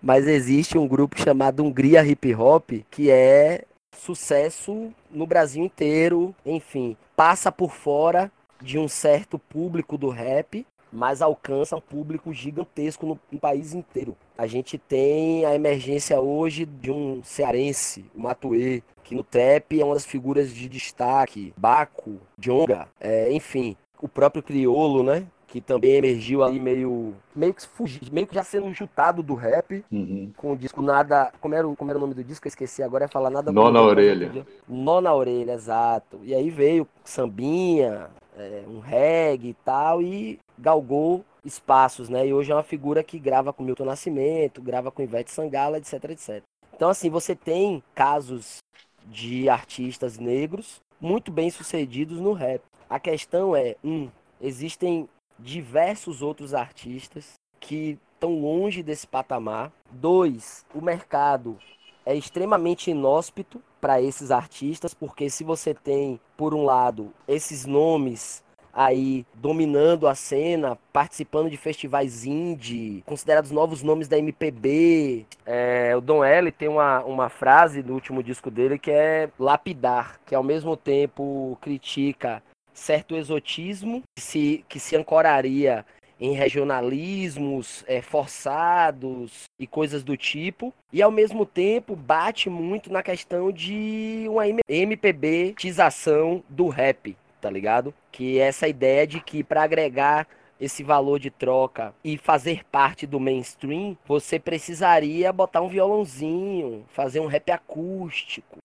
mas 0.00 0.26
existe 0.26 0.78
um 0.78 0.86
grupo 0.86 1.20
chamado 1.20 1.64
Hungria 1.64 2.04
Hip 2.04 2.34
Hop 2.34 2.70
que 2.90 3.10
é 3.10 3.64
sucesso 3.96 4.92
no 5.10 5.26
Brasil 5.26 5.64
inteiro, 5.64 6.34
enfim, 6.44 6.96
passa 7.16 7.50
por 7.50 7.72
fora 7.72 8.30
de 8.60 8.78
um 8.78 8.88
certo 8.88 9.38
público 9.38 9.96
do 9.96 10.08
rap, 10.08 10.66
mas 10.94 11.20
alcança 11.20 11.76
um 11.76 11.80
público 11.80 12.32
gigantesco 12.32 13.04
no, 13.04 13.18
no, 13.30 13.38
país 13.38 13.74
inteiro. 13.74 14.16
A 14.38 14.46
gente 14.46 14.78
tem 14.78 15.44
a 15.44 15.54
emergência 15.54 16.20
hoje 16.20 16.64
de 16.64 16.90
um 16.90 17.22
cearense, 17.22 18.04
o 18.14 18.20
Matuê, 18.20 18.82
que 19.02 19.14
no 19.14 19.24
trap 19.24 19.78
é 19.78 19.84
uma 19.84 19.94
das 19.94 20.06
figuras 20.06 20.54
de 20.54 20.68
destaque, 20.68 21.52
Baco, 21.56 22.18
Jonga, 22.38 22.88
é, 23.00 23.32
enfim, 23.32 23.76
o 24.00 24.08
próprio 24.08 24.42
Criolo, 24.42 25.02
né? 25.02 25.26
que 25.54 25.60
também 25.60 25.92
emergiu 25.92 26.42
ali 26.42 26.58
meio 26.58 27.14
meio 27.32 27.54
que 27.54 27.64
fugi, 27.64 28.00
meio 28.10 28.26
que 28.26 28.34
já 28.34 28.42
sendo 28.42 28.72
jutado 28.74 29.22
do 29.22 29.34
rap, 29.34 29.84
uhum. 29.92 30.32
com 30.36 30.52
o 30.52 30.56
disco 30.56 30.82
nada, 30.82 31.32
como 31.40 31.54
era, 31.54 31.68
como 31.76 31.90
era 31.92 31.96
o 31.96 32.00
nome 32.00 32.12
do 32.12 32.24
disco, 32.24 32.44
eu 32.44 32.48
esqueci 32.48 32.82
agora, 32.82 33.04
é 33.04 33.08
falar 33.08 33.30
nada 33.30 33.52
Nó 33.52 33.70
na 33.70 33.80
orelha. 33.80 34.44
Nó 34.68 35.00
na 35.00 35.14
orelha, 35.14 35.52
exato. 35.52 36.18
E 36.24 36.34
aí 36.34 36.50
veio 36.50 36.88
sambinha, 37.04 38.08
é, 38.36 38.64
um 38.66 38.80
reggae 38.80 39.50
e 39.50 39.54
tal, 39.64 40.02
e 40.02 40.40
galgou 40.58 41.24
espaços, 41.44 42.08
né? 42.08 42.26
E 42.26 42.32
hoje 42.32 42.52
é 42.52 42.54
uma 42.54 42.62
figura 42.62 43.02
que 43.02 43.18
grava 43.18 43.52
com 43.52 43.62
Milton 43.62 43.84
Nascimento, 43.84 44.62
grava 44.62 44.90
com 44.90 45.02
Ivete 45.02 45.30
Sangala, 45.30 45.78
etc, 45.78 46.04
etc. 46.10 46.42
Então, 46.74 46.88
assim, 46.88 47.10
você 47.10 47.34
tem 47.34 47.82
casos 47.94 48.58
de 49.06 49.48
artistas 49.48 50.18
negros 50.18 50.80
muito 51.00 51.30
bem 51.30 51.50
sucedidos 51.50 52.18
no 52.20 52.32
rap. 52.32 52.62
A 52.88 52.98
questão 52.98 53.54
é, 53.54 53.76
um, 53.84 54.08
existem 54.40 55.08
diversos 55.38 56.22
outros 56.22 56.54
artistas 56.54 57.34
que 57.60 57.98
estão 58.14 58.40
longe 58.40 58.82
desse 58.82 59.06
patamar. 59.06 59.72
Dois, 59.90 60.64
o 60.74 60.80
mercado 60.80 61.58
é 62.06 62.14
extremamente 62.14 62.90
inóspito 62.90 63.62
para 63.80 64.00
esses 64.00 64.30
artistas, 64.30 64.94
porque 64.94 65.28
se 65.30 65.44
você 65.44 65.74
tem, 65.74 66.20
por 66.36 66.54
um 66.54 66.64
lado, 66.64 67.12
esses 67.26 67.64
nomes 67.64 68.43
aí 68.74 69.24
dominando 69.34 70.08
a 70.08 70.14
cena, 70.14 70.76
participando 70.92 71.48
de 71.48 71.56
festivais 71.56 72.26
indie, 72.26 73.02
considerados 73.06 73.50
novos 73.50 73.82
nomes 73.82 74.08
da 74.08 74.18
MPB. 74.18 75.24
É, 75.46 75.94
o 75.96 76.00
Don 76.00 76.24
L 76.24 76.50
tem 76.50 76.68
uma, 76.68 77.02
uma 77.04 77.28
frase 77.28 77.82
no 77.82 77.94
último 77.94 78.22
disco 78.22 78.50
dele 78.50 78.78
que 78.78 78.90
é 78.90 79.30
lapidar, 79.38 80.18
que 80.26 80.34
ao 80.34 80.42
mesmo 80.42 80.76
tempo 80.76 81.56
critica 81.60 82.42
certo 82.72 83.14
exotismo 83.14 84.02
que 84.16 84.22
se, 84.22 84.64
que 84.68 84.80
se 84.80 84.96
ancoraria 84.96 85.86
em 86.20 86.32
regionalismos 86.32 87.84
é, 87.86 88.00
forçados 88.00 89.44
e 89.58 89.66
coisas 89.66 90.02
do 90.02 90.16
tipo, 90.16 90.72
e 90.92 91.02
ao 91.02 91.10
mesmo 91.10 91.44
tempo 91.44 91.96
bate 91.96 92.48
muito 92.48 92.90
na 92.90 93.02
questão 93.02 93.52
de 93.52 94.26
uma 94.28 94.44
MPB-tização 94.68 96.42
do 96.48 96.68
rap, 96.68 97.16
tá 97.44 97.50
ligado? 97.50 97.92
Que 98.10 98.38
é 98.38 98.46
essa 98.46 98.66
ideia 98.66 99.06
de 99.06 99.20
que 99.20 99.44
para 99.44 99.62
agregar 99.62 100.26
esse 100.58 100.82
valor 100.82 101.18
de 101.18 101.30
troca 101.30 101.94
e 102.02 102.16
fazer 102.16 102.64
parte 102.72 103.06
do 103.06 103.20
mainstream, 103.20 103.98
você 104.06 104.38
precisaria 104.38 105.30
botar 105.30 105.60
um 105.60 105.68
violãozinho, 105.68 106.86
fazer 106.88 107.20
um 107.20 107.26
rap 107.26 107.52
acústico, 107.52 108.56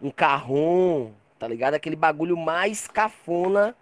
um 0.00 0.10
carrom, 0.10 1.10
tá 1.38 1.46
ligado? 1.46 1.74
Aquele 1.74 1.96
bagulho 1.96 2.34
mais 2.34 2.88
cafona, 2.88 3.76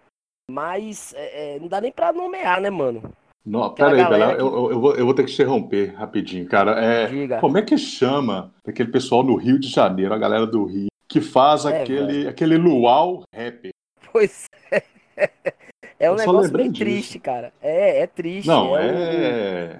mais. 0.51 1.13
É, 1.15 1.55
é, 1.55 1.59
não 1.59 1.69
dá 1.69 1.79
nem 1.79 1.91
pra 1.93 2.11
nomear, 2.11 2.59
né, 2.59 2.69
mano? 2.69 3.01
Não, 3.45 3.73
pera 3.73 3.91
aí, 3.91 4.09
Bela, 4.09 4.35
que... 4.35 4.41
eu, 4.41 4.71
eu, 4.71 4.79
vou, 4.81 4.95
eu 4.95 5.05
vou 5.05 5.13
ter 5.13 5.23
que 5.23 5.31
interromper 5.31 5.93
rapidinho, 5.95 6.45
cara. 6.49 6.71
É, 6.83 7.07
Diga. 7.07 7.39
Como 7.39 7.57
é 7.57 7.61
que 7.61 7.77
chama 7.77 8.53
aquele 8.67 8.91
pessoal 8.91 9.23
no 9.23 9.37
Rio 9.37 9.57
de 9.57 9.69
Janeiro, 9.69 10.13
a 10.13 10.17
galera 10.17 10.45
do 10.45 10.65
Rio, 10.65 10.87
que 11.07 11.21
faz 11.21 11.63
é, 11.63 11.81
aquele, 11.81 12.27
aquele 12.27 12.57
luau 12.57 13.23
rap? 13.33 13.72
Pois 14.13 14.49
é. 14.71 14.83
É 15.99 16.11
um 16.11 16.15
negócio 16.15 16.51
bem 16.51 16.69
disso. 16.69 16.83
triste, 16.83 17.19
cara. 17.19 17.53
É, 17.61 18.01
é 18.01 18.07
triste. 18.07 18.47
Não, 18.47 18.77
é. 18.77 18.89
é... 18.89 19.79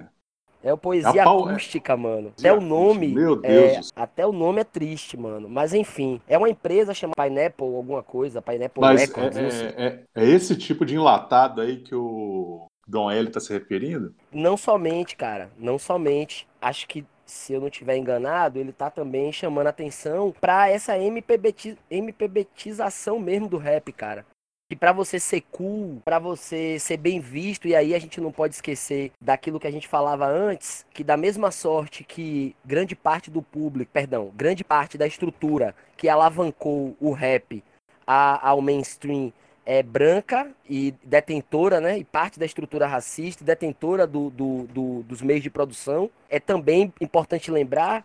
É 0.62 0.74
poesia 0.74 1.22
pau... 1.22 1.46
acústica, 1.46 1.94
mano. 1.94 2.32
Até 2.38 2.50
o 2.50 2.58
nome. 2.58 3.08
Meu 3.08 3.36
Deus. 3.36 3.90
É, 3.94 4.02
até 4.02 4.26
o 4.26 4.32
nome 4.32 4.62
é 4.62 4.64
triste, 4.64 5.14
mano. 5.14 5.46
Mas 5.46 5.74
enfim, 5.74 6.22
é 6.26 6.38
uma 6.38 6.48
empresa 6.48 6.94
chamada 6.94 7.22
Pineapple 7.22 7.66
alguma 7.66 8.02
coisa, 8.02 8.40
Pineapple 8.40 8.80
Mas 8.80 9.02
Records. 9.02 9.36
É, 9.36 9.42
é, 9.42 9.86
é, 9.86 10.04
é, 10.14 10.26
esse 10.26 10.56
tipo 10.56 10.86
de 10.86 10.94
enlatado 10.94 11.60
aí 11.60 11.76
que 11.76 11.94
o 11.94 12.64
Dom 12.88 13.10
L 13.10 13.30
tá 13.30 13.40
se 13.40 13.52
referindo? 13.52 14.14
Não 14.32 14.56
somente, 14.56 15.14
cara. 15.14 15.50
Não 15.58 15.78
somente. 15.78 16.48
Acho 16.62 16.88
que 16.88 17.04
se 17.26 17.52
eu 17.52 17.60
não 17.60 17.68
estiver 17.68 17.96
enganado, 17.96 18.58
ele 18.58 18.72
tá 18.72 18.90
também 18.90 19.32
chamando 19.32 19.66
atenção 19.66 20.34
para 20.40 20.68
essa 20.68 20.98
MPB, 20.98 21.54
MPBtização 21.90 23.18
mesmo 23.18 23.48
do 23.48 23.56
rap, 23.56 23.92
cara. 23.92 24.26
Que 24.70 24.76
para 24.76 24.92
você 24.92 25.20
ser 25.20 25.42
cool, 25.52 26.00
para 26.04 26.18
você 26.18 26.78
ser 26.78 26.96
bem 26.96 27.20
visto, 27.20 27.68
e 27.68 27.76
aí 27.76 27.94
a 27.94 27.98
gente 27.98 28.20
não 28.20 28.32
pode 28.32 28.54
esquecer 28.54 29.12
daquilo 29.20 29.60
que 29.60 29.66
a 29.66 29.70
gente 29.70 29.86
falava 29.86 30.26
antes, 30.26 30.86
que 30.92 31.04
da 31.04 31.16
mesma 31.16 31.50
sorte 31.50 32.02
que 32.02 32.56
grande 32.64 32.96
parte 32.96 33.30
do 33.30 33.42
público, 33.42 33.92
perdão, 33.92 34.32
grande 34.34 34.64
parte 34.64 34.96
da 34.96 35.06
estrutura 35.06 35.74
que 35.96 36.08
alavancou 36.08 36.96
o 36.98 37.12
rap 37.12 37.62
a, 38.06 38.48
ao 38.48 38.60
mainstream 38.60 39.32
é 39.66 39.82
branca 39.82 40.50
e 40.68 40.94
detentora, 41.02 41.80
né? 41.80 41.98
E 41.98 42.04
parte 42.04 42.38
da 42.38 42.46
estrutura 42.46 42.86
racista, 42.86 43.44
detentora 43.44 44.06
do, 44.06 44.30
do, 44.30 44.64
do, 44.64 45.02
dos 45.04 45.22
meios 45.22 45.42
de 45.42 45.50
produção. 45.50 46.10
É 46.28 46.38
também 46.38 46.92
importante 47.00 47.50
lembrar 47.50 48.04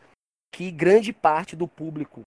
que 0.54 0.72
grande 0.72 1.14
parte 1.14 1.56
do 1.56 1.68
público 1.68 2.22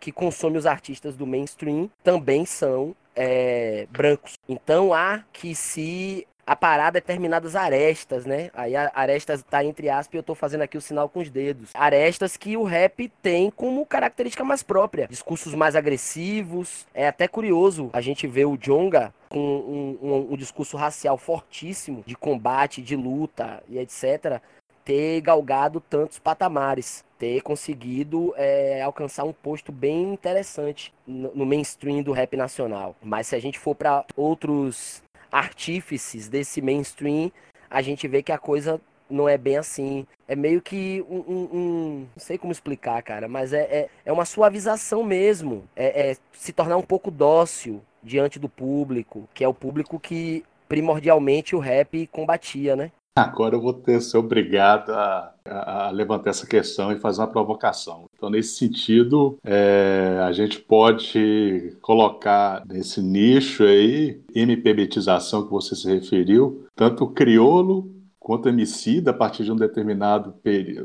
que 0.00 0.10
consome 0.10 0.58
os 0.58 0.66
artistas 0.66 1.16
do 1.16 1.26
mainstream 1.26 1.88
também 2.02 2.44
são 2.44 2.94
é, 3.14 3.86
brancos. 3.90 4.34
Então 4.48 4.92
há 4.92 5.22
que 5.32 5.54
se 5.54 6.26
aparar 6.46 6.90
determinadas 6.90 7.54
arestas, 7.54 8.26
né? 8.26 8.50
Aí 8.54 8.74
a 8.74 8.90
arestas 8.94 9.40
está 9.40 9.64
entre 9.64 9.88
aspas 9.88 10.14
e 10.14 10.16
eu 10.16 10.20
estou 10.20 10.34
fazendo 10.34 10.62
aqui 10.62 10.76
o 10.76 10.80
sinal 10.80 11.08
com 11.08 11.20
os 11.20 11.30
dedos. 11.30 11.70
Arestas 11.74 12.36
que 12.36 12.56
o 12.56 12.64
rap 12.64 13.08
tem 13.22 13.50
como 13.50 13.86
característica 13.86 14.44
mais 14.44 14.62
própria. 14.62 15.06
Discursos 15.08 15.54
mais 15.54 15.76
agressivos. 15.76 16.86
É 16.92 17.06
até 17.06 17.28
curioso 17.28 17.90
a 17.92 18.00
gente 18.00 18.26
ver 18.26 18.46
o 18.46 18.56
Jonga 18.56 19.14
com 19.28 19.38
um, 19.38 19.98
um, 20.02 20.32
um 20.32 20.36
discurso 20.36 20.76
racial 20.76 21.16
fortíssimo, 21.16 22.02
de 22.06 22.14
combate, 22.14 22.82
de 22.82 22.96
luta 22.96 23.62
e 23.68 23.78
etc 23.78 24.40
ter 24.84 25.20
galgado 25.20 25.80
tantos 25.80 26.18
patamares, 26.18 27.04
ter 27.18 27.40
conseguido 27.42 28.34
é, 28.36 28.82
alcançar 28.82 29.24
um 29.24 29.32
posto 29.32 29.70
bem 29.70 30.12
interessante 30.12 30.92
no, 31.06 31.32
no 31.34 31.46
mainstream 31.46 32.02
do 32.02 32.12
rap 32.12 32.36
nacional. 32.36 32.96
Mas 33.02 33.28
se 33.28 33.36
a 33.36 33.40
gente 33.40 33.58
for 33.58 33.74
para 33.74 34.04
outros 34.16 35.02
artífices 35.32 36.28
desse 36.28 36.60
mainstream, 36.60 37.32
a 37.70 37.80
gente 37.80 38.06
vê 38.06 38.22
que 38.22 38.30
a 38.30 38.38
coisa 38.38 38.78
não 39.08 39.28
é 39.28 39.36
bem 39.38 39.56
assim. 39.56 40.06
É 40.28 40.36
meio 40.36 40.60
que 40.60 41.04
um. 41.08 41.18
um, 41.18 41.48
um 41.52 42.06
não 42.14 42.22
sei 42.22 42.38
como 42.38 42.52
explicar, 42.52 43.02
cara, 43.02 43.26
mas 43.28 43.52
é, 43.52 43.62
é, 43.62 43.88
é 44.04 44.12
uma 44.12 44.24
suavização 44.24 45.02
mesmo. 45.02 45.64
É, 45.74 46.10
é, 46.10 46.16
se 46.32 46.52
tornar 46.52 46.76
um 46.76 46.82
pouco 46.82 47.10
dócil 47.10 47.82
diante 48.02 48.38
do 48.38 48.48
público, 48.48 49.28
que 49.32 49.44
é 49.44 49.48
o 49.48 49.54
público 49.54 49.98
que 49.98 50.44
primordialmente 50.68 51.54
o 51.54 51.58
rap 51.58 52.06
combatia, 52.08 52.74
né? 52.74 52.90
Agora 53.14 53.56
eu 53.56 53.60
vou 53.60 53.74
ter 53.74 54.00
ser 54.00 54.16
obrigado 54.16 54.90
a, 54.90 55.34
a, 55.44 55.90
levantar 55.90 56.30
essa 56.30 56.46
questão 56.46 56.90
e 56.90 56.98
fazer 56.98 57.20
uma 57.20 57.28
provocação. 57.28 58.06
Então, 58.16 58.30
nesse 58.30 58.56
sentido, 58.56 59.38
é, 59.44 60.18
a 60.26 60.32
gente 60.32 60.58
pode 60.58 61.76
colocar 61.82 62.64
nesse 62.66 63.02
nicho 63.02 63.64
aí, 63.64 64.22
MPBetização 64.34 65.44
que 65.44 65.50
você 65.50 65.76
se 65.76 65.92
referiu, 65.92 66.64
tanto 66.74 67.04
o 67.04 67.10
criolo 67.10 67.92
quanto 68.18 68.48
Emicida, 68.48 69.10
a 69.10 69.14
partir 69.14 69.44
de 69.44 69.52
um 69.52 69.56
determinado 69.56 70.32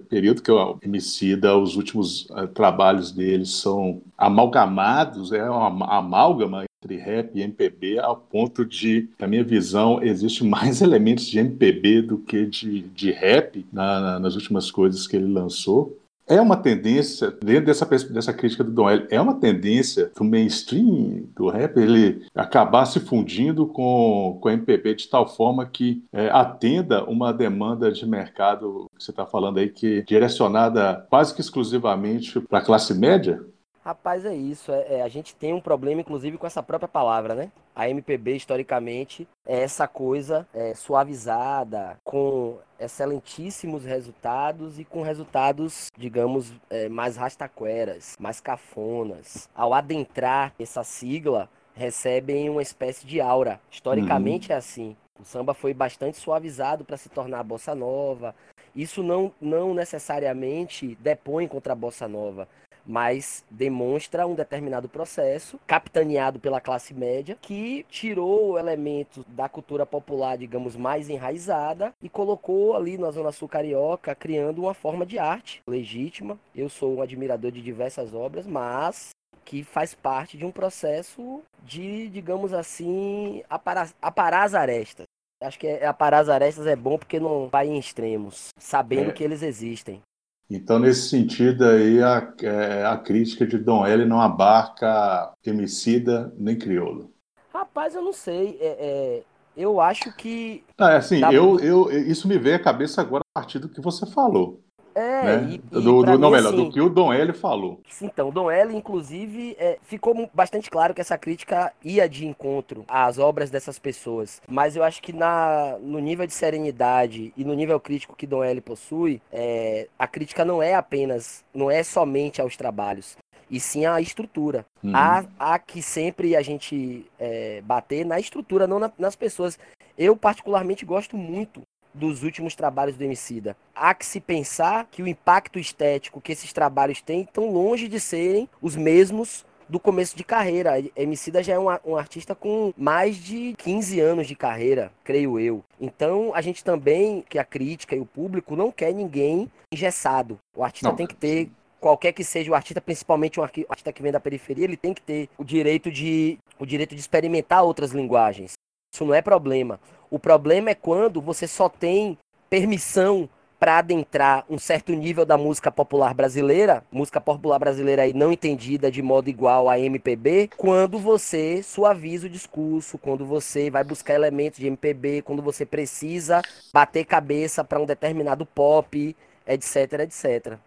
período, 0.10 0.42
que 0.42 0.52
o 0.52 0.78
Emicida, 0.82 1.56
os 1.56 1.78
últimos 1.78 2.26
uh, 2.32 2.48
trabalhos 2.48 3.12
dele 3.12 3.46
são 3.46 4.02
amalgamados, 4.18 5.32
é 5.32 5.48
uma 5.50 5.98
amálgama 5.98 6.66
entre 6.84 6.98
rap 6.98 7.32
e 7.36 7.42
MPB, 7.42 8.00
ao 8.00 8.16
ponto 8.16 8.66
de, 8.66 9.10
na 9.20 9.28
minha 9.28 9.44
visão, 9.44 10.02
existe 10.02 10.44
mais 10.46 10.82
elementos 10.82 11.26
de 11.26 11.40
MPB 11.40 12.04
do 12.04 12.18
que 12.20 12.46
de, 12.46 12.82
de 12.82 13.12
rap 13.12 13.66
na, 13.72 14.00
na, 14.00 14.20
nas 14.20 14.36
últimas 14.36 14.70
coisas 14.72 15.08
que 15.08 15.16
ele 15.16 15.32
lançou 15.32 15.98
é 16.28 16.42
uma 16.42 16.58
tendência, 16.58 17.32
dentro 17.32 17.68
dessa, 17.68 17.86
dessa 17.86 18.34
crítica 18.34 18.63
do 18.63 18.72
Don 18.72 18.90
L, 18.90 19.08
é 19.10 19.20
uma 19.20 19.36
tendência 19.36 20.12
do 20.16 20.26
mainstream 20.26 21.24
do 21.34 21.48
rap 21.48 21.78
ele 21.78 22.26
acabar 22.36 22.86
se 22.86 23.00
fundindo 23.00 23.66
com, 23.66 24.38
com 24.42 24.50
a 24.50 24.54
MPB 24.54 24.96
de 24.96 25.08
tal 25.08 25.26
forma 25.26 25.66
que 25.66 26.04
é, 26.12 26.30
atenda 26.30 27.06
uma 27.06 27.32
demanda 27.32 27.92
de 27.92 28.06
mercado 28.06 28.88
que 28.98 29.04
você 29.04 29.12
está 29.12 29.26
falando 29.26 29.60
aí, 29.60 29.70
que 29.70 30.00
é 30.00 30.02
direcionada 30.02 31.06
quase 31.10 31.34
que 31.34 31.40
exclusivamente 31.40 32.42
para 32.42 32.60
a 32.60 32.66
classe 32.66 32.94
média? 32.94 33.42
Rapaz, 33.88 34.26
é 34.26 34.36
isso. 34.36 34.69
É, 34.73 34.95
é, 34.95 35.02
a 35.02 35.08
gente 35.08 35.34
tem 35.34 35.54
um 35.54 35.62
problema, 35.62 36.02
inclusive, 36.02 36.38
com 36.38 36.45
essa 36.45 36.62
própria 36.62 36.89
palavra, 36.89 37.34
né? 37.34 37.50
A 37.73 37.89
MPB, 37.89 38.36
historicamente, 38.36 39.26
é 39.45 39.62
essa 39.62 39.88
coisa 39.88 40.45
é, 40.54 40.73
suavizada, 40.73 41.97
com 42.04 42.58
excelentíssimos 42.78 43.86
resultados 43.86 44.78
e 44.78 44.84
com 44.84 45.02
resultados, 45.04 45.89
digamos, 45.97 46.52
é, 46.69 46.89
mais 46.89 47.15
rastaqueras, 47.15 48.17
mais 48.19 48.41
cafonas. 48.41 49.47
Ao 49.56 49.73
adentrar 49.73 50.54
essa 50.60 50.84
sigla, 50.84 51.50
recebem 51.73 52.50
uma 52.50 52.62
espécie 52.62 53.08
de 53.08 53.21
aura. 53.21 53.58
Historicamente 53.71 54.50
uhum. 54.50 54.56
é 54.56 54.58
assim. 54.58 54.97
O 55.17 55.23
samba 55.23 55.54
foi 55.54 55.73
bastante 55.73 56.17
suavizado 56.17 56.84
para 56.84 56.97
se 56.97 57.08
tornar 57.08 57.39
a 57.39 57.43
bossa 57.43 57.73
nova. 57.73 58.36
Isso 58.76 59.02
não, 59.02 59.32
não 59.41 59.73
necessariamente 59.73 60.95
depõe 61.00 61.47
contra 61.47 61.71
a 61.71 61.76
bossa 61.76 62.08
nova, 62.08 62.50
mas 62.88 63.43
demonstra 63.52 64.26
um 64.26 64.34
determinado 64.34 64.88
processo 64.88 65.60
capitaneado 65.67 66.39
pela 66.39 66.62
classe 66.62 66.93
média 66.93 67.38
que 67.41 67.86
tirou 67.89 68.58
elementos 68.58 69.26
da 69.28 69.50
cultura 69.50 69.86
popular, 69.86 70.38
digamos, 70.38 70.76
mais 70.76 71.10
enraizada 71.10 71.93
e 72.02 72.08
colocou 72.08 72.76
ali 72.76 72.97
na 72.97 73.12
Zona 73.12 73.32
Sul 73.32 73.50
Carioca, 73.50 74.15
criando 74.15 74.62
uma 74.62 74.73
forma 74.73 75.06
de 75.06 75.19
arte 75.19 75.62
legítima. 75.67 76.39
Eu 76.56 76.69
sou 76.69 76.95
um 76.95 77.02
admirador 77.02 77.52
de 77.52 77.62
diversas 77.62 78.13
obras, 78.13 78.47
mas 78.47 79.10
que 79.43 79.63
faz 79.63 79.93
parte 79.93 80.38
de 80.38 80.45
um 80.45 80.52
processo 80.52 81.41
de, 81.63 82.10
digamos 82.10 82.54
assim, 82.54 83.43
aparar, 83.50 83.89
aparar 84.02 84.43
as 84.43 84.54
arestas. 84.54 85.06
Acho 85.41 85.60
que 85.60 85.67
é, 85.67 85.86
aparar 85.86 86.19
as 86.19 86.30
arestas 86.30 86.65
é 86.65 86.76
bom 86.76 86.97
porque 86.97 87.19
não 87.19 87.47
vai 87.47 87.67
em 87.67 87.78
extremos, 87.78 88.50
sabendo 88.58 89.12
é. 89.12 89.13
que 89.13 89.23
eles 89.23 89.43
existem. 89.43 90.02
Então, 90.49 90.79
nesse 90.79 91.10
sentido 91.10 91.65
aí, 91.65 92.01
a, 92.01 92.33
é, 92.41 92.86
a 92.86 92.97
crítica 92.97 93.45
de 93.45 93.57
Dom 93.57 93.86
L 93.86 94.05
não 94.05 94.21
abarca 94.21 95.33
Emicida 95.45 96.33
nem 96.38 96.57
Criolo. 96.57 97.12
Rapaz, 97.53 97.95
eu 97.95 98.01
não 98.01 98.13
sei. 98.13 98.57
É, 98.62 98.67
é, 98.67 99.23
eu 99.57 99.81
acho 99.81 100.15
que. 100.15 100.63
Ah, 100.77 100.91
é 100.91 100.97
assim, 100.97 101.21
eu, 101.33 101.60
eu, 101.60 101.91
isso 101.91 102.27
me 102.27 102.38
veio 102.38 102.55
à 102.55 102.60
cabeça 102.60 103.01
agora 103.01 103.23
a 103.36 103.41
partir 103.41 103.60
do 103.60 103.67
que 103.67 103.81
você 103.81 104.05
falou. 104.05 104.63
É, 104.97 105.23
né? 105.23 105.47
e, 105.51 105.55
e 105.55 105.57
do, 105.60 106.01
do, 106.01 106.17
não, 106.17 106.31
melhor, 106.31 106.47
assim, 106.47 106.55
do 106.55 106.71
que 106.71 106.81
o 106.81 106.89
Dom 106.89 107.13
L 107.13 107.31
falou. 107.31 107.79
Então, 108.01 108.29
o 108.29 108.31
Dom 108.31 108.49
L, 108.49 108.75
inclusive, 108.75 109.55
é, 109.60 109.77
ficou 109.83 110.27
bastante 110.33 110.71
claro 110.71 110.91
que 110.91 110.99
essa 110.99 111.15
crítica 111.19 111.71
ia 111.83 112.10
de 112.10 112.25
encontro 112.25 112.83
às 112.88 113.19
obras 113.19 113.51
dessas 113.51 113.77
pessoas. 113.77 114.41
Mas 114.49 114.75
eu 114.75 114.83
acho 114.83 114.99
que 114.99 115.13
na, 115.13 115.77
no 115.79 115.99
nível 115.99 116.25
de 116.25 116.33
serenidade 116.33 117.31
e 117.38 117.45
no 117.45 117.53
nível 117.53 117.79
crítico 117.79 118.15
que 118.15 118.25
Dom 118.25 118.43
L 118.43 118.60
possui, 118.60 119.21
é, 119.31 119.88
a 119.99 120.07
crítica 120.07 120.43
não 120.43 120.63
é 120.63 120.73
apenas, 120.73 121.45
não 121.53 121.69
é 121.69 121.83
somente 121.83 122.41
aos 122.41 122.57
trabalhos 122.57 123.15
e 123.51 123.60
sim 123.60 123.86
a 123.86 124.01
estrutura. 124.01 124.65
Uhum. 124.83 124.95
Há, 124.95 125.25
há 125.38 125.60
que 125.60 125.81
sempre 125.81 126.36
a 126.36 126.41
gente 126.41 127.05
é, 127.19 127.62
bater 127.62 128.03
na 128.03 128.19
estrutura, 128.19 128.65
não 128.65 128.79
na, 128.79 128.91
nas 128.97 129.15
pessoas. 129.15 129.60
Eu, 129.95 130.17
particularmente, 130.17 130.86
gosto 130.86 131.15
muito 131.15 131.62
dos 131.97 132.23
últimos 132.23 132.55
trabalhos 132.55 132.95
do 132.95 133.03
Emicida. 133.03 133.57
Há 133.75 133.93
que 133.93 134.05
se 134.05 134.19
pensar 134.19 134.88
que 134.89 135.01
o 135.01 135.07
impacto 135.07 135.60
estético 135.60 136.21
que 136.21 136.31
esses 136.31 136.53
trabalhos 136.53 137.01
têm 137.01 137.21
estão 137.21 137.51
longe 137.51 137.88
de 137.88 137.99
serem 137.99 138.47
os 138.62 138.75
mesmos 138.75 139.45
do 139.67 139.79
começo 139.79 140.15
de 140.15 140.23
carreira. 140.23 140.81
Emicida 140.95 141.43
já 141.43 141.53
é 141.53 141.60
um, 141.60 141.67
um, 141.86 141.97
artista 141.97 142.33
com 142.33 142.73
mais 142.77 143.17
de 143.17 143.53
15 143.57 143.99
anos 143.99 144.27
de 144.27 144.36
carreira, 144.36 144.91
creio 145.03 145.39
eu. 145.39 145.63
Então, 145.79 146.31
a 146.33 146.41
gente 146.41 146.63
também, 146.63 147.23
que 147.27 147.38
a 147.38 147.43
crítica 147.43 147.95
e 147.95 147.99
o 147.99 148.05
público, 148.05 148.55
não 148.55 148.71
quer 148.71 148.93
ninguém 148.93 149.51
engessado. 149.73 150.39
O 150.55 150.63
artista 150.63 150.89
não. 150.89 150.95
tem 150.95 151.07
que 151.07 151.15
ter 151.15 151.49
qualquer 151.79 152.12
que 152.12 152.23
seja 152.23 152.51
o 152.51 152.55
artista, 152.55 152.81
principalmente 152.81 153.39
um 153.39 153.43
artista 153.43 153.93
que 153.93 154.01
vem 154.01 154.12
da 154.12 154.19
periferia, 154.19 154.63
ele 154.63 154.77
tem 154.77 154.93
que 154.93 155.01
ter 155.01 155.29
o 155.38 155.43
direito 155.43 155.91
de 155.91 156.38
o 156.60 156.65
direito 156.65 156.95
de 156.95 157.01
experimentar 157.01 157.63
outras 157.63 157.91
linguagens. 157.91 158.53
Isso 158.93 159.06
não 159.06 159.13
é 159.13 159.21
problema. 159.21 159.80
O 160.10 160.17
problema 160.17 160.69
é 160.69 160.76
quando 160.76 161.21
você 161.21 161.47
só 161.47 161.67
tem 161.67 162.17
permissão 162.50 163.30
para 163.60 163.80
adentrar 163.80 164.45
um 164.50 164.58
certo 164.58 164.93
nível 164.93 165.26
da 165.26 165.38
música 165.38 165.71
popular 165.71 166.13
brasileira, 166.13 166.84
música 166.91 167.19
popular 167.19 167.58
brasileira 167.58 168.04
aí 168.04 168.13
não 168.13 168.32
entendida 168.32 168.91
de 168.91 169.02
modo 169.02 169.30
igual 169.30 169.67
à 169.67 169.80
MPB, 169.80 170.50
quando 170.56 171.00
você 171.00 171.63
suaviza 171.63 172.28
o 172.28 172.30
discurso, 172.30 172.97
quando 172.97 173.26
você 173.26 173.69
vai 173.69 173.84
buscar 173.84 174.13
elementos 174.13 174.60
de 174.60 174.67
MPB, 174.67 175.23
quando 175.23 175.41
você 175.41 175.65
precisa 175.65 176.41
bater 176.71 177.06
cabeça 177.06 177.63
para 177.63 177.82
um 177.82 177.86
determinado 177.86 178.45
pop, 178.45 179.15
etc, 179.47 179.93
etc. 180.02 180.60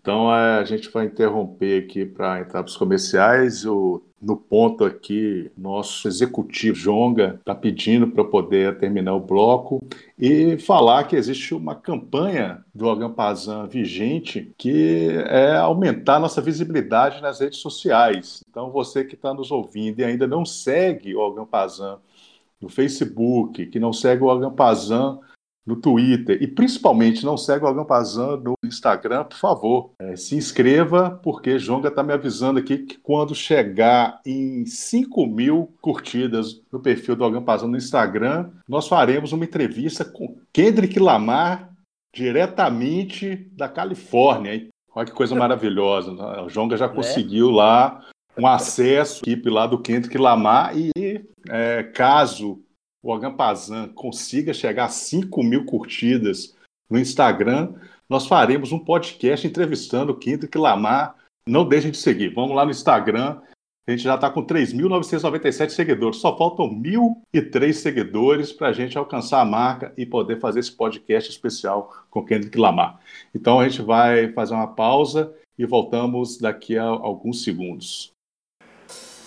Então 0.00 0.30
a 0.30 0.62
gente 0.64 0.90
vai 0.90 1.06
interromper 1.06 1.84
aqui 1.84 2.04
para 2.04 2.40
entrar 2.40 2.62
para 2.62 2.68
os 2.68 2.76
comerciais. 2.76 3.64
O, 3.64 4.02
no 4.24 4.36
ponto 4.36 4.84
aqui, 4.84 5.50
nosso 5.56 6.08
executivo 6.08 6.76
Jonga 6.78 7.36
está 7.38 7.54
pedindo 7.54 8.08
para 8.08 8.24
poder 8.24 8.78
terminar 8.78 9.14
o 9.14 9.20
bloco 9.20 9.84
e 10.18 10.56
falar 10.58 11.04
que 11.04 11.14
existe 11.14 11.54
uma 11.54 11.74
campanha 11.74 12.64
do 12.74 12.88
Agampazan 12.88 13.66
vigente 13.66 14.52
que 14.56 15.08
é 15.26 15.56
aumentar 15.56 16.18
nossa 16.18 16.40
visibilidade 16.40 17.20
nas 17.20 17.40
redes 17.40 17.58
sociais. 17.58 18.42
Então 18.48 18.70
você 18.70 19.04
que 19.04 19.14
está 19.14 19.34
nos 19.34 19.50
ouvindo 19.50 20.00
e 20.00 20.04
ainda 20.04 20.26
não 20.26 20.44
segue 20.44 21.14
o 21.14 21.24
Agampazan 21.24 21.98
no 22.60 22.68
Facebook, 22.68 23.66
que 23.66 23.78
não 23.78 23.92
segue 23.92 24.22
o 24.22 24.30
Agampazan 24.30 25.18
no 25.66 25.76
Twitter 25.76 26.42
e 26.42 26.46
principalmente 26.46 27.24
não 27.24 27.36
segue 27.36 27.64
o 27.64 27.68
Agampazan 27.68 28.36
no 28.36 28.54
Instagram, 28.64 29.24
por 29.24 29.38
favor, 29.38 29.90
é, 29.98 30.16
se 30.16 30.36
inscreva, 30.36 31.18
porque 31.22 31.58
Jonga 31.58 31.88
está 31.88 32.02
me 32.02 32.12
avisando 32.12 32.58
aqui 32.58 32.78
que 32.78 32.98
quando 32.98 33.34
chegar 33.34 34.20
em 34.26 34.66
5 34.66 35.26
mil 35.26 35.74
curtidas 35.80 36.60
no 36.70 36.80
perfil 36.80 37.16
do 37.16 37.24
Agampazan 37.24 37.68
no 37.68 37.76
Instagram, 37.76 38.50
nós 38.68 38.86
faremos 38.86 39.32
uma 39.32 39.44
entrevista 39.44 40.04
com 40.04 40.36
Kendrick 40.52 40.98
Lamar, 40.98 41.70
diretamente 42.14 43.50
da 43.52 43.68
Califórnia. 43.68 44.68
Olha 44.94 45.06
que 45.06 45.12
coisa 45.12 45.34
maravilhosa. 45.34 46.12
Né? 46.12 46.42
O 46.42 46.48
Jonga 46.48 46.76
já 46.76 46.86
né? 46.86 46.94
conseguiu 46.94 47.50
lá 47.50 48.04
um 48.36 48.46
acesso 48.46 49.22
equipe 49.22 49.48
lá 49.48 49.66
do 49.66 49.78
Kendrick 49.78 50.16
Lamar 50.18 50.76
e 50.76 51.24
é, 51.48 51.82
caso 51.82 52.63
o 53.04 53.12
Agampazan 53.12 53.88
consiga 53.88 54.54
chegar 54.54 54.86
a 54.86 54.88
5 54.88 55.42
mil 55.42 55.66
curtidas 55.66 56.56
no 56.88 56.98
Instagram, 56.98 57.74
nós 58.08 58.26
faremos 58.26 58.72
um 58.72 58.78
podcast 58.78 59.46
entrevistando 59.46 60.12
o 60.12 60.16
Kendrick 60.16 60.56
Lamar. 60.56 61.14
Não 61.46 61.68
deixem 61.68 61.90
de 61.90 61.98
seguir. 61.98 62.32
Vamos 62.34 62.56
lá 62.56 62.64
no 62.64 62.70
Instagram. 62.70 63.40
A 63.86 63.90
gente 63.90 64.02
já 64.02 64.14
está 64.14 64.30
com 64.30 64.42
3.997 64.42 65.68
seguidores. 65.68 66.16
Só 66.18 66.34
faltam 66.36 66.70
1.003 66.70 67.72
seguidores 67.74 68.52
para 68.52 68.68
a 68.68 68.72
gente 68.72 68.96
alcançar 68.96 69.42
a 69.42 69.44
marca 69.44 69.92
e 69.98 70.06
poder 70.06 70.40
fazer 70.40 70.60
esse 70.60 70.72
podcast 70.72 71.30
especial 71.30 71.92
com 72.08 72.20
o 72.20 72.24
Kendrick 72.24 72.56
Lamar. 72.56 72.98
Então 73.34 73.60
a 73.60 73.68
gente 73.68 73.82
vai 73.82 74.32
fazer 74.32 74.54
uma 74.54 74.74
pausa 74.74 75.34
e 75.58 75.66
voltamos 75.66 76.38
daqui 76.38 76.78
a 76.78 76.84
alguns 76.84 77.44
segundos. 77.44 78.13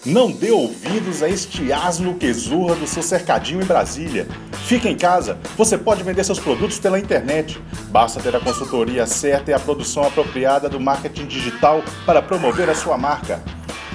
Não 0.06 0.32
dê 0.32 0.52
ouvidos 0.52 1.22
a 1.24 1.30
este 1.30 1.74
asno 1.74 2.14
que 2.14 2.32
zurra 2.32 2.76
do 2.76 2.88
seu 2.88 3.02
cercadinho 3.02 3.62
em 3.62 3.66
Brasília. 3.66 4.28
Fique 4.66 4.88
em 4.88 4.96
casa, 4.96 5.38
você 5.58 5.78
pode 5.78 6.04
vender 6.04 6.24
seus 6.24 6.40
produtos 6.40 6.80
pela 6.80 7.00
internet. 7.00 7.60
Basta 7.90 8.20
ter 8.20 8.36
a 8.36 8.40
consultoria 8.40 9.06
certa 9.08 9.52
e 9.52 9.54
a 9.54 9.60
produção 9.60 10.04
apropriada 10.04 10.70
do 10.70 10.80
marketing 10.80 11.26
digital 11.26 11.84
para 12.06 12.22
promover 12.22 12.70
a 12.70 12.76
sua 12.76 12.98
marca. 12.98 13.42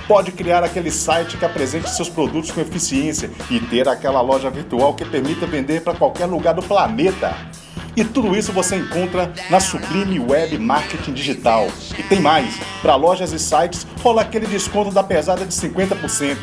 Pode 0.08 0.32
criar 0.32 0.64
aquele 0.64 0.90
site 0.90 1.36
que 1.36 1.44
apresente 1.44 1.88
seus 1.88 2.08
produtos 2.08 2.50
com 2.50 2.60
eficiência 2.60 3.30
e 3.50 3.60
ter 3.60 3.88
aquela 3.88 4.20
loja 4.20 4.50
virtual 4.50 4.94
que 4.94 5.04
permita 5.04 5.46
vender 5.46 5.82
para 5.82 5.94
qualquer 5.94 6.26
lugar 6.26 6.52
do 6.52 6.62
planeta. 6.62 7.34
E 7.94 8.02
tudo 8.04 8.34
isso 8.36 8.52
você 8.52 8.76
encontra 8.76 9.32
na 9.50 9.60
Sublime 9.60 10.18
Web 10.18 10.58
Marketing 10.58 11.12
Digital. 11.12 11.68
E 11.98 12.02
tem 12.02 12.20
mais, 12.20 12.58
para 12.80 12.96
lojas 12.96 13.32
e 13.32 13.38
sites 13.38 13.86
rola 14.02 14.22
aquele 14.22 14.46
desconto 14.46 14.90
da 14.90 15.02
pesada 15.02 15.44
de 15.44 15.52
50%. 15.52 16.38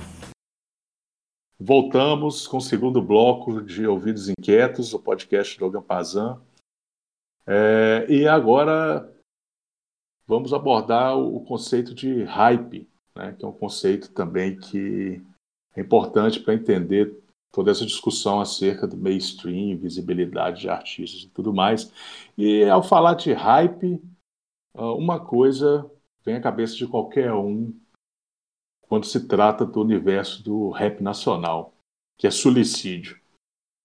Voltamos 1.61 2.47
com 2.47 2.59
o 2.59 2.61
segundo 2.61 3.03
bloco 3.03 3.61
de 3.61 3.85
Ouvidos 3.85 4.29
Inquietos, 4.29 4.95
o 4.95 4.99
podcast 5.01 5.59
do 5.59 5.65
Logan 5.65 5.83
Pazan. 5.83 6.41
É, 7.45 8.07
e 8.09 8.29
agora 8.29 9.13
vamos 10.25 10.55
abordar 10.55 11.19
o 11.19 11.41
conceito 11.41 11.97
de 11.97 12.23
hype, 12.23 12.89
né, 13.17 13.35
que 13.37 13.45
é 13.45 13.49
um 13.49 13.53
conceito 13.53 14.13
também 14.13 14.57
que 14.57 15.21
é 15.75 15.81
importante 15.81 16.39
para 16.39 16.55
entender 16.55 17.19
toda 17.51 17.73
essa 17.73 17.85
discussão 17.85 18.41
acerca 18.41 18.87
do 18.87 18.97
mainstream, 18.97 19.79
visibilidade 19.79 20.61
de 20.61 20.69
artistas 20.69 21.23
e 21.23 21.29
tudo 21.29 21.53
mais. 21.53 21.93
E 22.37 22.63
ao 22.67 22.85
falar 22.85 23.15
de 23.15 23.33
hype, 23.33 24.01
uma 24.75 25.19
coisa 25.19 25.91
vem 26.25 26.37
à 26.37 26.41
cabeça 26.41 26.77
de 26.77 26.87
qualquer 26.87 27.33
um 27.33 27.75
quando 28.89 29.07
se 29.07 29.27
trata 29.27 29.65
do 29.65 29.81
universo 29.81 30.43
do 30.43 30.71
rap 30.71 31.03
nacional, 31.03 31.73
que 32.19 32.27
é 32.27 32.31
Suicídio. 32.31 33.19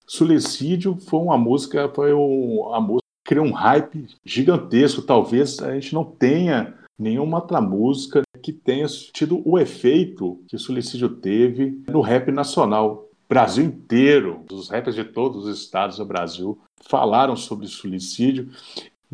Suicídio 0.06 0.96
foi 0.96 1.20
uma 1.20 1.38
música, 1.38 1.88
foi 1.94 2.12
uma 2.12 2.80
música 2.80 3.04
que 3.24 3.30
criou 3.30 3.46
um 3.46 3.52
hype 3.52 4.06
gigantesco. 4.24 5.02
Talvez 5.02 5.60
a 5.60 5.74
gente 5.74 5.94
não 5.94 6.04
tenha 6.04 6.74
nenhuma 6.98 7.38
outra 7.38 7.60
música 7.60 8.22
que 8.42 8.52
tenha 8.52 8.86
tido 8.86 9.42
o 9.48 9.58
efeito 9.58 10.42
que 10.48 10.58
Suicídio 10.58 11.08
teve 11.08 11.82
no 11.88 12.00
rap 12.00 12.30
nacional. 12.30 13.08
Brasil 13.28 13.64
inteiro, 13.64 14.44
os 14.52 14.68
rappers 14.68 14.94
de 14.94 15.04
todos 15.04 15.46
os 15.46 15.58
estados 15.58 15.96
do 15.96 16.04
Brasil 16.04 16.58
falaram 16.82 17.34
sobre 17.34 17.66
suicídio 17.66 18.50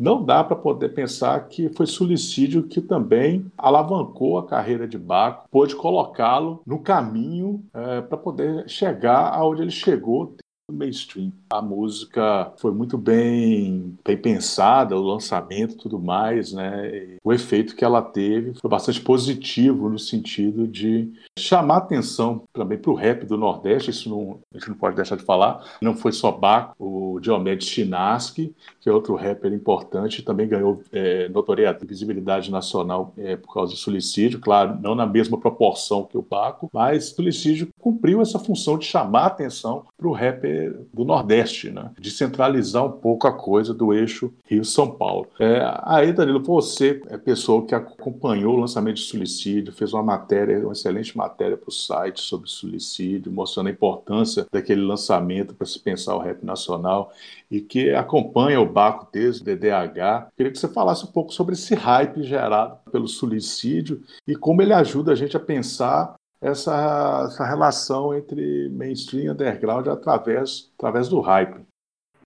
não 0.01 0.25
dá 0.25 0.43
para 0.43 0.55
poder 0.55 0.89
pensar 0.89 1.39
que 1.47 1.69
foi 1.69 1.85
suicídio 1.85 2.63
que 2.63 2.81
também 2.81 3.45
alavancou 3.55 4.39
a 4.39 4.47
carreira 4.47 4.87
de 4.87 4.97
Baco, 4.97 5.47
pôde 5.51 5.75
colocá-lo 5.75 6.63
no 6.65 6.79
caminho 6.79 7.63
é, 7.71 8.01
para 8.01 8.17
poder 8.17 8.67
chegar 8.67 9.31
aonde 9.31 9.61
ele 9.61 9.69
chegou 9.69 10.35
mainstream. 10.71 11.31
A 11.49 11.61
música 11.61 12.51
foi 12.57 12.71
muito 12.71 12.97
bem, 12.97 13.95
bem 14.05 14.17
pensada, 14.17 14.97
o 14.97 15.01
lançamento 15.01 15.77
tudo 15.77 15.99
mais, 15.99 16.53
né? 16.53 17.17
O 17.23 17.33
efeito 17.33 17.75
que 17.75 17.83
ela 17.83 18.01
teve 18.01 18.53
foi 18.59 18.69
bastante 18.69 19.01
positivo 19.01 19.89
no 19.89 19.99
sentido 19.99 20.67
de 20.67 21.11
chamar 21.37 21.77
atenção 21.77 22.43
também 22.53 22.77
para 22.77 22.91
o 22.91 22.95
rap 22.95 23.25
do 23.25 23.37
Nordeste, 23.37 23.91
isso 23.91 24.09
não, 24.09 24.39
a 24.53 24.57
gente 24.57 24.69
não 24.69 24.77
pode 24.77 24.95
deixar 24.95 25.15
de 25.15 25.23
falar. 25.23 25.63
Não 25.81 25.95
foi 25.95 26.11
só 26.11 26.31
Baco, 26.31 26.75
o 26.79 27.19
Diomedes 27.19 27.67
Chinaski, 27.67 28.55
que 28.79 28.89
é 28.89 28.91
outro 28.91 29.15
rapper 29.15 29.53
importante, 29.53 30.21
também 30.23 30.47
ganhou 30.47 30.81
é, 30.91 31.29
notoriedade, 31.29 31.85
visibilidade 31.85 32.51
nacional 32.51 33.13
é, 33.17 33.35
por 33.35 33.53
causa 33.53 33.73
do 33.73 33.77
suicídio, 33.77 34.39
claro, 34.39 34.77
não 34.81 34.95
na 34.95 35.05
mesma 35.05 35.37
proporção 35.37 36.03
que 36.03 36.17
o 36.17 36.21
Baco, 36.21 36.69
mas 36.73 37.11
o 37.11 37.15
suicídio 37.15 37.69
cumpriu 37.79 38.21
essa 38.21 38.39
função 38.39 38.77
de 38.77 38.85
chamar 38.85 39.25
atenção 39.25 39.85
para 39.97 40.07
o 40.07 40.13
rapper 40.13 40.60
do 40.93 41.03
Nordeste, 41.03 41.69
né? 41.69 41.91
de 41.99 42.11
centralizar 42.11 42.85
um 42.85 42.91
pouco 42.91 43.27
a 43.27 43.33
coisa 43.33 43.73
do 43.73 43.93
eixo 43.93 44.33
Rio-São 44.45 44.91
Paulo. 44.91 45.27
É, 45.39 45.61
aí, 45.83 46.11
Danilo, 46.13 46.41
você 46.41 47.01
é 47.07 47.17
pessoa 47.17 47.65
que 47.65 47.73
acompanhou 47.73 48.55
o 48.55 48.59
lançamento 48.59 48.97
de 48.97 49.03
suicídio, 49.03 49.73
fez 49.73 49.93
uma 49.93 50.03
matéria, 50.03 50.59
uma 50.59 50.73
excelente 50.73 51.17
matéria 51.17 51.57
para 51.57 51.69
o 51.69 51.71
site 51.71 52.21
sobre 52.21 52.49
suicídio, 52.49 53.31
mostrando 53.31 53.67
a 53.67 53.71
importância 53.71 54.45
daquele 54.51 54.81
lançamento 54.81 55.53
para 55.53 55.67
se 55.67 55.79
pensar 55.79 56.15
o 56.15 56.19
rap 56.19 56.43
nacional 56.43 57.11
e 57.49 57.59
que 57.59 57.91
acompanha 57.91 58.61
o 58.61 58.65
Baco 58.65 59.07
desde 59.11 59.41
o 59.41 59.45
DDH. 59.45 60.31
Queria 60.35 60.51
que 60.51 60.59
você 60.59 60.67
falasse 60.67 61.03
um 61.03 61.11
pouco 61.11 61.33
sobre 61.33 61.53
esse 61.53 61.75
hype 61.75 62.23
gerado 62.23 62.77
pelo 62.91 63.07
suicídio 63.07 64.01
e 64.27 64.35
como 64.35 64.61
ele 64.61 64.73
ajuda 64.73 65.11
a 65.11 65.15
gente 65.15 65.35
a 65.35 65.39
pensar 65.39 66.15
essa, 66.41 67.27
essa 67.27 67.45
relação 67.45 68.13
entre 68.15 68.67
mainstream 68.69 69.25
e 69.25 69.29
underground 69.29 69.87
através, 69.87 70.71
através 70.77 71.07
do 71.07 71.21
hype. 71.21 71.61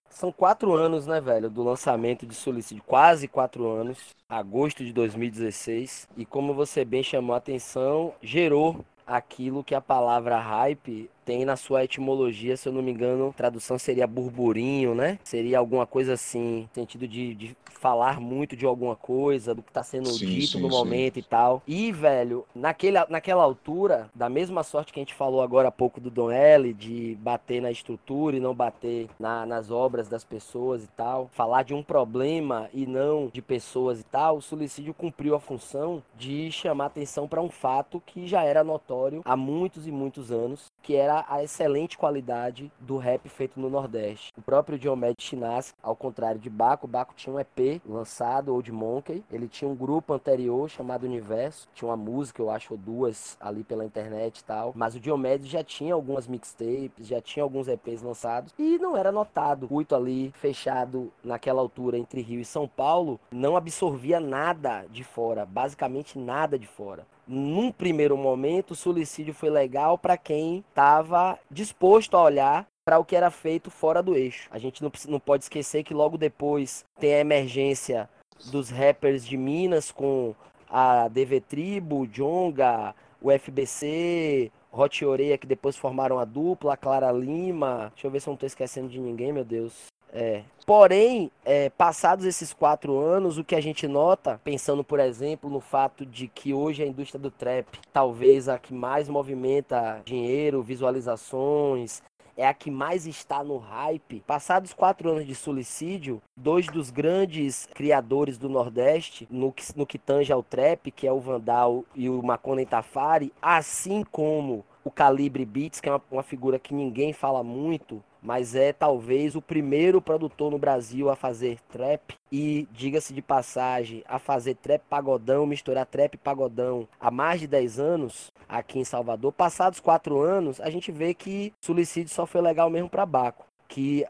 São 0.08 0.32
quatro 0.32 0.72
anos, 0.72 1.06
né, 1.06 1.20
velho, 1.20 1.50
do 1.50 1.62
lançamento 1.62 2.26
de 2.26 2.34
Suicídio. 2.34 2.82
Quase 2.86 3.28
quatro 3.28 3.68
anos, 3.68 3.98
agosto 4.26 4.82
de 4.82 4.90
2016. 4.90 6.08
E 6.16 6.24
como 6.24 6.54
você 6.54 6.86
bem 6.86 7.02
chamou 7.02 7.34
a 7.34 7.38
atenção, 7.38 8.14
gerou 8.22 8.82
aquilo 9.06 9.62
que 9.62 9.74
a 9.74 9.80
palavra 9.80 10.38
hype 10.38 11.10
tem 11.26 11.44
na 11.44 11.56
sua 11.56 11.82
etimologia, 11.82 12.56
se 12.56 12.68
eu 12.68 12.72
não 12.72 12.80
me 12.80 12.92
engano, 12.92 13.34
tradução 13.36 13.76
seria 13.78 14.06
burburinho, 14.06 14.94
né? 14.94 15.18
Seria 15.24 15.58
alguma 15.58 15.84
coisa 15.84 16.14
assim, 16.14 16.68
sentido 16.72 17.06
de, 17.08 17.34
de 17.34 17.56
falar 17.64 18.20
muito 18.20 18.56
de 18.56 18.64
alguma 18.64 18.94
coisa, 18.96 19.54
do 19.54 19.62
que 19.62 19.70
está 19.70 19.82
sendo 19.82 20.08
sim, 20.08 20.24
dito 20.24 20.52
sim, 20.52 20.60
no 20.60 20.70
sim. 20.70 20.76
momento 20.76 21.18
e 21.18 21.22
tal. 21.22 21.62
E, 21.66 21.90
velho, 21.90 22.44
naquele, 22.54 22.98
naquela 23.08 23.42
altura, 23.42 24.08
da 24.14 24.28
mesma 24.28 24.62
sorte 24.62 24.92
que 24.92 25.00
a 25.00 25.02
gente 25.02 25.14
falou 25.14 25.42
agora 25.42 25.68
há 25.68 25.72
pouco 25.72 26.00
do 26.00 26.10
Don 26.10 26.30
L, 26.30 26.72
de 26.72 27.16
bater 27.20 27.60
na 27.60 27.70
estrutura 27.70 28.36
e 28.36 28.40
não 28.40 28.54
bater 28.54 29.08
na, 29.18 29.44
nas 29.44 29.70
obras 29.70 30.08
das 30.08 30.24
pessoas 30.24 30.84
e 30.84 30.88
tal, 30.88 31.28
falar 31.32 31.64
de 31.64 31.74
um 31.74 31.82
problema 31.82 32.70
e 32.72 32.86
não 32.86 33.28
de 33.32 33.42
pessoas 33.42 34.00
e 34.00 34.04
tal, 34.04 34.36
o 34.36 34.42
suicídio 34.42 34.94
cumpriu 34.94 35.34
a 35.34 35.40
função 35.40 36.02
de 36.16 36.50
chamar 36.52 36.86
atenção 36.86 37.26
para 37.26 37.42
um 37.42 37.50
fato 37.50 38.00
que 38.06 38.26
já 38.26 38.44
era 38.44 38.62
notório 38.62 39.22
há 39.24 39.36
muitos 39.36 39.86
e 39.86 39.92
muitos 39.92 40.30
anos, 40.30 40.66
que 40.82 40.94
era 40.94 41.15
a 41.28 41.42
excelente 41.42 41.96
qualidade 41.96 42.70
do 42.80 42.96
rap 42.96 43.28
feito 43.28 43.58
no 43.60 43.70
Nordeste. 43.70 44.32
O 44.36 44.42
próprio 44.42 44.78
Diomedes 44.78 45.24
Chinaski, 45.24 45.78
ao 45.82 45.96
contrário 45.96 46.40
de 46.40 46.50
Baco, 46.50 46.86
Baco 46.86 47.14
tinha 47.14 47.34
um 47.34 47.40
EP 47.40 47.80
lançado, 47.86 48.52
Old 48.52 48.70
Monkey, 48.72 49.24
ele 49.30 49.48
tinha 49.48 49.70
um 49.70 49.74
grupo 49.74 50.12
anterior 50.12 50.68
chamado 50.68 51.04
Universo, 51.04 51.68
tinha 51.74 51.88
uma 51.88 51.96
música, 51.96 52.42
eu 52.42 52.50
acho, 52.50 52.74
ou 52.74 52.78
duas 52.78 53.36
ali 53.40 53.62
pela 53.62 53.84
internet 53.84 54.38
e 54.38 54.44
tal, 54.44 54.72
mas 54.74 54.94
o 54.94 55.00
Diomedes 55.00 55.48
já 55.48 55.62
tinha 55.62 55.94
algumas 55.94 56.26
mixtapes, 56.26 57.06
já 57.06 57.20
tinha 57.20 57.42
alguns 57.42 57.68
EPs 57.68 58.02
lançados 58.02 58.52
e 58.58 58.78
não 58.78 58.96
era 58.96 59.12
notado. 59.12 59.68
Muito 59.70 59.94
ali, 59.94 60.32
fechado 60.36 61.12
naquela 61.22 61.60
altura 61.60 61.98
entre 61.98 62.20
Rio 62.20 62.40
e 62.40 62.44
São 62.44 62.66
Paulo, 62.66 63.20
não 63.30 63.56
absorvia 63.56 64.20
nada 64.20 64.86
de 64.90 65.04
fora, 65.04 65.46
basicamente 65.46 66.18
nada 66.18 66.58
de 66.58 66.66
fora 66.66 67.06
num 67.26 67.72
primeiro 67.72 68.16
momento, 68.16 68.70
o 68.72 68.76
suicídio 68.76 69.34
foi 69.34 69.50
legal 69.50 69.98
para 69.98 70.16
quem 70.16 70.64
estava 70.68 71.38
disposto 71.50 72.16
a 72.16 72.22
olhar 72.22 72.66
para 72.84 72.98
o 72.98 73.04
que 73.04 73.16
era 73.16 73.30
feito 73.30 73.70
fora 73.70 74.02
do 74.02 74.14
eixo. 74.14 74.48
A 74.50 74.58
gente 74.58 74.82
não, 74.82 74.92
não 75.08 75.18
pode 75.18 75.44
esquecer 75.44 75.82
que 75.82 75.92
logo 75.92 76.16
depois 76.16 76.84
tem 77.00 77.14
a 77.14 77.20
emergência 77.20 78.08
dos 78.50 78.70
rappers 78.70 79.26
de 79.26 79.36
Minas 79.36 79.90
com 79.90 80.34
a 80.68 81.08
DV 81.08 81.40
Tribo, 81.40 82.06
Jonga, 82.06 82.94
o 83.20 83.30
FBC, 83.30 84.52
Hot 84.70 85.04
Oreia, 85.04 85.38
que 85.38 85.46
depois 85.46 85.76
formaram 85.76 86.18
a 86.18 86.24
dupla, 86.24 86.74
a 86.74 86.76
Clara 86.76 87.10
Lima. 87.10 87.90
Deixa 87.94 88.06
eu 88.06 88.10
ver 88.10 88.20
se 88.20 88.28
eu 88.28 88.32
não 88.32 88.36
estou 88.36 88.46
esquecendo 88.46 88.88
de 88.88 89.00
ninguém, 89.00 89.32
meu 89.32 89.44
Deus. 89.44 89.86
É. 90.16 90.42
Porém, 90.64 91.30
é, 91.44 91.70
passados 91.70 92.24
esses 92.24 92.52
quatro 92.52 92.98
anos, 92.98 93.38
o 93.38 93.44
que 93.44 93.54
a 93.54 93.60
gente 93.60 93.86
nota, 93.86 94.40
pensando, 94.42 94.82
por 94.82 94.98
exemplo, 94.98 95.48
no 95.48 95.60
fato 95.60 96.04
de 96.04 96.26
que 96.26 96.52
hoje 96.52 96.82
a 96.82 96.86
indústria 96.86 97.20
do 97.20 97.30
trap, 97.30 97.66
talvez 97.92 98.48
a 98.48 98.58
que 98.58 98.74
mais 98.74 99.08
movimenta 99.08 100.00
dinheiro, 100.04 100.62
visualizações, 100.62 102.02
é 102.36 102.46
a 102.46 102.52
que 102.52 102.70
mais 102.70 103.06
está 103.06 103.44
no 103.44 103.58
hype. 103.58 104.22
Passados 104.26 104.72
quatro 104.72 105.10
anos 105.10 105.26
de 105.26 105.34
suicídio, 105.34 106.20
dois 106.36 106.66
dos 106.66 106.90
grandes 106.90 107.68
criadores 107.74 108.36
do 108.36 108.48
Nordeste, 108.48 109.26
no 109.30 109.52
que, 109.52 109.64
no 109.76 109.86
que 109.86 109.98
tange 109.98 110.32
ao 110.32 110.42
trap, 110.42 110.90
que 110.90 111.06
é 111.06 111.12
o 111.12 111.20
Vandal 111.20 111.84
e 111.94 112.10
o 112.10 112.22
Maconen 112.22 112.66
Tafari, 112.66 113.32
assim 113.40 114.04
como 114.10 114.64
o 114.84 114.90
Calibre 114.90 115.44
Beats, 115.44 115.80
que 115.80 115.88
é 115.88 115.92
uma, 115.92 116.02
uma 116.10 116.22
figura 116.22 116.58
que 116.58 116.74
ninguém 116.74 117.12
fala 117.12 117.42
muito, 117.42 118.02
mas 118.26 118.56
é 118.56 118.72
talvez 118.72 119.36
o 119.36 119.40
primeiro 119.40 120.02
produtor 120.02 120.50
no 120.50 120.58
Brasil 120.58 121.08
a 121.08 121.14
fazer 121.14 121.60
trap 121.70 122.16
e, 122.30 122.66
diga-se 122.72 123.14
de 123.14 123.22
passagem, 123.22 124.02
a 124.04 124.18
fazer 124.18 124.56
trap 124.56 124.82
pagodão, 124.90 125.46
misturar 125.46 125.86
trap 125.86 126.16
pagodão 126.16 126.88
há 126.98 127.08
mais 127.08 127.38
de 127.38 127.46
10 127.46 127.78
anos 127.78 128.32
aqui 128.48 128.80
em 128.80 128.84
Salvador. 128.84 129.32
Passados 129.32 129.78
quatro 129.78 130.20
anos, 130.20 130.60
a 130.60 130.68
gente 130.68 130.90
vê 130.90 131.14
que 131.14 131.54
Suicídio 131.60 132.12
só 132.12 132.26
foi 132.26 132.40
legal 132.40 132.68
mesmo 132.68 132.90
para 132.90 133.06
Baco, 133.06 133.46
que 133.68 134.04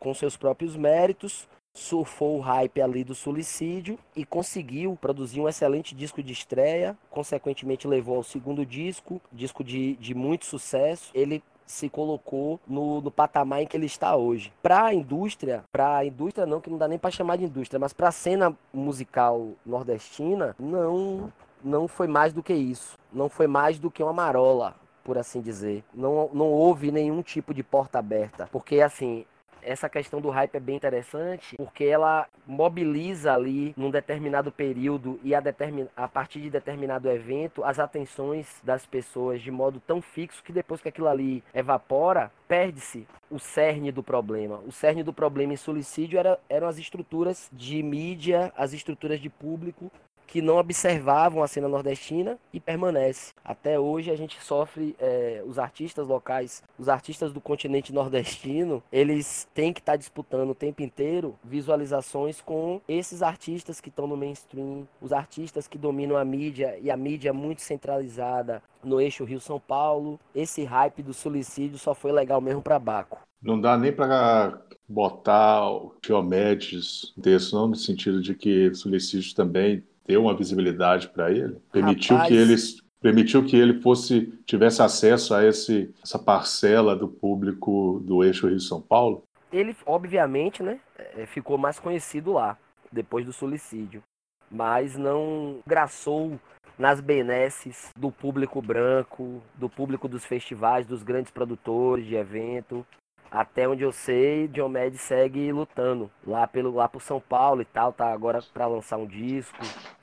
com 0.00 0.12
seus 0.12 0.36
próprios 0.36 0.74
méritos 0.74 1.48
surfou 1.72 2.38
o 2.38 2.40
hype 2.40 2.82
ali 2.82 3.04
do 3.04 3.14
suicídio 3.14 3.96
e 4.16 4.24
conseguiu 4.24 4.98
produzir 5.00 5.40
um 5.40 5.48
excelente 5.48 5.94
disco 5.94 6.20
de 6.20 6.32
estreia, 6.32 6.98
consequentemente 7.08 7.86
levou 7.86 8.16
ao 8.16 8.24
segundo 8.24 8.66
disco, 8.66 9.20
disco 9.32 9.62
de, 9.62 9.94
de 9.94 10.12
muito 10.12 10.44
sucesso. 10.44 11.12
Ele 11.14 11.40
se 11.70 11.88
colocou 11.88 12.60
no, 12.66 13.00
no 13.00 13.10
patamar 13.10 13.62
em 13.62 13.66
que 13.66 13.76
ele 13.76 13.86
está 13.86 14.16
hoje. 14.16 14.52
Para 14.62 14.86
a 14.86 14.94
indústria, 14.94 15.64
para 15.70 15.98
a 15.98 16.04
indústria 16.04 16.46
não, 16.46 16.60
que 16.60 16.70
não 16.70 16.78
dá 16.78 16.88
nem 16.88 16.98
para 16.98 17.10
chamar 17.10 17.36
de 17.36 17.44
indústria, 17.44 17.78
mas 17.78 17.92
para 17.92 18.08
a 18.08 18.12
cena 18.12 18.56
musical 18.72 19.50
nordestina, 19.64 20.54
não 20.58 21.32
não 21.62 21.86
foi 21.86 22.06
mais 22.06 22.32
do 22.32 22.42
que 22.42 22.54
isso. 22.54 22.98
Não 23.12 23.28
foi 23.28 23.46
mais 23.46 23.78
do 23.78 23.90
que 23.90 24.02
uma 24.02 24.12
marola, 24.12 24.74
por 25.04 25.18
assim 25.18 25.40
dizer. 25.40 25.84
Não, 25.92 26.30
não 26.32 26.46
houve 26.46 26.90
nenhum 26.90 27.22
tipo 27.22 27.52
de 27.52 27.62
porta 27.62 27.98
aberta. 27.98 28.48
Porque, 28.50 28.80
assim, 28.80 29.24
essa 29.62 29.88
questão 29.88 30.20
do 30.20 30.30
hype 30.30 30.54
é 30.54 30.60
bem 30.60 30.76
interessante 30.76 31.56
porque 31.56 31.84
ela 31.84 32.26
mobiliza 32.46 33.32
ali 33.32 33.74
num 33.76 33.90
determinado 33.90 34.50
período 34.50 35.18
e 35.22 35.34
a, 35.34 35.40
determin... 35.40 35.88
a 35.96 36.08
partir 36.08 36.40
de 36.40 36.50
determinado 36.50 37.08
evento 37.08 37.64
as 37.64 37.78
atenções 37.78 38.60
das 38.62 38.86
pessoas 38.86 39.40
de 39.40 39.50
modo 39.50 39.80
tão 39.80 40.00
fixo 40.00 40.42
que 40.42 40.52
depois 40.52 40.80
que 40.80 40.88
aquilo 40.88 41.08
ali 41.08 41.42
evapora, 41.54 42.30
perde-se 42.48 43.06
o 43.30 43.38
cerne 43.38 43.92
do 43.92 44.02
problema. 44.02 44.60
O 44.66 44.72
cerne 44.72 45.02
do 45.02 45.12
problema 45.12 45.52
em 45.52 45.56
suicídio 45.56 46.18
era, 46.18 46.38
eram 46.48 46.66
as 46.66 46.78
estruturas 46.78 47.48
de 47.52 47.82
mídia, 47.82 48.52
as 48.56 48.72
estruturas 48.72 49.20
de 49.20 49.28
público 49.28 49.90
que 50.30 50.40
não 50.40 50.58
observavam 50.58 51.42
a 51.42 51.48
cena 51.48 51.68
nordestina 51.68 52.38
e 52.52 52.60
permanece. 52.60 53.32
Até 53.44 53.78
hoje 53.78 54.12
a 54.12 54.16
gente 54.16 54.40
sofre, 54.40 54.94
é, 55.00 55.42
os 55.44 55.58
artistas 55.58 56.06
locais, 56.06 56.62
os 56.78 56.88
artistas 56.88 57.32
do 57.32 57.40
continente 57.40 57.92
nordestino, 57.92 58.80
eles 58.92 59.48
têm 59.52 59.72
que 59.72 59.80
estar 59.80 59.92
tá 59.92 59.96
disputando 59.96 60.50
o 60.50 60.54
tempo 60.54 60.82
inteiro 60.82 61.34
visualizações 61.42 62.40
com 62.40 62.80
esses 62.88 63.22
artistas 63.22 63.80
que 63.80 63.88
estão 63.88 64.06
no 64.06 64.16
mainstream, 64.16 64.86
os 65.02 65.12
artistas 65.12 65.66
que 65.66 65.76
dominam 65.76 66.16
a 66.16 66.24
mídia 66.24 66.78
e 66.80 66.92
a 66.92 66.96
mídia 66.96 67.32
muito 67.32 67.60
centralizada 67.60 68.62
no 68.84 69.00
eixo 69.00 69.24
Rio-São 69.24 69.58
Paulo. 69.58 70.18
Esse 70.32 70.62
hype 70.62 71.02
do 71.02 71.12
suicídio 71.12 71.76
só 71.76 71.92
foi 71.92 72.12
legal 72.12 72.40
mesmo 72.40 72.62
para 72.62 72.78
Baco. 72.78 73.18
Não 73.42 73.60
dá 73.60 73.76
nem 73.76 73.92
para 73.92 74.62
botar 74.88 75.70
o 75.70 75.94
Diomedes 76.00 77.12
desse, 77.16 77.52
não, 77.52 77.68
no 77.68 77.74
sentido 77.74 78.22
de 78.22 78.34
que 78.34 78.72
suicídio 78.74 79.34
também 79.34 79.82
deu 80.06 80.22
uma 80.22 80.36
visibilidade 80.36 81.08
para 81.08 81.30
ele, 81.30 81.56
permitiu 81.72 82.16
Rapaz... 82.16 82.28
que 82.28 82.36
eles 82.36 82.90
permitiu 83.00 83.44
que 83.44 83.56
ele 83.56 83.80
fosse 83.80 84.26
tivesse 84.44 84.82
acesso 84.82 85.34
a 85.34 85.44
esse, 85.44 85.94
essa 86.02 86.18
parcela 86.18 86.94
do 86.94 87.08
público 87.08 88.00
do 88.04 88.22
eixo 88.22 88.46
Rio 88.46 88.60
São 88.60 88.80
Paulo. 88.80 89.22
Ele 89.50 89.74
obviamente, 89.86 90.62
né, 90.62 90.78
é, 91.16 91.24
ficou 91.26 91.56
mais 91.56 91.78
conhecido 91.78 92.32
lá 92.32 92.58
depois 92.92 93.24
do 93.24 93.32
suicídio, 93.32 94.02
mas 94.50 94.96
não 94.96 95.60
graçou 95.66 96.38
nas 96.78 97.00
benesses 97.00 97.90
do 97.96 98.10
público 98.10 98.60
branco, 98.62 99.42
do 99.54 99.68
público 99.68 100.08
dos 100.08 100.24
festivais, 100.24 100.86
dos 100.86 101.02
grandes 101.02 101.30
produtores 101.30 102.06
de 102.06 102.14
evento. 102.14 102.86
Até 103.30 103.68
onde 103.68 103.84
eu 103.84 103.92
sei, 103.92 104.48
Diomedes 104.48 105.00
segue 105.02 105.52
lutando 105.52 106.10
lá 106.26 106.48
pelo 106.48 106.74
lá 106.74 106.88
por 106.88 107.00
São 107.00 107.20
Paulo 107.20 107.62
e 107.62 107.64
tal, 107.64 107.92
tá 107.92 108.12
agora 108.12 108.42
para 108.52 108.66
lançar 108.66 108.96
um 108.96 109.06
disco, 109.06 109.56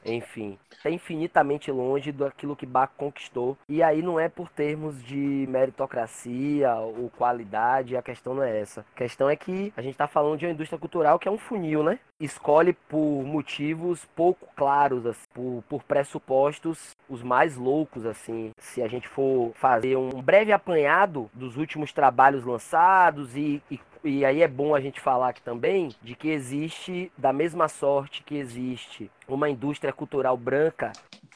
enfim 0.07 0.57
está 0.77 0.89
infinitamente 0.89 1.71
longe 1.71 2.11
daquilo 2.11 2.55
que 2.55 2.65
Bach 2.65 2.91
conquistou. 2.95 3.57
E 3.67 3.83
aí 3.83 4.01
não 4.01 4.19
é 4.19 4.29
por 4.29 4.49
termos 4.49 5.03
de 5.03 5.45
meritocracia 5.49 6.73
ou 6.75 7.09
qualidade, 7.09 7.97
a 7.97 8.01
questão 8.01 8.33
não 8.33 8.43
é 8.43 8.59
essa. 8.59 8.85
A 8.93 8.97
questão 8.97 9.29
é 9.29 9.35
que 9.35 9.73
a 9.75 9.81
gente 9.81 9.93
está 9.93 10.07
falando 10.07 10.39
de 10.39 10.45
uma 10.45 10.53
indústria 10.53 10.79
cultural 10.79 11.19
que 11.19 11.27
é 11.27 11.31
um 11.31 11.37
funil, 11.37 11.83
né? 11.83 11.99
Escolhe 12.19 12.73
por 12.73 13.23
motivos 13.23 14.05
pouco 14.15 14.47
claros, 14.55 15.05
assim, 15.05 15.27
por, 15.33 15.63
por 15.69 15.83
pressupostos 15.83 16.95
os 17.07 17.21
mais 17.21 17.55
loucos, 17.55 18.05
assim. 18.05 18.51
Se 18.57 18.81
a 18.81 18.87
gente 18.87 19.07
for 19.07 19.51
fazer 19.55 19.95
um 19.97 20.21
breve 20.21 20.51
apanhado 20.51 21.29
dos 21.33 21.57
últimos 21.57 21.93
trabalhos 21.93 22.43
lançados 22.43 23.35
e, 23.35 23.61
e 23.69 23.79
e 24.07 24.23
aí 24.23 24.41
é 24.41 24.47
bom 24.47 24.73
a 24.73 24.79
gente 24.79 25.01
falar 25.01 25.29
aqui 25.29 25.41
também 25.41 25.89
de 26.01 26.15
que 26.15 26.29
existe, 26.29 27.11
da 27.17 27.33
mesma 27.33 27.67
sorte 27.67 28.23
que 28.23 28.37
existe 28.37 29.11
uma 29.27 29.49
indústria 29.49 29.91
cultural 29.91 30.37
branca 30.37 30.91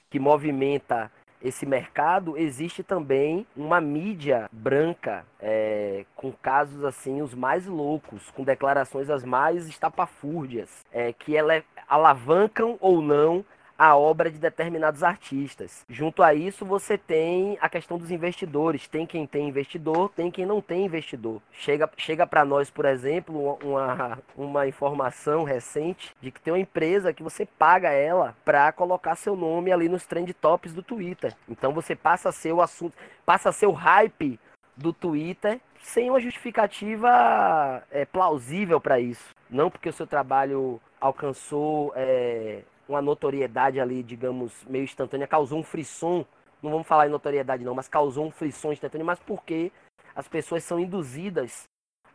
que 0.09 0.19
movimenta 0.19 1.11
esse 1.41 1.65
mercado, 1.65 2.37
existe 2.37 2.83
também 2.83 3.45
uma 3.57 3.81
mídia 3.81 4.47
branca 4.51 5.25
é, 5.39 6.05
com 6.15 6.31
casos 6.31 6.85
assim 6.85 7.21
os 7.21 7.33
mais 7.33 7.65
loucos, 7.65 8.29
com 8.31 8.43
declarações 8.43 9.09
as 9.09 9.23
mais 9.23 9.67
estapafúrdias, 9.67 10.85
é, 10.91 11.11
que 11.11 11.35
ela 11.35 11.63
alavancam 11.87 12.77
ou 12.79 13.01
não 13.01 13.43
a 13.81 13.97
obra 13.97 14.29
de 14.29 14.37
determinados 14.37 15.01
artistas. 15.01 15.83
Junto 15.89 16.21
a 16.21 16.35
isso, 16.35 16.63
você 16.63 16.99
tem 16.99 17.57
a 17.59 17.67
questão 17.67 17.97
dos 17.97 18.11
investidores. 18.11 18.87
Tem 18.87 19.07
quem 19.07 19.25
tem 19.25 19.49
investidor, 19.49 20.11
tem 20.15 20.29
quem 20.29 20.45
não 20.45 20.61
tem 20.61 20.85
investidor. 20.85 21.41
Chega, 21.51 21.89
chega 21.97 22.27
para 22.27 22.45
nós, 22.45 22.69
por 22.69 22.85
exemplo, 22.85 23.57
uma, 23.63 24.19
uma 24.37 24.67
informação 24.67 25.43
recente 25.43 26.11
de 26.21 26.29
que 26.29 26.39
tem 26.39 26.53
uma 26.53 26.59
empresa 26.59 27.11
que 27.11 27.23
você 27.23 27.43
paga 27.43 27.89
ela 27.89 28.37
para 28.45 28.71
colocar 28.71 29.15
seu 29.15 29.35
nome 29.35 29.71
ali 29.71 29.89
nos 29.89 30.05
trend 30.05 30.31
tops 30.35 30.73
do 30.73 30.83
Twitter. 30.83 31.35
Então 31.49 31.73
você 31.73 31.95
passa 31.95 32.29
a 32.29 32.31
ser 32.31 32.53
o 32.53 32.61
assunto, 32.61 32.95
passa 33.25 33.49
a 33.49 33.51
ser 33.51 33.65
o 33.65 33.71
hype 33.71 34.39
do 34.77 34.93
Twitter 34.93 35.59
sem 35.79 36.07
uma 36.07 36.19
justificativa 36.19 37.81
é, 37.89 38.05
plausível 38.05 38.79
para 38.79 38.99
isso. 38.99 39.33
Não 39.49 39.71
porque 39.71 39.89
o 39.89 39.93
seu 39.93 40.05
trabalho 40.05 40.79
alcançou 40.99 41.91
é, 41.95 42.61
uma 42.91 43.01
notoriedade 43.01 43.79
ali, 43.79 44.03
digamos, 44.03 44.63
meio 44.65 44.83
instantânea, 44.83 45.27
causou 45.27 45.59
um 45.59 45.63
frisson, 45.63 46.25
não 46.61 46.71
vamos 46.71 46.87
falar 46.87 47.07
em 47.07 47.11
notoriedade 47.11 47.63
não, 47.63 47.73
mas 47.73 47.87
causou 47.87 48.25
um 48.25 48.31
frisson 48.31 48.71
instantâneo, 48.71 49.05
mas 49.05 49.19
porque 49.19 49.71
as 50.15 50.27
pessoas 50.27 50.63
são 50.63 50.79
induzidas 50.79 51.63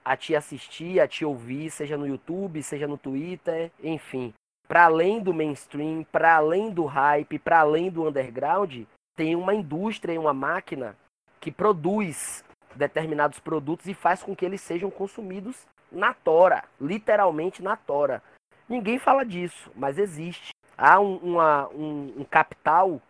a 0.04 0.16
te 0.16 0.36
assistir, 0.36 1.00
a 1.00 1.08
te 1.08 1.24
ouvir, 1.24 1.70
seja 1.70 1.96
no 1.96 2.06
YouTube, 2.06 2.62
seja 2.62 2.86
no 2.86 2.96
Twitter, 2.96 3.72
enfim. 3.82 4.32
Para 4.68 4.84
além 4.84 5.20
do 5.20 5.32
mainstream, 5.32 6.04
para 6.04 6.36
além 6.36 6.70
do 6.70 6.84
hype, 6.84 7.38
para 7.38 7.60
além 7.60 7.90
do 7.90 8.06
underground, 8.06 8.82
tem 9.16 9.34
uma 9.34 9.54
indústria 9.54 10.12
e 10.12 10.18
uma 10.18 10.34
máquina 10.34 10.96
que 11.40 11.50
produz 11.50 12.44
determinados 12.74 13.40
produtos 13.40 13.86
e 13.86 13.94
faz 13.94 14.22
com 14.22 14.36
que 14.36 14.44
eles 14.44 14.60
sejam 14.60 14.90
consumidos 14.90 15.66
na 15.90 16.12
tora, 16.12 16.64
literalmente 16.80 17.62
na 17.62 17.76
tora. 17.76 18.22
Ninguém 18.68 18.98
fala 18.98 19.24
disso, 19.24 19.70
mas 19.74 19.98
existe 19.98 20.50
há 20.76 21.00
um, 21.00 21.16
uma, 21.16 21.68
um, 21.68 22.12
um 22.18 22.24
capital 22.24 23.00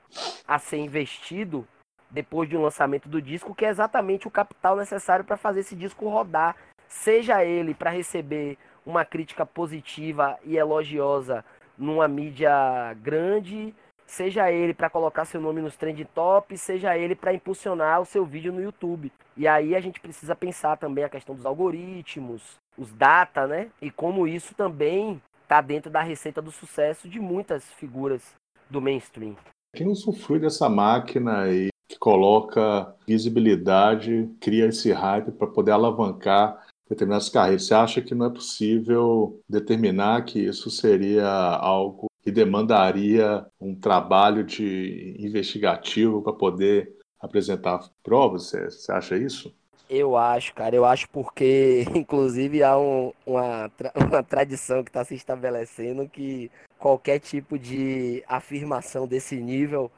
a 0.46 0.58
ser 0.58 0.78
investido 0.78 1.66
depois 2.10 2.48
de 2.48 2.56
um 2.56 2.62
lançamento 2.62 3.08
do 3.08 3.20
disco, 3.20 3.54
que 3.54 3.64
é 3.64 3.68
exatamente 3.68 4.28
o 4.28 4.30
capital 4.30 4.76
necessário 4.76 5.24
para 5.24 5.36
fazer 5.36 5.60
esse 5.60 5.74
disco 5.74 6.08
rodar, 6.08 6.56
seja 6.88 7.44
ele 7.44 7.74
para 7.74 7.90
receber 7.90 8.56
uma 8.84 9.04
crítica 9.04 9.44
positiva 9.44 10.38
e 10.44 10.56
elogiosa 10.56 11.44
numa 11.76 12.06
mídia 12.06 12.94
grande, 13.02 13.74
seja 14.06 14.50
ele 14.50 14.72
para 14.72 14.88
colocar 14.88 15.24
seu 15.24 15.40
nome 15.40 15.60
nos 15.60 15.76
trend 15.76 16.04
top, 16.14 16.56
seja 16.56 16.96
ele 16.96 17.14
para 17.14 17.34
impulsionar 17.34 18.00
o 18.00 18.06
seu 18.06 18.24
vídeo 18.24 18.52
no 18.52 18.62
YouTube. 18.62 19.12
E 19.36 19.46
aí 19.46 19.74
a 19.74 19.80
gente 19.80 20.00
precisa 20.00 20.34
pensar 20.34 20.76
também 20.78 21.04
a 21.04 21.08
questão 21.08 21.34
dos 21.34 21.44
algoritmos, 21.44 22.56
os 22.78 22.92
data, 22.94 23.46
né? 23.46 23.68
E 23.82 23.90
como 23.90 24.26
isso 24.26 24.54
também 24.54 25.20
está 25.46 25.60
dentro 25.60 25.88
da 25.88 26.02
receita 26.02 26.42
do 26.42 26.50
sucesso 26.50 27.08
de 27.08 27.20
muitas 27.20 27.64
figuras 27.74 28.34
do 28.68 28.80
mainstream. 28.80 29.36
Quem 29.74 29.86
usufrui 29.86 30.40
dessa 30.40 30.68
máquina 30.68 31.42
aí 31.42 31.68
que 31.88 31.96
coloca 31.98 32.92
visibilidade, 33.06 34.28
cria 34.40 34.66
esse 34.66 34.90
hype 34.90 35.30
para 35.30 35.46
poder 35.46 35.70
alavancar 35.70 36.66
determinadas 36.90 37.28
carreiras. 37.28 37.64
Você 37.64 37.74
acha 37.74 38.02
que 38.02 38.12
não 38.12 38.26
é 38.26 38.30
possível 38.30 39.40
determinar 39.48 40.24
que 40.24 40.40
isso 40.40 40.68
seria 40.68 41.28
algo 41.28 42.10
que 42.22 42.32
demandaria 42.32 43.46
um 43.60 43.72
trabalho 43.72 44.42
de 44.42 45.14
investigativo 45.20 46.22
para 46.22 46.32
poder 46.32 46.92
apresentar 47.20 47.88
provas? 48.02 48.50
Você 48.50 48.90
acha 48.90 49.16
isso? 49.16 49.54
Eu 49.88 50.16
acho, 50.16 50.54
cara, 50.54 50.74
eu 50.74 50.84
acho 50.84 51.08
porque, 51.10 51.84
inclusive, 51.94 52.62
há 52.62 52.76
um, 52.78 53.12
uma, 53.24 53.70
uma 53.94 54.22
tradição 54.22 54.82
que 54.82 54.90
está 54.90 55.04
se 55.04 55.14
estabelecendo 55.14 56.08
que 56.08 56.50
qualquer 56.78 57.18
tipo 57.18 57.58
de 57.58 58.22
afirmação 58.28 59.06
desse 59.06 59.36
nível 59.36 59.90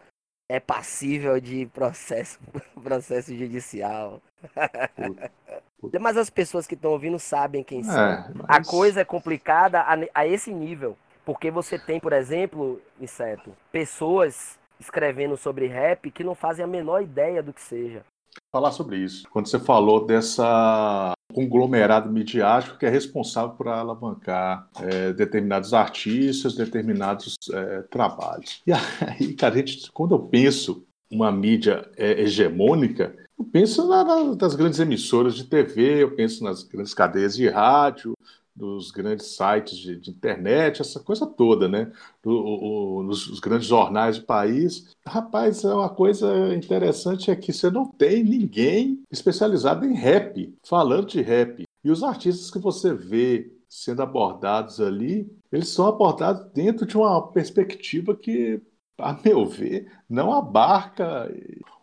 é 0.51 0.59
passível 0.59 1.41
de 1.41 1.67
processo, 1.67 2.39
processo 2.83 3.35
judicial. 3.37 4.21
Mas 6.01 6.17
as 6.17 6.31
pessoas 6.31 6.67
que 6.67 6.75
estão 6.75 6.93
ouvindo 6.93 7.19
sabem 7.19 7.63
quem 7.63 7.81
é, 7.81 7.85
são. 7.85 8.35
Mas... 8.35 8.47
A 8.49 8.65
coisa 8.65 9.01
é 9.01 9.05
complicada 9.05 9.81
a, 9.81 9.97
a 10.15 10.27
esse 10.27 10.53
nível. 10.53 10.97
Porque 11.29 11.51
você 11.51 11.79
tem, 11.79 12.01
por 12.01 12.15
exemplo, 12.15 12.81
Inseto, 12.99 13.55
pessoas 13.71 14.59
escrevendo 14.81 15.37
sobre 15.37 15.67
rap 15.67 16.11
que 16.11 16.25
não 16.25 16.35
fazem 16.35 16.65
a 16.65 16.69
menor 16.69 17.03
ideia 17.03 17.43
do 17.43 17.53
que 17.53 17.61
seja. 17.61 18.03
Falar 18.51 18.73
sobre 18.73 18.97
isso. 18.99 19.29
Quando 19.31 19.47
você 19.47 19.59
falou 19.59 20.07
dessa 20.07 21.13
conglomerado 21.33 22.11
midiático 22.11 22.79
que 22.79 22.87
é 22.87 22.89
responsável 22.89 23.51
por 23.51 23.69
alavancar 23.69 24.69
é, 24.81 25.13
determinados 25.13 25.75
artistas, 25.75 26.55
determinados 26.55 27.37
é, 27.53 27.83
trabalhos. 27.83 28.63
E 28.67 28.73
aí, 28.73 29.35
cara, 29.37 29.57
gente, 29.57 29.93
quando 29.93 30.15
eu 30.15 30.21
penso 30.21 30.87
uma 31.11 31.31
mídia 31.31 31.91
é, 31.97 32.23
hegemônica, 32.23 33.15
eu 33.39 33.45
penso 33.45 33.87
na, 33.87 34.03
na, 34.03 34.35
nas 34.35 34.55
grandes 34.55 34.81
emissoras 34.81 35.35
de 35.35 35.45
TV, 35.45 36.03
eu 36.03 36.15
penso 36.15 36.43
nas 36.43 36.63
grandes 36.63 36.95
cadeias 36.95 37.37
de 37.37 37.49
rádio, 37.49 38.15
dos 38.59 38.91
grandes 38.91 39.37
sites 39.37 39.79
de, 39.79 39.97
de, 39.97 40.11
internet, 40.11 40.83
essa 40.83 40.99
coisa 40.99 41.25
toda, 41.25 41.69
né? 41.69 41.93
Do, 42.23 42.33
o, 42.33 43.03
nos 43.05 43.39
grandes 43.39 43.69
jornais 43.69 44.19
do 44.19 44.27
país. 44.27 44.97
Rapaz, 45.07 45.65
é 45.65 45.73
uma 45.73 45.89
coisa 45.89 46.53
interessante 46.55 47.31
é 47.31 47.37
que 47.37 47.53
você 47.53 47.71
não 47.71 47.87
tem 47.87 48.25
ninguém 48.25 49.01
especializado 49.11 49.87
em 49.87 49.95
rap, 49.95 50.53
falando 50.65 51.07
de 51.07 51.23
rap. 51.23 51.65
E 51.85 51.91
os 51.91 52.03
artistas 52.03 52.51
que 52.51 52.59
você 52.59 52.93
vê 52.93 53.53
sendo 53.69 54.03
abordados 54.03 54.81
ali, 54.81 55.31
eles 55.53 55.69
são 55.69 55.87
abordados 55.87 56.51
dentro 56.53 56.85
de 56.85 56.97
uma 56.97 57.31
perspectiva 57.31 58.17
que, 58.17 58.61
a 58.99 59.17
meu 59.25 59.47
ver, 59.47 59.93
não 60.09 60.33
abarca 60.33 61.33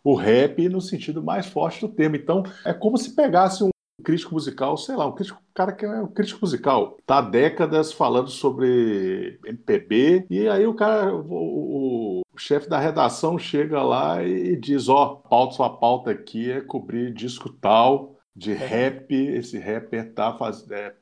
o 0.04 0.14
rap 0.14 0.68
no 0.68 0.82
sentido 0.82 1.24
mais 1.24 1.46
forte 1.46 1.82
do 1.82 1.90
termo. 1.90 2.16
Então, 2.16 2.44
é 2.66 2.74
como 2.74 2.98
se 2.98 3.16
pegasse 3.16 3.64
um 3.64 3.70
crítico 4.06 4.34
musical, 4.34 4.78
sei 4.78 4.96
lá, 4.96 5.08
um 5.08 5.12
crítico, 5.12 5.42
cara 5.54 5.74
que 5.74 5.84
é 5.84 6.02
um 6.02 6.08
crítico 6.08 6.40
musical, 6.42 6.98
tá 7.06 7.18
há 7.18 7.22
décadas 7.22 7.92
falando 7.92 8.30
sobre 8.30 9.40
MPB, 9.44 10.28
e 10.30 10.48
aí 10.48 10.66
o 10.68 10.76
cara, 10.76 11.14
o, 11.14 11.20
o, 11.20 12.22
o 12.22 12.38
chefe 12.38 12.70
da 12.70 12.80
redação 12.80 13.38
chega 13.38 13.82
lá 13.82 14.24
e 14.24 14.56
diz, 14.56 14.88
ó, 14.88 15.22
oh, 15.26 15.30
pauta, 15.30 15.56
sua 15.56 15.70
pauta 15.70 16.12
aqui 16.12 16.52
é 16.52 16.62
cobrir 16.62 17.12
disco 17.12 17.50
tal, 17.50 18.16
de 18.36 18.52
é. 18.52 18.56
rap, 18.56 19.14
esse 19.14 19.58
rapper 19.58 20.14
tá, 20.14 20.38
faz, 20.38 20.70
é, 20.70 20.94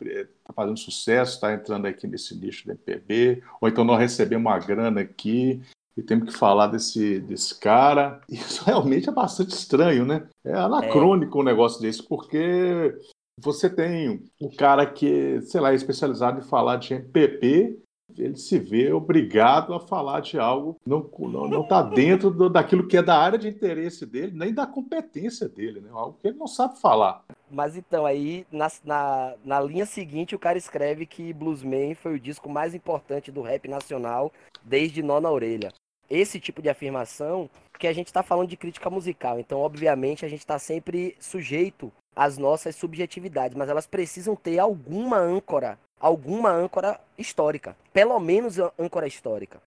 tá 0.45 0.54
fazendo 0.56 0.78
sucesso, 0.78 1.41
tá 1.41 1.54
entrando 1.54 1.86
aqui 1.88 2.08
nesse 2.08 2.36
nicho 2.39 2.66
do 2.66 2.72
MPB, 2.72 3.43
ou 3.60 3.68
então 3.68 3.84
nós 3.84 3.99
recebemos 3.99 4.45
uma 4.45 4.60
grana 4.60 5.01
aqui, 5.01 5.62
e 5.96 6.02
temos 6.02 6.32
que 6.32 6.38
falar 6.38 6.68
desse, 6.68 7.20
desse 7.20 7.58
cara. 7.60 8.22
Isso 8.30 8.64
realmente 8.64 9.10
é 9.10 9.12
bastante 9.12 9.52
estranho, 9.52 10.06
né? 10.06 10.28
É 10.44 10.54
anacrônico 10.54 11.38
é. 11.38 11.41
um 11.41 11.46
negócio 11.46 11.82
desse, 11.82 12.04
porque 12.04 12.96
você 13.39 13.70
tem 13.70 14.24
o 14.39 14.56
cara 14.56 14.86
que, 14.86 15.41
sei 15.41 15.62
lá, 15.62 15.72
é 15.72 15.76
especializado 15.76 16.39
em 16.39 16.44
falar 16.44 16.78
de 16.78 16.94
MPP, 16.94 17.80
ele 18.18 18.36
se 18.36 18.60
vê 18.60 18.91
obrigado 18.91 19.74
a 19.74 19.80
falar 19.80 20.20
de 20.20 20.38
algo 20.38 20.78
não 20.86 21.10
não, 21.20 21.48
não 21.48 21.62
está 21.62 21.82
dentro 21.82 22.30
do, 22.30 22.48
daquilo 22.48 22.88
que 22.88 22.98
é 22.98 23.02
da 23.02 23.18
área 23.18 23.39
de 23.39 23.48
interesse 23.48 24.06
dele, 24.06 24.34
nem 24.36 24.54
da 24.54 24.68
competência 24.68 25.50
dele, 25.50 25.80
né? 25.80 25.89
Algo 25.91 26.18
que 26.22 26.28
ele 26.28 26.38
não 26.38 26.46
sabe 26.46 26.80
falar. 26.80 27.24
Mas 27.50 27.76
então, 27.76 28.06
aí 28.06 28.46
na, 28.52 28.68
na, 28.84 29.34
na 29.44 29.62
linha 29.62 29.86
seguinte 29.86 30.36
o 30.36 30.39
cara 30.39 30.58
escreve 30.58 31.06
que 31.06 31.34
Bluesman 31.34 31.96
foi 31.96 32.16
o 32.16 32.20
disco 32.20 32.50
mais 32.50 32.76
importante 32.76 33.32
do 33.32 33.41
rap 33.41 33.68
nacional 33.68 34.32
desde 34.64 35.02
Nó 35.02 35.20
na 35.20 35.32
Orelha 35.32 35.74
esse 36.14 36.39
tipo 36.39 36.61
de 36.61 36.70
afirmação 36.70 37.49
que 37.80 37.88
a 37.88 37.93
gente 37.93 38.07
está 38.07 38.22
falando 38.22 38.47
de 38.47 38.57
crítica 38.57 38.89
musical. 38.89 39.39
Então, 39.39 39.59
obviamente, 39.59 40.24
a 40.26 40.30
gente 40.30 40.39
está 40.39 40.59
sempre 40.59 41.16
sujeito 41.20 41.91
às 42.16 42.38
nossas 42.38 42.76
subjetividades, 42.76 43.57
mas 43.57 43.70
elas 43.70 43.88
precisam 43.88 44.36
ter 44.36 44.59
alguma 44.59 45.18
âncora, 45.18 45.80
alguma 45.99 46.51
âncora 46.51 46.99
histórica, 47.18 47.76
pelo 47.91 48.20
menos 48.20 48.57
âncora 48.78 49.07
histórica. 49.07 49.61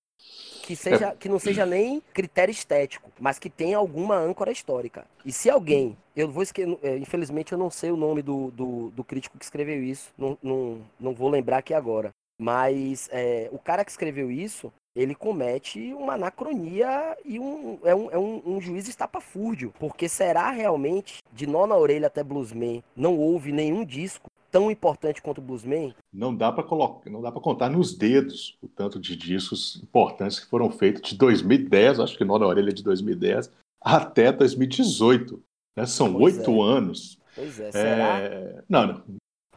Que, 0.62 0.74
seja, 0.74 1.14
que 1.14 1.28
não 1.28 1.38
seja 1.38 1.64
nem 1.64 2.00
critério 2.12 2.50
estético, 2.50 3.10
mas 3.20 3.38
que 3.38 3.48
tenha 3.48 3.76
alguma 3.76 4.16
âncora 4.16 4.50
histórica. 4.50 5.04
E 5.24 5.30
se 5.30 5.48
alguém, 5.48 5.96
eu 6.16 6.28
vou 6.28 6.42
esquecer, 6.42 6.76
é, 6.82 6.96
infelizmente 6.96 7.52
eu 7.52 7.58
não 7.58 7.70
sei 7.70 7.92
o 7.92 7.96
nome 7.96 8.22
do, 8.22 8.50
do, 8.50 8.90
do 8.90 9.04
crítico 9.04 9.38
que 9.38 9.44
escreveu 9.44 9.84
isso, 9.84 10.12
não, 10.18 10.36
não, 10.42 10.80
não 10.98 11.14
vou 11.14 11.28
lembrar 11.28 11.58
aqui 11.58 11.72
agora. 11.72 12.10
Mas 12.38 13.08
é, 13.12 13.48
o 13.52 13.58
cara 13.58 13.84
que 13.84 13.90
escreveu 13.90 14.30
isso, 14.30 14.72
ele 14.96 15.14
comete 15.14 15.92
uma 15.92 16.14
anacronia 16.14 17.16
e 17.22 17.38
um, 17.38 17.78
é, 17.84 17.94
um, 17.94 18.10
é 18.10 18.18
um, 18.18 18.42
um 18.46 18.60
juiz 18.60 18.88
estapafúrdio. 18.88 19.72
Porque 19.78 20.08
será 20.08 20.50
realmente, 20.50 21.22
de 21.30 21.46
nó 21.46 21.66
na 21.66 21.76
orelha 21.76 22.06
até 22.06 22.24
Bluesman, 22.24 22.82
não 22.96 23.18
houve 23.18 23.52
nenhum 23.52 23.84
disco 23.84 24.30
tão 24.50 24.70
importante 24.70 25.20
quanto 25.20 25.38
o 25.38 25.42
Bluesman? 25.42 25.94
Não 26.10 26.34
dá 26.34 26.50
para 26.50 26.64
colocar, 26.64 27.10
não 27.10 27.20
dá 27.20 27.30
para 27.30 27.42
contar 27.42 27.68
nos 27.68 27.94
dedos 27.94 28.56
o 28.62 28.68
tanto 28.68 28.98
de 28.98 29.14
discos 29.14 29.78
importantes 29.82 30.40
que 30.40 30.46
foram 30.46 30.70
feitos 30.70 31.10
de 31.10 31.16
2010, 31.18 32.00
acho 32.00 32.16
que 32.16 32.24
nó 32.24 32.38
na 32.38 32.46
orelha 32.46 32.72
de 32.72 32.82
2010, 32.82 33.52
até 33.78 34.32
2018. 34.32 35.42
Né? 35.76 35.84
São 35.84 36.16
oito 36.16 36.50
é. 36.50 36.62
anos. 36.62 37.18
Pois 37.34 37.60
é, 37.60 37.70
será? 37.70 38.18
É... 38.20 38.62
Não, 38.66 38.86
não. 38.86 39.02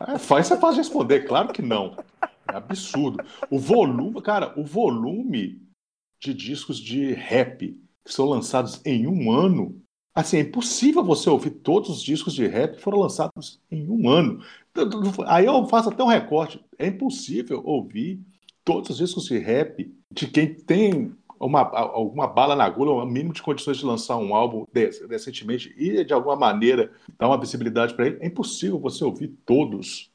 É, 0.02 0.18
fácil, 0.18 0.56
é 0.56 0.60
fácil 0.60 0.78
responder, 0.80 1.22
claro 1.22 1.54
que 1.54 1.62
não. 1.62 1.96
É 2.52 2.58
absurdo. 2.58 3.24
O 3.50 3.60
volume, 3.60 4.22
cara, 4.22 4.54
o 4.60 4.64
volume 4.64 5.62
de 6.20 6.34
discos 6.34 6.78
de 6.78 7.14
rap 7.14 7.80
que 8.04 8.14
são 8.14 8.26
lançados 8.26 8.82
em 8.86 9.08
um 9.08 9.32
ano. 9.32 9.82
Assim, 10.14 10.38
é 10.38 10.42
impossível 10.42 11.04
você 11.04 11.30
ouvir 11.30 11.52
todos 11.52 11.90
os 11.90 12.02
discos 12.02 12.34
de 12.34 12.46
rap 12.48 12.76
que 12.76 12.82
foram 12.82 13.00
lançados 13.00 13.62
em 13.72 13.88
um 13.90 14.10
ano. 14.10 14.44
Aí 15.28 15.46
eu 15.46 15.66
faço 15.68 15.90
até 15.90 16.04
um 16.04 16.08
recorte. 16.08 16.64
É 16.78 16.88
impossível 16.88 17.62
ouvir 17.64 18.20
todos 18.66 18.90
os 18.90 18.98
discos 18.98 19.26
de 19.26 19.38
rap 19.38 19.94
de 20.12 20.28
quem 20.28 20.54
tem 20.54 21.16
uma, 21.40 21.62
alguma 21.62 22.28
bala 22.28 22.56
na 22.56 22.66
agulha, 22.66 22.92
um 22.92 23.06
mínimo 23.06 23.34
de 23.34 23.42
condições 23.42 23.78
de 23.78 23.86
lançar 23.86 24.18
um 24.18 24.36
álbum 24.36 24.66
recentemente 25.10 25.74
e 25.78 26.04
de 26.04 26.14
alguma 26.14 26.36
maneira 26.36 26.92
dar 27.18 27.28
uma 27.28 27.40
visibilidade 27.40 27.94
para 27.94 28.08
ele. 28.08 28.18
É 28.20 28.28
impossível 28.28 28.80
você 28.80 29.04
ouvir 29.04 29.30
todos 29.46 30.12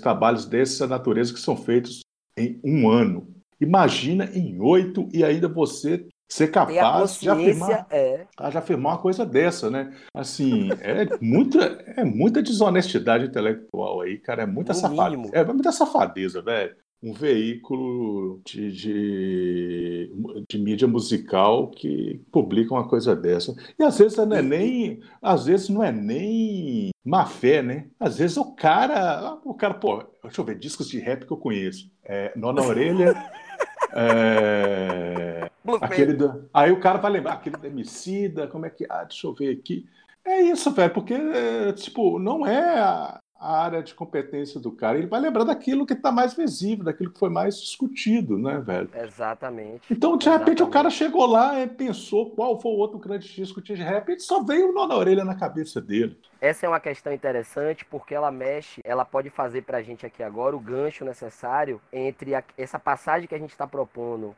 trabalhos 0.00 0.46
dessa 0.46 0.86
natureza 0.86 1.32
que 1.32 1.40
são 1.40 1.56
feitos 1.56 2.00
em 2.36 2.60
um 2.64 2.88
ano. 2.88 3.34
Imagina 3.60 4.30
em 4.34 4.60
oito 4.60 5.08
e 5.12 5.24
ainda 5.24 5.48
você 5.48 6.06
ser 6.28 6.48
capaz 6.48 7.20
de 7.20 7.30
afirmar, 7.30 7.86
é. 7.88 8.26
de 8.50 8.58
afirmar 8.58 8.94
uma 8.94 8.98
coisa 8.98 9.24
dessa, 9.24 9.70
né? 9.70 9.96
Assim, 10.12 10.68
é 10.80 11.06
muita, 11.20 11.64
é 11.96 12.04
muita 12.04 12.42
desonestidade 12.42 13.26
intelectual 13.26 14.00
aí, 14.00 14.18
cara. 14.18 14.42
É 14.42 14.46
muita, 14.46 14.74
safadeza, 14.74 15.30
é 15.32 15.44
muita 15.44 15.72
safadeza, 15.72 16.42
velho 16.42 16.76
um 17.06 17.12
veículo 17.12 18.40
de, 18.44 18.72
de, 18.72 20.12
de, 20.48 20.58
mídia 20.58 20.88
musical 20.88 21.70
que 21.70 22.20
publica 22.32 22.74
uma 22.74 22.88
coisa 22.88 23.14
dessa. 23.14 23.54
E 23.78 23.84
às 23.84 23.96
vezes 23.96 24.18
não 24.18 24.36
é 24.36 24.42
nem, 24.42 25.00
às 25.22 25.46
vezes 25.46 25.68
não 25.68 25.84
é 25.84 25.92
nem 25.92 26.90
má 27.04 27.24
fé, 27.24 27.62
né? 27.62 27.86
Às 28.00 28.18
vezes 28.18 28.36
o 28.36 28.52
cara, 28.56 29.38
o 29.44 29.54
cara, 29.54 29.74
pô, 29.74 30.02
deixa 30.24 30.40
eu 30.40 30.44
ver, 30.44 30.58
discos 30.58 30.88
de 30.88 30.98
rap 30.98 31.24
que 31.24 31.32
eu 31.32 31.36
conheço. 31.36 31.88
É, 32.04 32.32
Nó 32.34 32.52
na 32.52 32.62
Orelha. 32.62 33.14
é, 33.94 35.48
aquele 35.80 36.12
do, 36.12 36.48
aí 36.52 36.72
o 36.72 36.80
cara 36.80 36.98
vai 36.98 37.12
lembrar 37.12 37.34
aquele 37.34 37.56
da 37.56 37.68
Emicida, 37.68 38.48
como 38.48 38.66
é 38.66 38.70
que. 38.70 38.84
Ah, 38.90 39.04
deixa 39.04 39.28
eu 39.28 39.32
ver 39.32 39.56
aqui. 39.56 39.86
É 40.24 40.42
isso, 40.42 40.72
velho, 40.72 40.92
porque, 40.92 41.14
tipo, 41.76 42.18
não 42.18 42.44
é 42.44 43.16
a, 43.38 43.64
área 43.64 43.82
de 43.82 43.94
competência 43.94 44.60
do 44.60 44.72
cara, 44.72 44.98
ele 44.98 45.06
vai 45.06 45.20
lembrar 45.20 45.44
daquilo 45.44 45.86
que 45.86 45.92
está 45.92 46.10
mais 46.10 46.34
visível, 46.34 46.84
daquilo 46.84 47.10
que 47.10 47.18
foi 47.18 47.30
mais 47.30 47.60
discutido, 47.60 48.38
né, 48.38 48.58
velho? 48.58 48.90
Exatamente. 48.94 49.92
Então, 49.92 50.16
de 50.16 50.28
repente, 50.28 50.62
o 50.62 50.68
cara 50.68 50.90
chegou 50.90 51.26
lá 51.26 51.60
e 51.60 51.66
pensou 51.66 52.30
qual 52.30 52.60
foi 52.60 52.72
o 52.72 52.76
outro 52.76 52.98
grande 52.98 53.32
disco 53.32 53.60
de 53.60 53.74
rap, 53.74 54.10
e 54.10 54.20
só 54.20 54.42
veio 54.42 54.70
o 54.70 54.72
nó 54.72 54.86
na 54.86 54.96
orelha 54.96 55.24
na 55.24 55.34
cabeça 55.34 55.80
dele. 55.80 56.18
Essa 56.40 56.66
é 56.66 56.68
uma 56.68 56.80
questão 56.80 57.12
interessante 57.12 57.84
porque 57.84 58.14
ela 58.14 58.30
mexe, 58.30 58.80
ela 58.84 59.04
pode 59.04 59.30
fazer 59.30 59.62
para 59.62 59.78
a 59.78 59.82
gente 59.82 60.04
aqui 60.04 60.22
agora 60.22 60.56
o 60.56 60.60
gancho 60.60 61.04
necessário 61.04 61.80
entre 61.92 62.34
a, 62.34 62.44
essa 62.56 62.78
passagem 62.78 63.28
que 63.28 63.34
a 63.34 63.38
gente 63.38 63.50
está 63.50 63.66
propondo 63.66 64.34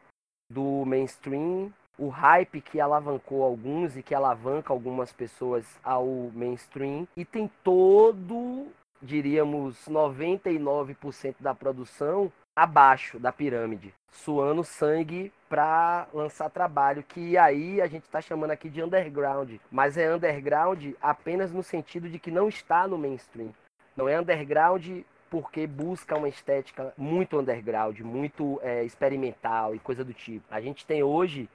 do 0.51 0.85
mainstream 0.87 1.71
o 1.99 2.09
hype 2.09 2.61
que 2.61 2.81
alavancou 2.81 3.43
alguns 3.43 3.97
e 3.97 4.03
que 4.03 4.15
alavanca 4.15 4.73
algumas 4.73 5.13
pessoas 5.13 5.67
ao 5.83 6.07
mainstream 6.33 7.09
e 7.17 7.25
tem 7.25 7.51
todo 7.65 8.69
diríamos, 9.03 9.87
99% 9.89 11.37
da 11.41 11.55
produção 11.55 12.33
abaixo 12.57 13.21
da 13.21 13.33
pirâmide, 13.33 13.95
suando 14.11 14.65
sangue 14.65 15.33
para 15.49 16.09
lançar 16.13 16.51
trabalho, 16.51 17.05
que 17.05 17.39
aí 17.39 17.81
a 17.81 17.87
gente 17.87 18.03
está 18.03 18.21
chamando 18.21 18.51
aqui 18.51 18.69
de 18.69 18.83
underground, 18.83 19.55
mas 19.71 19.97
é 19.97 20.13
underground 20.13 20.93
apenas 21.01 21.53
no 21.53 21.63
sentido 21.63 22.09
de 22.09 22.19
que 22.19 22.31
não 22.31 22.49
está 22.49 22.89
no 22.89 22.99
mainstream. 22.99 23.55
Não 23.97 24.09
é 24.09 24.19
underground 24.19 25.03
porque 25.31 25.67
busca 25.67 26.17
uma 26.17 26.29
estética 26.29 26.93
muito 26.97 27.39
underground, 27.39 28.01
muito 28.01 28.59
é, 28.63 28.83
experimental 28.83 29.75
e 29.75 29.79
coisa 29.79 30.05
do 30.05 30.13
tipo. 30.13 30.45
A 30.51 30.61
gente 30.61 30.85
tem 30.85 31.03
hoje 31.03 31.49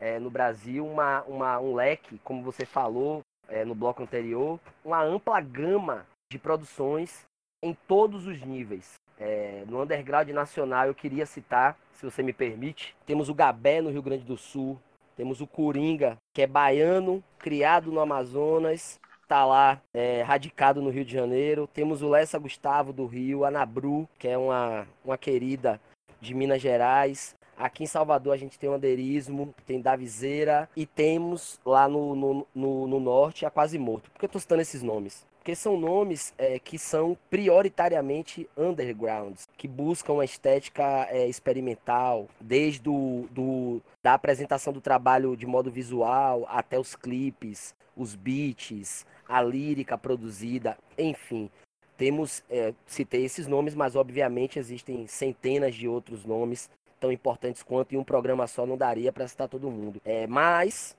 é, 0.00 0.18
no 0.18 0.30
Brasil 0.30 0.86
uma, 0.86 1.22
uma, 1.24 1.58
um 1.58 1.74
leque, 1.74 2.18
como 2.24 2.42
você 2.42 2.64
falou 2.64 3.22
é, 3.48 3.64
no 3.64 3.74
bloco 3.74 4.02
anterior, 4.02 4.58
uma 4.84 5.02
ampla 5.02 5.40
gama 5.40 6.06
de 6.30 6.38
produções 6.38 7.26
em 7.62 7.76
todos 7.86 8.26
os 8.26 8.40
níveis. 8.42 8.94
É, 9.18 9.64
no 9.66 9.82
underground 9.82 10.28
nacional, 10.30 10.86
eu 10.86 10.94
queria 10.94 11.24
citar, 11.24 11.78
se 11.92 12.04
você 12.04 12.22
me 12.22 12.32
permite, 12.32 12.94
temos 13.06 13.28
o 13.28 13.34
Gabé 13.34 13.80
no 13.80 13.90
Rio 13.90 14.02
Grande 14.02 14.24
do 14.24 14.36
Sul, 14.36 14.78
temos 15.16 15.40
o 15.40 15.46
Coringa, 15.46 16.18
que 16.34 16.42
é 16.42 16.46
baiano, 16.46 17.24
criado 17.38 17.90
no 17.90 18.00
Amazonas, 18.00 19.00
tá 19.26 19.44
lá 19.44 19.80
é, 19.94 20.22
radicado 20.22 20.82
no 20.82 20.90
Rio 20.90 21.04
de 21.04 21.12
Janeiro. 21.12 21.68
Temos 21.72 22.02
o 22.02 22.08
Lessa 22.08 22.38
Gustavo 22.38 22.92
do 22.92 23.06
Rio, 23.06 23.44
a 23.44 23.50
Nabru, 23.50 24.08
que 24.18 24.28
é 24.28 24.36
uma, 24.36 24.86
uma 25.04 25.18
querida 25.18 25.80
de 26.20 26.34
Minas 26.34 26.60
Gerais. 26.60 27.34
Aqui 27.56 27.84
em 27.84 27.86
Salvador 27.86 28.34
a 28.34 28.36
gente 28.36 28.58
tem 28.58 28.68
o 28.68 28.74
Anderismo, 28.74 29.54
tem 29.66 29.80
Davizeira 29.80 30.68
e 30.76 30.84
temos 30.84 31.58
lá 31.64 31.88
no, 31.88 32.14
no, 32.14 32.46
no, 32.54 32.86
no 32.86 33.00
norte 33.00 33.46
a 33.46 33.50
Quase 33.50 33.78
Morto. 33.78 34.10
Por 34.10 34.18
que 34.18 34.26
eu 34.26 34.30
tô 34.30 34.38
citando 34.38 34.60
esses 34.60 34.82
nomes? 34.82 35.26
Porque 35.46 35.54
são 35.54 35.76
nomes 35.76 36.34
é, 36.36 36.58
que 36.58 36.76
são 36.76 37.16
prioritariamente 37.30 38.50
undergrounds, 38.56 39.48
que 39.56 39.68
buscam 39.68 40.14
uma 40.14 40.24
estética 40.24 41.06
é, 41.08 41.28
experimental, 41.28 42.26
desde 42.40 42.80
do, 42.80 43.28
do, 43.30 43.80
da 44.02 44.14
apresentação 44.14 44.72
do 44.72 44.80
trabalho 44.80 45.36
de 45.36 45.46
modo 45.46 45.70
visual 45.70 46.44
até 46.48 46.80
os 46.80 46.96
clipes, 46.96 47.76
os 47.96 48.16
beats, 48.16 49.06
a 49.28 49.40
lírica 49.40 49.96
produzida, 49.96 50.76
enfim. 50.98 51.48
Temos, 51.96 52.42
é, 52.50 52.74
citei 52.84 53.24
esses 53.24 53.46
nomes, 53.46 53.76
mas 53.76 53.94
obviamente 53.94 54.58
existem 54.58 55.06
centenas 55.06 55.76
de 55.76 55.86
outros 55.86 56.24
nomes 56.24 56.68
tão 56.98 57.12
importantes 57.12 57.62
quanto 57.62 57.94
em 57.94 57.98
um 57.98 58.02
programa 58.02 58.48
só 58.48 58.66
não 58.66 58.76
daria 58.76 59.12
para 59.12 59.28
citar 59.28 59.48
todo 59.48 59.70
mundo. 59.70 60.02
É, 60.04 60.26
mas, 60.26 60.96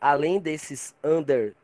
além 0.00 0.40
desses 0.40 0.94
under, 1.04 1.54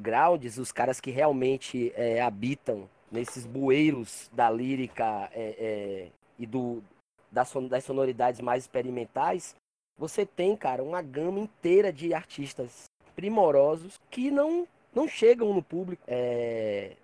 undergrounds, 0.00 0.58
os 0.58 0.72
caras 0.72 1.00
que 1.00 1.10
realmente 1.10 1.92
é, 1.94 2.20
habitam 2.20 2.88
nesses 3.12 3.44
bueiros 3.44 4.30
da 4.32 4.50
lírica 4.50 5.30
é, 5.32 5.54
é 5.58 6.08
e 6.38 6.46
do, 6.46 6.82
das, 7.30 7.52
das 7.68 7.84
sonoridades 7.84 8.40
mais 8.40 8.64
experimentais, 8.64 9.54
você 9.98 10.24
tem, 10.24 10.56
cara, 10.56 10.82
uma 10.82 11.02
gama 11.02 11.38
inteira 11.38 11.92
de 11.92 12.14
artistas 12.14 12.86
primorosos 13.14 14.00
que 14.10 14.30
não, 14.30 14.66
não 14.94 15.06
chegam 15.06 15.52
no 15.52 15.62
público. 15.62 16.02
É, 16.08 16.96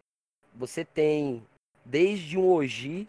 você 0.54 0.86
tem 0.86 1.46
desde 1.84 2.38
um 2.38 2.50
Oji, 2.50 3.06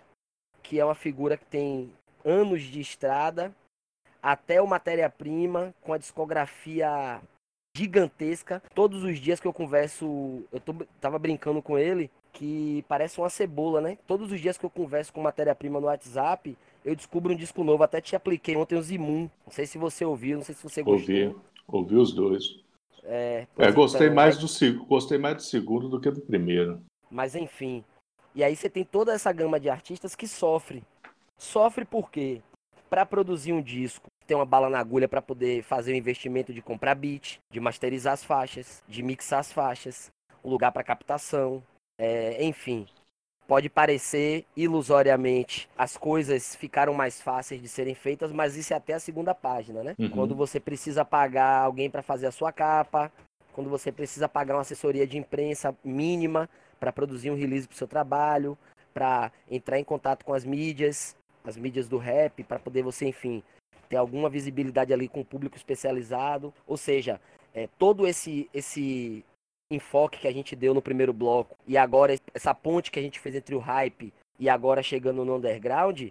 que 0.62 0.80
é 0.80 0.84
uma 0.84 0.96
figura 0.96 1.38
que 1.38 1.46
tem 1.46 1.94
anos 2.26 2.64
de 2.64 2.82
estrada, 2.82 3.56
até 4.22 4.62
o 4.62 4.68
Matéria-Prima, 4.68 5.74
com 5.82 5.94
a 5.94 5.98
discografia 5.98 7.22
gigantesca. 7.78 8.62
Todos 8.74 9.04
os 9.04 9.20
dias 9.20 9.40
que 9.40 9.48
eu 9.48 9.54
converso, 9.54 10.44
eu 10.52 10.60
tô, 10.60 10.74
tava 11.00 11.20
brincando 11.20 11.62
com 11.62 11.78
ele, 11.78 12.10
que 12.34 12.84
parece 12.88 13.20
uma 13.20 13.30
cebola, 13.30 13.80
né? 13.82 13.98
Todos 14.08 14.32
os 14.32 14.40
dias 14.40 14.58
que 14.58 14.66
eu 14.66 14.70
converso 14.70 15.14
com 15.14 15.22
Matéria-Prima 15.22 15.80
no 15.80 15.88
WhatsApp, 15.88 16.58
eu 16.84 16.96
descubro 16.96 17.34
um 17.34 17.38
disco 17.38 17.64
novo. 17.64 17.84
Até 17.84 18.02
te 18.02 18.16
apliquei 18.16 18.56
ontem 18.56 18.76
o 18.76 18.82
Zimun. 18.82 19.30
Não 19.46 19.52
sei 19.52 19.66
se 19.66 19.78
você 19.78 20.04
ouviu, 20.04 20.38
não 20.38 20.44
sei 20.44 20.56
se 20.56 20.64
você 20.64 20.82
gostou. 20.82 21.16
Ouvi, 21.16 21.36
ouvi 21.68 21.96
os 21.96 22.14
dois. 22.14 22.60
É, 23.04 23.48
é 23.58 23.72
gostei, 23.72 24.08
então, 24.08 24.16
mais 24.16 24.38
do, 24.38 24.86
gostei 24.86 25.18
mais 25.18 25.38
do 25.38 25.44
segundo 25.44 25.88
do 25.88 26.00
que 26.00 26.12
do 26.12 26.22
primeiro. 26.22 26.82
Mas 27.10 27.36
enfim. 27.36 27.84
E 28.36 28.44
aí 28.44 28.56
você 28.56 28.70
tem 28.70 28.84
toda 28.84 29.14
essa 29.14 29.32
gama 29.32 29.60
de 29.60 29.70
artistas 29.70 30.16
que 30.16 30.28
sofre. 30.28 30.84
Sofre 31.38 31.86
por 31.86 32.12
quê? 32.12 32.42
Para 32.90 33.06
produzir 33.06 33.54
um 33.54 33.62
disco, 33.62 34.10
tem 34.28 34.36
uma 34.38 34.46
bala 34.46 34.70
na 34.70 34.80
agulha 34.80 35.08
para 35.08 35.22
poder 35.22 35.64
fazer 35.64 35.94
o 35.94 35.96
investimento 35.96 36.54
de 36.54 36.62
comprar 36.62 36.94
beat, 36.94 37.40
de 37.50 37.60
masterizar 37.60 38.14
as 38.14 38.24
faixas, 38.24 38.84
de 38.88 39.02
mixar 39.02 39.40
as 39.40 39.52
faixas, 39.52 40.12
um 40.44 40.50
lugar 40.50 40.72
para 40.72 40.84
captação, 40.84 41.64
é, 41.98 42.44
enfim. 42.44 42.86
Pode 43.48 43.70
parecer 43.70 44.46
ilusoriamente 44.58 45.70
as 45.78 45.96
coisas 45.96 46.54
ficaram 46.54 46.94
mais 46.94 47.22
fáceis 47.22 47.62
de 47.62 47.70
serem 47.70 47.96
feitas, 47.96 48.32
mas 48.34 48.58
isso 48.58 48.74
é 48.74 48.78
até 48.78 48.94
a 48.94 49.00
segunda 49.00 49.34
página, 49.34 49.82
né? 49.82 49.96
Uhum. 49.98 50.10
Quando 50.10 50.36
você 50.36 50.60
precisa 50.60 51.06
pagar 51.06 51.62
alguém 51.62 51.90
para 51.90 52.02
fazer 52.04 52.28
a 52.28 52.32
sua 52.32 52.52
capa, 52.52 53.10
quando 53.54 53.70
você 53.70 53.90
precisa 53.90 54.28
pagar 54.28 54.56
uma 54.56 54.62
assessoria 54.62 55.08
de 55.08 55.18
imprensa 55.18 55.74
mínima 55.82 56.50
para 56.78 56.92
produzir 56.92 57.32
um 57.32 57.36
release 57.36 57.68
para 57.68 57.74
o 57.74 57.78
seu 57.78 57.88
trabalho, 57.88 58.58
para 58.94 59.32
entrar 59.50 59.80
em 59.80 59.84
contato 59.84 60.26
com 60.26 60.34
as 60.34 60.44
mídias, 60.44 61.16
as 61.46 61.56
mídias 61.56 61.88
do 61.88 61.98
rap, 61.98 62.44
para 62.44 62.60
poder 62.60 62.84
você, 62.84 63.08
enfim, 63.08 63.42
ter 63.90 63.98
alguma 63.98 64.30
visibilidade 64.30 64.94
ali 64.94 65.08
com 65.08 65.22
o 65.22 65.26
público 65.26 65.58
especializado. 65.58 66.54
Ou 66.66 66.78
seja, 66.78 67.20
é, 67.54 67.68
todo 67.78 68.08
esse, 68.08 68.50
esse 68.54 69.24
enfoque 69.72 70.20
que 70.20 70.28
a 70.28 70.34
gente 70.34 70.56
deu 70.56 70.74
no 70.74 70.82
primeiro 70.82 71.14
bloco 71.14 71.58
e 71.68 71.78
agora 71.78 72.16
essa 72.34 72.54
ponte 72.54 72.92
que 72.92 73.00
a 73.00 73.02
gente 73.02 73.20
fez 73.20 73.36
entre 73.36 73.54
o 73.54 73.60
hype 73.60 74.14
e 74.40 74.48
agora 74.48 74.82
chegando 74.82 75.26
no 75.26 75.36
underground 75.36 76.10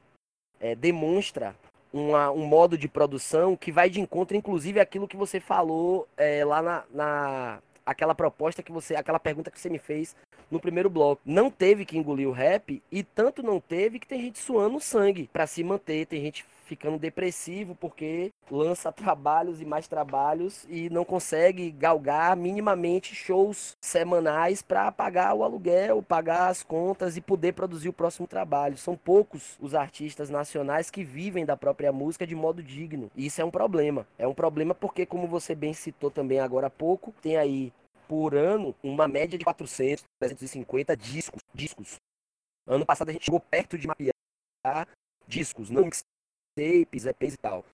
é, 0.61 0.75
demonstra 0.75 1.57
uma, 1.93 2.31
um 2.31 2.45
modo 2.45 2.77
de 2.77 2.89
produção 2.89 3.57
que 3.57 3.73
vai 3.73 3.89
de 3.89 4.01
encontro, 4.01 4.37
inclusive, 4.37 4.81
aquilo 4.81 5.09
que 5.09 5.17
você 5.17 5.41
falou 5.41 6.07
é, 6.17 6.45
lá 6.45 6.61
na, 6.61 6.85
na 6.93 7.63
aquela 7.85 8.15
proposta 8.15 8.63
que 8.63 8.73
você, 8.73 8.97
aquela 8.97 9.21
pergunta 9.21 9.51
que 9.51 9.61
você 9.61 9.71
me 9.71 9.79
fez 9.79 10.17
no 10.51 10.61
primeiro 10.61 10.91
bloco. 10.91 11.23
Não 11.25 11.51
teve 11.51 11.85
que 11.85 11.97
engolir 11.97 12.29
o 12.29 12.33
rap 12.33 12.83
e 12.91 13.03
tanto 13.03 13.43
não 13.43 13.61
teve 13.61 13.99
que 13.99 14.07
tem 14.07 14.21
gente 14.21 14.39
suando 14.39 14.81
sangue 14.81 15.29
para 15.33 15.47
se 15.47 15.63
manter, 15.63 16.07
tem 16.07 16.21
gente 16.21 16.45
ficando 16.67 16.99
depressivo 16.99 17.75
porque 17.75 18.33
lança 18.51 18.93
trabalhos 18.93 19.61
e 19.61 19.65
mais 19.65 19.89
trabalhos 19.89 20.67
e 20.69 20.91
não 20.91 21.05
consegue 21.05 21.71
galgar 21.71 22.37
minimamente 22.37 23.15
shows 23.15 23.77
semanais 23.81 24.63
para 24.63 24.91
pagar 24.93 25.33
o 25.35 25.45
aluguel, 25.45 26.03
pagar 26.03 26.49
as 26.49 26.63
contas 26.63 27.17
e 27.17 27.21
poder 27.21 27.53
produzir 27.53 27.89
o 27.89 27.93
próximo 27.93 28.27
trabalho. 28.27 28.77
São 28.77 28.97
poucos 28.97 29.57
os 29.61 29.75
artistas 29.75 30.29
nacionais 30.29 30.91
que 30.91 31.05
vivem 31.05 31.47
da 31.47 31.57
própria 31.57 31.93
música 31.93 32.27
de 32.27 32.35
modo 32.35 32.63
digno. 32.63 33.11
E 33.17 33.27
isso 33.27 33.41
é 33.41 33.45
um 33.45 33.51
problema. 33.51 34.07
É 34.19 34.27
um 34.27 34.35
problema 34.35 34.75
porque, 34.75 35.07
como 35.07 35.27
você 35.27 35.55
bem 35.55 35.73
citou 35.73 36.11
também 36.11 36.41
agora 36.41 36.67
há 36.67 36.71
pouco, 36.71 37.15
tem 37.23 37.37
aí 37.37 37.73
por 38.09 38.35
ano 38.35 38.75
uma 38.83 39.09
média 39.09 39.39
de 39.39 39.45
400, 39.45 40.05
350 40.19 40.97
discos. 40.97 41.43
discos. 41.55 41.97
Ano 42.67 42.85
passado 42.85 43.11
a 43.11 43.13
gente 43.13 43.25
chegou 43.25 43.41
perto 43.41 43.79
de 43.79 43.87
mapear 43.87 44.89
discos, 45.27 45.71
não 45.71 45.89
tapes, 46.57 47.07
EPs 47.07 47.35
e 47.35 47.37
tal. 47.37 47.65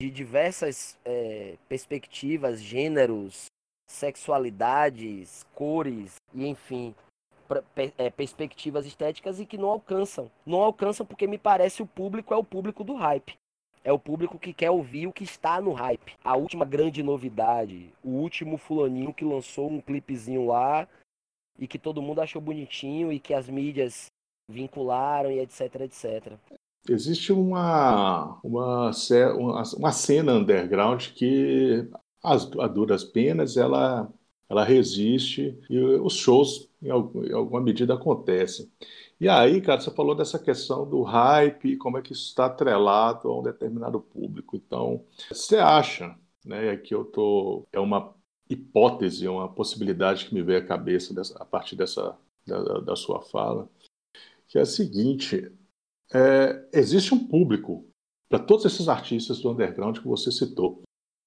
De 0.00 0.10
diversas 0.10 0.96
é, 1.04 1.56
perspectivas, 1.68 2.62
gêneros, 2.62 3.46
sexualidades, 3.88 5.44
cores 5.54 6.16
e 6.32 6.46
enfim, 6.46 6.94
é, 7.96 8.10
perspectivas 8.10 8.86
estéticas 8.86 9.40
e 9.40 9.46
que 9.46 9.58
não 9.58 9.68
alcançam. 9.68 10.30
Não 10.46 10.62
alcançam 10.62 11.04
porque 11.04 11.26
me 11.26 11.36
parece 11.36 11.82
o 11.82 11.86
público 11.86 12.32
é 12.32 12.36
o 12.36 12.44
público 12.44 12.84
do 12.84 12.94
hype. 12.94 13.36
É 13.82 13.92
o 13.92 13.98
público 13.98 14.38
que 14.38 14.52
quer 14.52 14.70
ouvir 14.70 15.06
o 15.06 15.12
que 15.12 15.24
está 15.24 15.60
no 15.60 15.72
hype. 15.72 16.14
A 16.22 16.36
última 16.36 16.64
grande 16.64 17.02
novidade, 17.02 17.92
o 18.04 18.10
último 18.10 18.58
fulaninho 18.58 19.14
que 19.14 19.24
lançou 19.24 19.70
um 19.70 19.80
clipezinho 19.80 20.46
lá 20.46 20.86
e 21.58 21.66
que 21.66 21.78
todo 21.78 22.02
mundo 22.02 22.20
achou 22.20 22.40
bonitinho 22.40 23.12
e 23.12 23.18
que 23.18 23.34
as 23.34 23.48
mídias 23.48 24.06
vincularam 24.48 25.30
e 25.30 25.40
etc, 25.40 25.80
etc. 25.80 26.38
Existe 26.88 27.32
uma, 27.32 28.40
uma, 28.42 28.90
uma 29.76 29.92
cena 29.92 30.32
underground 30.34 31.08
que, 31.14 31.88
a 32.22 32.66
duras 32.66 33.04
penas, 33.04 33.56
ela, 33.56 34.12
ela 34.48 34.64
resiste 34.64 35.58
e 35.68 35.78
os 35.78 36.14
shows, 36.14 36.70
em 36.82 36.90
alguma 36.90 37.60
medida, 37.60 37.94
acontecem. 37.94 38.70
E 39.20 39.28
aí, 39.28 39.60
cara, 39.60 39.80
você 39.80 39.90
falou 39.90 40.14
dessa 40.14 40.38
questão 40.38 40.88
do 40.88 41.02
hype 41.02 41.76
como 41.76 41.98
é 41.98 42.02
que 42.02 42.12
isso 42.12 42.28
está 42.28 42.46
atrelado 42.46 43.28
a 43.28 43.38
um 43.38 43.42
determinado 43.42 44.00
público. 44.00 44.56
Então, 44.56 45.04
você 45.30 45.56
acha, 45.56 46.16
né, 46.44 46.76
que 46.76 46.94
eu 46.94 47.04
tô 47.04 47.66
é 47.72 47.80
uma 47.80 48.14
hipótese, 48.48 49.28
uma 49.28 49.48
possibilidade 49.48 50.26
que 50.26 50.34
me 50.34 50.42
veio 50.42 50.58
à 50.58 50.64
cabeça 50.64 51.12
dessa, 51.14 51.36
a 51.42 51.44
partir 51.44 51.76
dessa 51.76 52.16
da, 52.46 52.80
da 52.80 52.96
sua 52.96 53.20
fala, 53.20 53.68
que 54.48 54.58
é 54.58 54.62
a 54.62 54.66
seguinte: 54.66 55.52
é, 56.12 56.68
existe 56.72 57.14
um 57.14 57.26
público 57.26 57.86
para 58.28 58.38
todos 58.38 58.64
esses 58.64 58.88
artistas 58.88 59.40
do 59.40 59.50
underground 59.50 59.98
que 59.98 60.06
você 60.06 60.30
citou. 60.30 60.82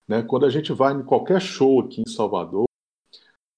Né? 0.08 0.22
Quando 0.22 0.46
a 0.46 0.50
gente 0.50 0.72
vai 0.74 0.94
em 0.94 1.04
qualquer 1.04 1.42
show 1.42 1.80
aqui 1.82 2.02
em 2.02 2.10
Salvador, 2.10 2.66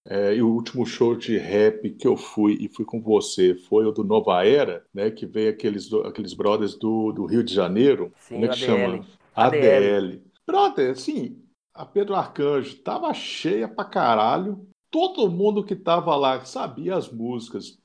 é, 0.05 0.35
e 0.35 0.41
o 0.41 0.49
último 0.49 0.85
show 0.85 1.15
de 1.15 1.37
rap 1.37 1.89
que 1.91 2.05
eu 2.05 2.17
fui 2.17 2.57
e 2.59 2.67
fui 2.67 2.83
com 2.83 3.01
você 3.01 3.55
foi 3.55 3.85
o 3.85 3.91
do 3.91 4.03
Nova 4.03 4.45
Era, 4.45 4.85
né? 4.93 5.09
Que 5.09 5.25
veio 5.25 5.49
aqueles, 5.49 5.91
aqueles 5.93 6.33
brothers 6.33 6.75
do, 6.75 7.13
do 7.13 7.25
Rio 7.25 7.41
de 7.41 7.53
Janeiro. 7.53 8.11
Sim, 8.19 8.35
como 8.35 8.45
é 8.45 8.49
que 8.49 8.65
ADL. 8.65 8.65
chama? 8.65 9.07
ADL. 9.33 9.65
ADL. 9.65 10.21
Brother, 10.45 10.91
assim, 10.91 11.41
a 11.73 11.85
Pedro 11.85 12.15
Arcanjo 12.15 12.75
tava 12.79 13.13
cheia 13.13 13.67
pra 13.67 13.85
caralho. 13.85 14.67
Todo 14.91 15.31
mundo 15.31 15.63
que 15.63 15.75
tava 15.75 16.15
lá 16.17 16.43
sabia 16.43 16.95
as 16.95 17.09
músicas, 17.09 17.79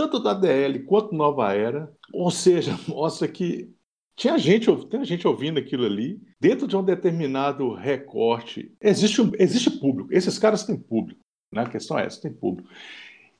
tanto 0.00 0.18
da 0.18 0.32
DL 0.32 0.78
quanto 0.84 1.14
Nova 1.14 1.52
Era. 1.52 1.92
Ou 2.12 2.30
seja, 2.30 2.78
mostra 2.88 3.28
que 3.28 3.70
tinha 4.16 4.38
gente, 4.38 4.66
tem 4.86 5.04
gente 5.04 5.26
ouvindo 5.26 5.58
aquilo 5.58 5.84
ali, 5.84 6.20
dentro 6.38 6.66
de 6.66 6.76
um 6.76 6.82
determinado 6.82 7.74
recorte. 7.74 8.74
Existe, 8.80 9.20
existe 9.38 9.70
público, 9.70 10.12
esses 10.12 10.38
caras 10.38 10.64
têm 10.64 10.76
público, 10.76 11.20
né? 11.52 11.62
a 11.62 11.68
questão 11.68 11.98
é 11.98 12.06
essa: 12.06 12.20
tem 12.20 12.32
público. 12.32 12.68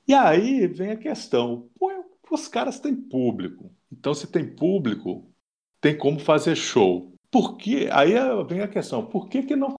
E 0.07 0.13
aí 0.13 0.67
vem 0.67 0.91
a 0.91 0.97
questão: 0.97 1.67
pô, 1.79 1.91
os 2.31 2.47
caras 2.47 2.79
têm 2.79 2.95
público. 2.95 3.71
Então, 3.91 4.13
se 4.13 4.27
tem 4.27 4.47
público, 4.47 5.31
tem 5.79 5.97
como 5.97 6.19
fazer 6.19 6.55
show. 6.55 7.13
Por? 7.29 7.57
Aí 7.91 8.13
vem 8.47 8.61
a 8.61 8.67
questão: 8.67 9.05
por 9.05 9.29
que, 9.29 9.43
que 9.43 9.55
não 9.55 9.75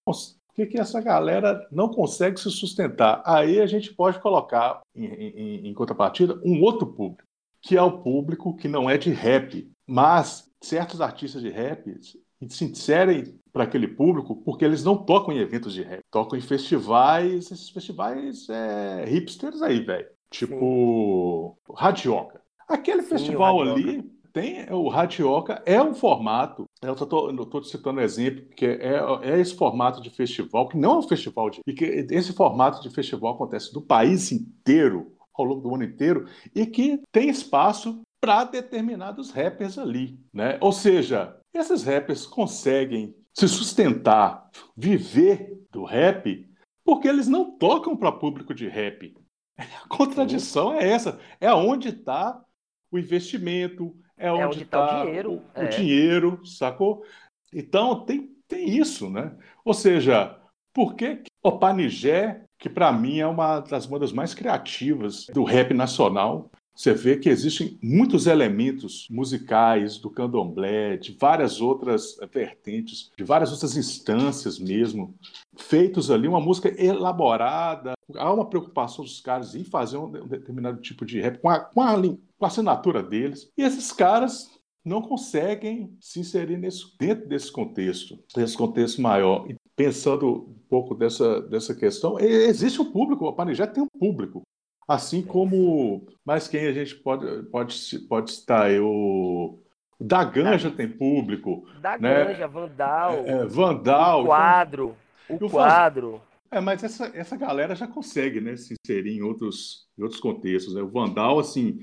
que, 0.54 0.66
que 0.66 0.80
essa 0.80 1.00
galera 1.00 1.66
não 1.70 1.88
consegue 1.88 2.38
se 2.38 2.50
sustentar? 2.50 3.22
Aí 3.24 3.60
a 3.60 3.66
gente 3.66 3.94
pode 3.94 4.18
colocar 4.20 4.80
em, 4.94 5.06
em, 5.06 5.68
em 5.68 5.74
contrapartida 5.74 6.40
um 6.44 6.60
outro 6.62 6.86
público, 6.86 7.28
que 7.60 7.76
é 7.76 7.82
o 7.82 8.02
público 8.02 8.56
que 8.56 8.68
não 8.68 8.88
é 8.88 8.98
de 8.98 9.10
rap, 9.10 9.70
mas 9.86 10.50
certos 10.60 11.00
artistas 11.00 11.42
de 11.42 11.50
rap 11.50 11.98
se 12.48 12.64
inserem 12.64 13.38
para 13.52 13.64
aquele 13.64 13.86
público 13.86 14.36
porque 14.36 14.64
eles 14.64 14.82
não 14.84 14.96
tocam 14.96 15.32
em 15.32 15.38
eventos 15.38 15.74
de 15.74 15.82
rap, 15.82 16.00
tocam 16.10 16.38
em 16.38 16.42
festivais, 16.42 17.50
esses 17.50 17.70
festivais 17.70 18.48
é, 18.48 19.04
hipsters 19.06 19.62
aí, 19.62 19.80
velho. 19.80 20.08
Tipo 20.30 21.56
Sim. 21.66 21.74
Radioca. 21.76 22.40
Aquele 22.66 23.02
Sim, 23.02 23.08
festival 23.10 23.60
ali 23.60 24.11
tem 24.32 24.66
o 24.70 24.88
Radioca, 24.88 25.62
é 25.66 25.80
um 25.82 25.94
formato. 25.94 26.64
Eu 26.80 26.94
estou 26.94 27.60
te 27.60 27.68
citando 27.68 28.00
um 28.00 28.02
exemplo, 28.02 28.44
que 28.56 28.66
é, 28.66 29.00
é, 29.22 29.40
esse 29.40 29.54
formato 29.54 30.00
de 30.00 30.10
festival, 30.10 30.68
que 30.68 30.76
não 30.76 30.94
é 30.94 30.98
um 30.98 31.08
festival 31.08 31.50
de. 31.50 31.60
E 31.66 31.72
que 31.72 31.84
esse 31.84 32.32
formato 32.32 32.82
de 32.82 32.90
festival 32.90 33.34
acontece 33.34 33.72
do 33.72 33.82
país 33.82 34.32
inteiro, 34.32 35.12
ao 35.34 35.44
longo 35.44 35.60
do 35.60 35.74
ano 35.74 35.84
inteiro, 35.84 36.26
e 36.54 36.66
que 36.66 37.00
tem 37.12 37.28
espaço 37.28 38.00
para 38.20 38.44
determinados 38.44 39.30
rappers 39.30 39.78
ali. 39.78 40.18
Né? 40.32 40.56
Ou 40.60 40.72
seja, 40.72 41.36
esses 41.52 41.82
rappers 41.82 42.26
conseguem 42.26 43.14
se 43.34 43.48
sustentar, 43.48 44.48
viver 44.76 45.60
do 45.70 45.84
rap, 45.84 46.48
porque 46.84 47.08
eles 47.08 47.28
não 47.28 47.56
tocam 47.58 47.96
para 47.96 48.12
público 48.12 48.54
de 48.54 48.68
rap. 48.68 49.14
A 49.56 49.88
contradição 49.88 50.72
é 50.72 50.88
essa. 50.88 51.18
É 51.40 51.52
onde 51.52 51.88
está 51.88 52.40
o 52.90 52.98
investimento, 52.98 53.96
é, 54.22 54.28
é 54.28 54.46
onde 54.46 54.62
está 54.62 54.86
tá 54.86 55.02
o 55.02 55.04
dinheiro. 55.04 55.32
O, 55.32 55.42
é. 55.54 55.64
o, 55.64 55.68
dinheiro, 55.68 56.46
sacou? 56.46 57.04
Então 57.52 58.04
tem, 58.04 58.30
tem 58.46 58.68
isso, 58.78 59.10
né? 59.10 59.36
Ou 59.64 59.74
seja, 59.74 60.38
por 60.72 60.94
que 60.94 61.22
o 61.42 61.52
Panigé, 61.52 62.44
que 62.58 62.68
para 62.68 62.92
mim 62.92 63.18
é 63.18 63.26
uma 63.26 63.60
das 63.60 63.84
bandas 63.84 64.12
mais 64.12 64.32
criativas 64.32 65.26
do 65.34 65.42
rap 65.42 65.74
nacional, 65.74 66.50
você 66.74 66.94
vê 66.94 67.18
que 67.18 67.28
existem 67.28 67.78
muitos 67.82 68.26
elementos 68.26 69.06
musicais 69.10 69.98
do 69.98 70.08
candomblé, 70.08 70.96
de 70.96 71.12
várias 71.20 71.60
outras 71.60 72.16
vertentes, 72.32 73.10
de 73.16 73.24
várias 73.24 73.52
outras 73.52 73.76
instâncias 73.76 74.58
mesmo, 74.58 75.14
feitos 75.56 76.10
ali, 76.10 76.26
uma 76.26 76.40
música 76.40 76.74
elaborada. 76.82 77.92
Há 78.16 78.32
uma 78.32 78.48
preocupação 78.48 79.04
dos 79.04 79.20
caras 79.20 79.54
em 79.54 79.64
fazer 79.64 79.96
um 79.96 80.10
determinado 80.10 80.80
tipo 80.80 81.04
de 81.04 81.20
rap 81.20 81.38
com 81.38 81.48
a, 81.48 81.60
com 81.60 81.80
a, 81.80 81.96
com 81.96 82.44
a 82.44 82.46
assinatura 82.46 83.02
deles. 83.02 83.50
E 83.56 83.62
esses 83.62 83.92
caras 83.92 84.50
não 84.84 85.00
conseguem 85.00 85.96
se 86.00 86.20
inserir 86.20 86.56
nesse, 86.56 86.96
dentro 86.98 87.28
desse 87.28 87.50
contexto, 87.52 88.18
desse 88.34 88.56
contexto 88.56 89.00
maior. 89.00 89.48
E 89.48 89.56
pensando 89.76 90.48
um 90.48 90.58
pouco 90.68 90.94
dessa, 90.94 91.40
dessa 91.42 91.74
questão, 91.74 92.18
existe 92.18 92.80
um 92.80 92.90
público, 92.90 93.26
o 93.26 93.32
Panijé 93.32 93.66
tem 93.66 93.82
um 93.82 93.98
público. 93.98 94.42
Assim 94.86 95.22
como, 95.22 96.06
mas 96.24 96.48
quem 96.48 96.66
a 96.66 96.72
gente 96.72 96.96
pode, 96.96 97.44
pode, 97.44 97.98
pode 98.08 98.32
citar? 98.32 98.68
O, 98.80 99.58
da 100.02 100.24
Ganja 100.24 100.70
tem 100.70 100.88
público. 100.88 101.64
Da 101.80 101.96
né? 101.96 102.24
Ganja, 102.24 102.48
Vandal. 102.48 103.12
É, 103.12 103.30
é, 103.30 103.46
Vandal. 103.46 104.22
O 104.22 104.26
quadro. 104.26 104.96
Então, 105.30 105.46
o 105.46 105.50
quadro. 105.50 106.20
É, 106.52 106.60
mas 106.60 106.84
essa, 106.84 107.06
essa 107.14 107.34
galera 107.34 107.74
já 107.74 107.88
consegue 107.88 108.38
né, 108.38 108.54
se 108.56 108.74
inserir 108.74 109.16
em 109.16 109.22
outros, 109.22 109.86
em 109.98 110.02
outros 110.02 110.20
contextos. 110.20 110.74
Né? 110.74 110.82
O 110.82 110.88
Vandal, 110.90 111.38
assim, 111.38 111.80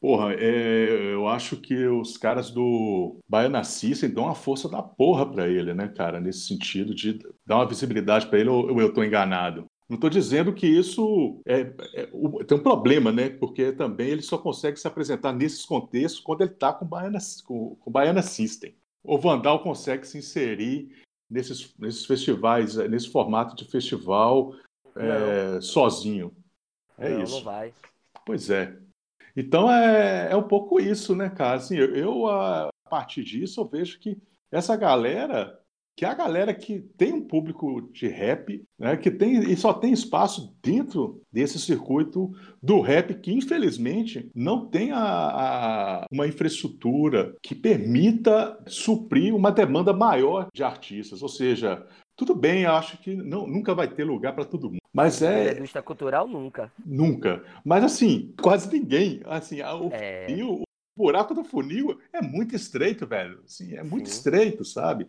porra, 0.00 0.32
é, 0.32 1.12
eu 1.12 1.28
acho 1.28 1.58
que 1.58 1.86
os 1.86 2.16
caras 2.16 2.50
do 2.50 3.18
Baiana 3.28 3.62
System 3.62 4.08
dão 4.08 4.24
uma 4.24 4.34
força 4.34 4.70
da 4.70 4.82
porra 4.82 5.30
para 5.30 5.46
ele, 5.46 5.74
né, 5.74 5.86
cara, 5.88 6.18
nesse 6.18 6.46
sentido 6.46 6.94
de 6.94 7.18
dar 7.44 7.56
uma 7.56 7.68
visibilidade 7.68 8.26
para 8.26 8.38
ele, 8.40 8.48
ou, 8.48 8.72
ou 8.72 8.80
eu 8.80 8.88
estou 8.88 9.04
enganado? 9.04 9.66
Não 9.86 9.96
estou 9.96 10.08
dizendo 10.08 10.54
que 10.54 10.66
isso 10.66 11.42
é, 11.44 11.60
é, 11.94 12.06
tem 12.46 12.56
um 12.56 12.62
problema, 12.62 13.10
né? 13.10 13.28
Porque 13.28 13.72
também 13.72 14.08
ele 14.08 14.22
só 14.22 14.38
consegue 14.38 14.78
se 14.78 14.86
apresentar 14.86 15.32
nesses 15.32 15.66
contextos 15.66 16.20
quando 16.20 16.42
ele 16.42 16.52
está 16.52 16.72
com 16.72 16.86
Baiana, 16.86 17.18
com, 17.44 17.74
com 17.74 17.90
Baiana 17.90 18.22
System. 18.22 18.72
O 19.02 19.18
Vandal 19.18 19.64
consegue 19.64 20.06
se 20.06 20.16
inserir 20.16 20.90
nesses, 21.30 21.74
nesses 21.78 22.04
festivais, 22.04 22.76
nesse 22.76 23.10
formato 23.10 23.54
de 23.54 23.64
festival 23.64 24.54
é, 24.96 25.60
sozinho. 25.60 26.34
É 26.98 27.10
não, 27.10 27.22
isso. 27.22 27.36
Não 27.36 27.44
vai. 27.44 27.72
Pois 28.26 28.50
é. 28.50 28.76
Então 29.36 29.70
é, 29.70 30.32
é 30.32 30.36
um 30.36 30.42
pouco 30.42 30.80
isso, 30.80 31.14
né, 31.14 31.30
cara? 31.30 31.56
Assim, 31.56 31.76
eu, 31.76 31.94
eu, 31.94 32.26
a 32.26 32.70
partir 32.88 33.22
disso, 33.22 33.60
eu 33.60 33.68
vejo 33.68 33.98
que 34.00 34.18
essa 34.50 34.76
galera 34.76 35.59
que 36.00 36.04
é 36.06 36.08
a 36.08 36.14
galera 36.14 36.54
que 36.54 36.80
tem 36.96 37.12
um 37.12 37.20
público 37.20 37.82
de 37.92 38.08
rap, 38.08 38.64
né, 38.78 38.96
que 38.96 39.10
tem 39.10 39.38
e 39.38 39.54
só 39.54 39.70
tem 39.70 39.92
espaço 39.92 40.56
dentro 40.62 41.20
desse 41.30 41.58
circuito 41.58 42.30
do 42.62 42.80
rap 42.80 43.12
que 43.20 43.30
infelizmente 43.30 44.30
não 44.34 44.66
tem 44.66 44.92
a, 44.92 44.98
a, 44.98 46.06
uma 46.10 46.26
infraestrutura 46.26 47.36
que 47.42 47.54
permita 47.54 48.58
suprir 48.66 49.34
uma 49.34 49.52
demanda 49.52 49.92
maior 49.92 50.48
de 50.54 50.64
artistas, 50.64 51.20
ou 51.20 51.28
seja, 51.28 51.86
tudo 52.16 52.34
bem, 52.34 52.64
acho 52.64 52.96
que 52.96 53.14
não, 53.14 53.46
nunca 53.46 53.74
vai 53.74 53.86
ter 53.86 54.04
lugar 54.04 54.34
para 54.34 54.46
todo 54.46 54.70
mundo. 54.70 54.80
Mas 54.90 55.20
é. 55.20 55.52
indústria 55.52 55.82
cultural 55.82 56.26
nunca. 56.26 56.72
Nunca. 56.82 57.44
Mas 57.62 57.84
assim, 57.84 58.34
quase 58.40 58.72
ninguém. 58.72 59.20
Assim, 59.26 59.60
o, 59.60 59.90
é 59.92 60.26
buraco 61.00 61.34
do 61.34 61.42
funil 61.42 61.98
é 62.12 62.20
muito 62.20 62.54
estreito, 62.54 63.06
velho. 63.06 63.40
Assim, 63.44 63.74
é 63.74 63.82
muito 63.82 64.08
Sim. 64.08 64.16
estreito, 64.16 64.64
sabe? 64.64 65.06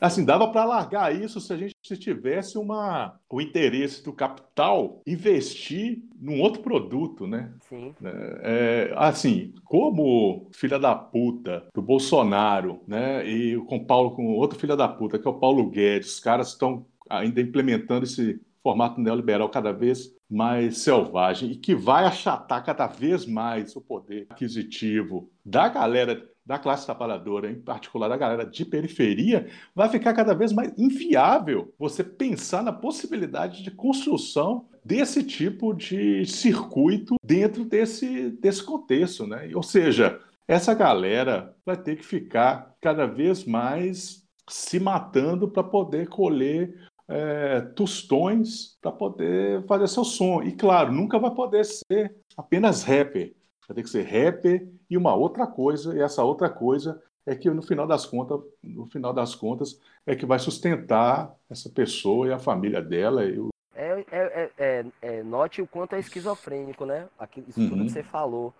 Assim, 0.00 0.24
dava 0.24 0.48
para 0.48 0.64
largar 0.64 1.14
isso 1.14 1.40
se 1.40 1.52
a 1.52 1.56
gente 1.56 1.74
se 1.82 1.96
tivesse 1.96 2.56
uma, 2.56 3.18
o 3.28 3.40
interesse 3.40 4.02
do 4.04 4.12
capital 4.12 5.02
investir 5.06 6.02
num 6.18 6.40
outro 6.40 6.62
produto, 6.62 7.26
né? 7.26 7.52
Sim. 7.68 7.94
É, 8.02 8.90
é 8.90 8.94
assim, 8.96 9.52
como 9.64 10.48
filha 10.52 10.78
da 10.78 10.94
puta 10.94 11.66
do 11.74 11.82
Bolsonaro, 11.82 12.80
né? 12.86 13.28
E 13.28 13.56
com 13.66 13.84
Paulo, 13.84 14.12
com 14.12 14.34
outro 14.34 14.58
filho 14.58 14.76
da 14.76 14.88
puta, 14.88 15.18
que 15.18 15.26
é 15.26 15.30
o 15.30 15.38
Paulo 15.38 15.68
Guedes, 15.68 16.14
os 16.14 16.20
caras 16.20 16.48
estão 16.48 16.86
ainda 17.10 17.40
implementando 17.40 18.04
esse 18.04 18.40
formato 18.62 19.00
neoliberal 19.00 19.48
cada 19.48 19.72
vez 19.72 20.10
mais 20.30 20.78
selvagem 20.78 21.50
e 21.50 21.56
que 21.56 21.74
vai 21.74 22.04
achatar 22.04 22.64
cada 22.64 22.86
vez 22.86 23.26
mais 23.26 23.74
o 23.76 23.80
poder 23.80 24.26
aquisitivo 24.30 25.30
da 25.44 25.68
galera 25.68 26.30
da 26.44 26.58
classe 26.58 26.84
trabalhadora, 26.84 27.50
em 27.50 27.60
particular 27.60 28.08
da 28.08 28.16
galera 28.16 28.44
de 28.44 28.64
periferia, 28.64 29.48
vai 29.74 29.88
ficar 29.88 30.12
cada 30.12 30.34
vez 30.34 30.52
mais 30.52 30.76
inviável 30.76 31.72
você 31.78 32.02
pensar 32.02 32.62
na 32.62 32.72
possibilidade 32.72 33.62
de 33.62 33.70
construção 33.70 34.66
desse 34.84 35.22
tipo 35.22 35.72
de 35.72 36.26
circuito 36.26 37.14
dentro 37.24 37.64
desse, 37.64 38.30
desse 38.30 38.64
contexto, 38.64 39.26
né? 39.26 39.50
Ou 39.54 39.62
seja, 39.62 40.20
essa 40.48 40.74
galera 40.74 41.54
vai 41.64 41.76
ter 41.76 41.96
que 41.96 42.04
ficar 42.04 42.74
cada 42.80 43.06
vez 43.06 43.44
mais 43.44 44.22
se 44.50 44.80
matando 44.80 45.48
para 45.48 45.62
poder 45.62 46.08
colher 46.08 46.74
é, 47.08 47.60
tostões 47.60 48.76
para 48.80 48.92
poder 48.92 49.64
fazer 49.66 49.88
seu 49.88 50.04
som. 50.04 50.42
E 50.42 50.52
claro, 50.52 50.92
nunca 50.92 51.18
vai 51.18 51.30
poder 51.30 51.64
ser 51.64 52.14
apenas 52.36 52.82
rapper. 52.82 53.34
Vai 53.68 53.76
ter 53.76 53.82
que 53.82 53.90
ser 53.90 54.02
rapper 54.02 54.68
e 54.88 54.96
uma 54.96 55.14
outra 55.14 55.46
coisa, 55.46 55.96
e 55.96 56.00
essa 56.00 56.22
outra 56.22 56.50
coisa 56.50 57.02
é 57.24 57.34
que 57.34 57.48
no 57.50 57.62
final 57.62 57.86
das 57.86 58.04
contas, 58.04 58.40
no 58.62 58.86
final 58.86 59.12
das 59.12 59.34
contas, 59.34 59.80
é 60.04 60.16
que 60.16 60.26
vai 60.26 60.38
sustentar 60.38 61.34
essa 61.48 61.70
pessoa 61.70 62.26
e 62.26 62.32
a 62.32 62.38
família 62.38 62.82
dela. 62.82 63.24
E 63.24 63.38
o... 63.38 63.48
é, 63.74 64.04
é, 64.10 64.50
é, 64.58 64.84
é, 65.00 65.22
note 65.22 65.62
o 65.62 65.66
quanto 65.66 65.94
é 65.94 66.00
esquizofrênico, 66.00 66.84
né? 66.84 67.08
Aqui, 67.18 67.44
isso 67.46 67.60
uhum. 67.60 67.68
tudo 67.70 67.84
que 67.84 67.90
você 67.90 68.02
falou. 68.02 68.52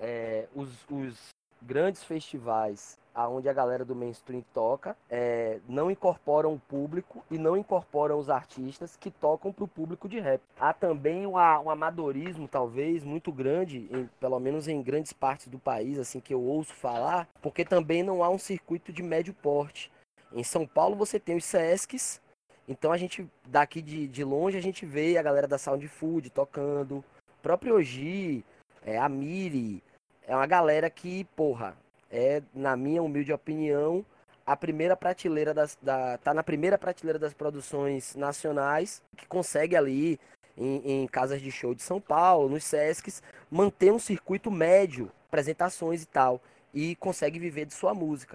É, 0.00 0.46
os, 0.54 0.68
os 0.90 1.28
grandes 1.66 2.04
festivais 2.04 2.98
aonde 3.14 3.48
a 3.48 3.52
galera 3.52 3.84
do 3.84 3.94
mainstream 3.94 4.42
toca, 4.52 4.96
é, 5.08 5.60
não 5.68 5.90
incorporam 5.90 6.52
o 6.52 6.58
público 6.58 7.24
e 7.30 7.38
não 7.38 7.56
incorporam 7.56 8.18
os 8.18 8.28
artistas 8.28 8.96
que 8.96 9.10
tocam 9.10 9.52
para 9.52 9.64
o 9.64 9.68
público 9.68 10.08
de 10.08 10.18
rap. 10.18 10.42
Há 10.58 10.72
também 10.72 11.24
um, 11.24 11.38
amadorismo, 11.38 12.48
talvez, 12.48 13.04
muito 13.04 13.30
grande, 13.30 13.88
em, 13.90 14.10
pelo 14.18 14.40
menos 14.40 14.66
em 14.66 14.82
grandes 14.82 15.12
partes 15.12 15.46
do 15.46 15.58
país, 15.58 15.98
assim 15.98 16.18
que 16.18 16.34
eu 16.34 16.42
ouço 16.42 16.74
falar, 16.74 17.28
porque 17.40 17.64
também 17.64 18.02
não 18.02 18.24
há 18.24 18.28
um 18.28 18.38
circuito 18.38 18.92
de 18.92 19.02
médio 19.02 19.32
porte. 19.32 19.92
Em 20.32 20.42
São 20.42 20.66
Paulo 20.66 20.96
você 20.96 21.20
tem 21.20 21.36
os 21.36 21.44
Sescs, 21.44 22.20
então 22.66 22.90
a 22.90 22.96
gente, 22.96 23.30
daqui 23.46 23.80
de, 23.80 24.08
de 24.08 24.24
longe, 24.24 24.58
a 24.58 24.62
gente 24.62 24.84
vê 24.84 25.16
a 25.16 25.22
galera 25.22 25.46
da 25.46 25.58
Sound 25.58 25.86
Food 25.86 26.30
tocando, 26.30 27.04
próprio 27.40 27.76
Oji, 27.76 28.44
é, 28.84 28.98
a 28.98 29.08
Miri, 29.08 29.82
é 30.26 30.34
uma 30.34 30.46
galera 30.46 30.88
que, 30.88 31.24
porra, 31.36 31.76
é, 32.10 32.42
na 32.54 32.76
minha 32.76 33.02
humilde 33.02 33.32
opinião, 33.32 34.04
a 34.46 34.56
primeira 34.56 34.96
prateleira 34.96 35.54
das, 35.54 35.76
da, 35.80 36.18
tá 36.18 36.34
na 36.34 36.42
primeira 36.42 36.78
prateleira 36.78 37.18
das 37.18 37.34
produções 37.34 38.14
nacionais, 38.14 39.02
que 39.16 39.26
consegue 39.26 39.76
ali 39.76 40.18
em, 40.56 41.02
em 41.02 41.06
casas 41.06 41.40
de 41.40 41.50
show 41.50 41.74
de 41.74 41.82
São 41.82 42.00
Paulo, 42.00 42.48
nos 42.48 42.64
Sescs, 42.64 43.22
mantém 43.50 43.90
um 43.90 43.98
circuito 43.98 44.50
médio, 44.50 45.10
apresentações 45.28 46.02
e 46.02 46.06
tal, 46.06 46.40
e 46.72 46.94
consegue 46.96 47.38
viver 47.38 47.66
de 47.66 47.74
sua 47.74 47.94
música. 47.94 48.34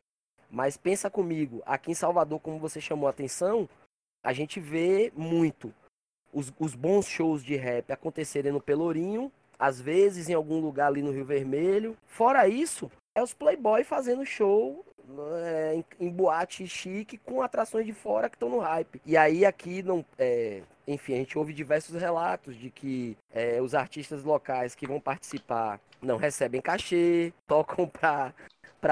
Mas 0.50 0.78
pensa 0.78 1.10
comigo, 1.10 1.62
aqui 1.66 1.92
em 1.92 1.96
Salvador, 1.96 2.40
como 2.40 2.60
você 2.60 2.82
chamou 2.82 3.08
a 3.08 3.12
atenção, 3.12 3.70
a 4.24 4.34
gente 4.34 4.60
vê 4.60 5.14
muito 5.16 5.74
os, 6.34 6.52
os 6.60 6.76
bons 6.76 7.08
shows 7.08 7.44
de 7.44 7.56
rap 7.56 7.92
acontecerem 7.92 8.52
no 8.52 8.62
Pelourinho, 8.62 9.32
às 9.60 9.82
vezes 9.82 10.30
em 10.30 10.34
algum 10.34 10.60
lugar 10.60 10.88
ali 10.88 11.02
no 11.02 11.12
Rio 11.12 11.26
Vermelho. 11.26 11.98
Fora 12.08 12.48
isso, 12.48 12.90
é 13.14 13.22
os 13.22 13.34
Playboy 13.34 13.84
fazendo 13.84 14.26
show 14.26 14.86
é, 15.44 15.76
em, 15.76 15.86
em, 16.00 16.10
boate 16.10 16.68
chique 16.68 17.18
com 17.18 17.42
atrações 17.42 17.86
de 17.86 17.94
fora 17.94 18.30
que 18.30 18.36
estão 18.36 18.50
no 18.50 18.60
hype. 18.60 19.02
E 19.06 19.18
aí 19.18 19.46
aqui 19.46 19.82
não. 19.84 20.06
É, 20.18 20.62
enfim, 20.88 21.14
a 21.14 21.18
gente 21.18 21.38
ouve 21.38 21.54
diversos 21.54 22.00
relatos 22.00 22.56
de 22.56 22.70
que 22.70 23.18
é, 23.32 23.62
os 23.62 23.76
artistas 23.76 24.24
locais 24.24 24.76
que 24.76 24.88
vão 24.88 25.00
participar 25.00 25.80
não 26.02 26.18
recebem 26.18 26.62
cachê, 26.62 27.34
tocam 27.48 27.88
pra, 27.88 28.34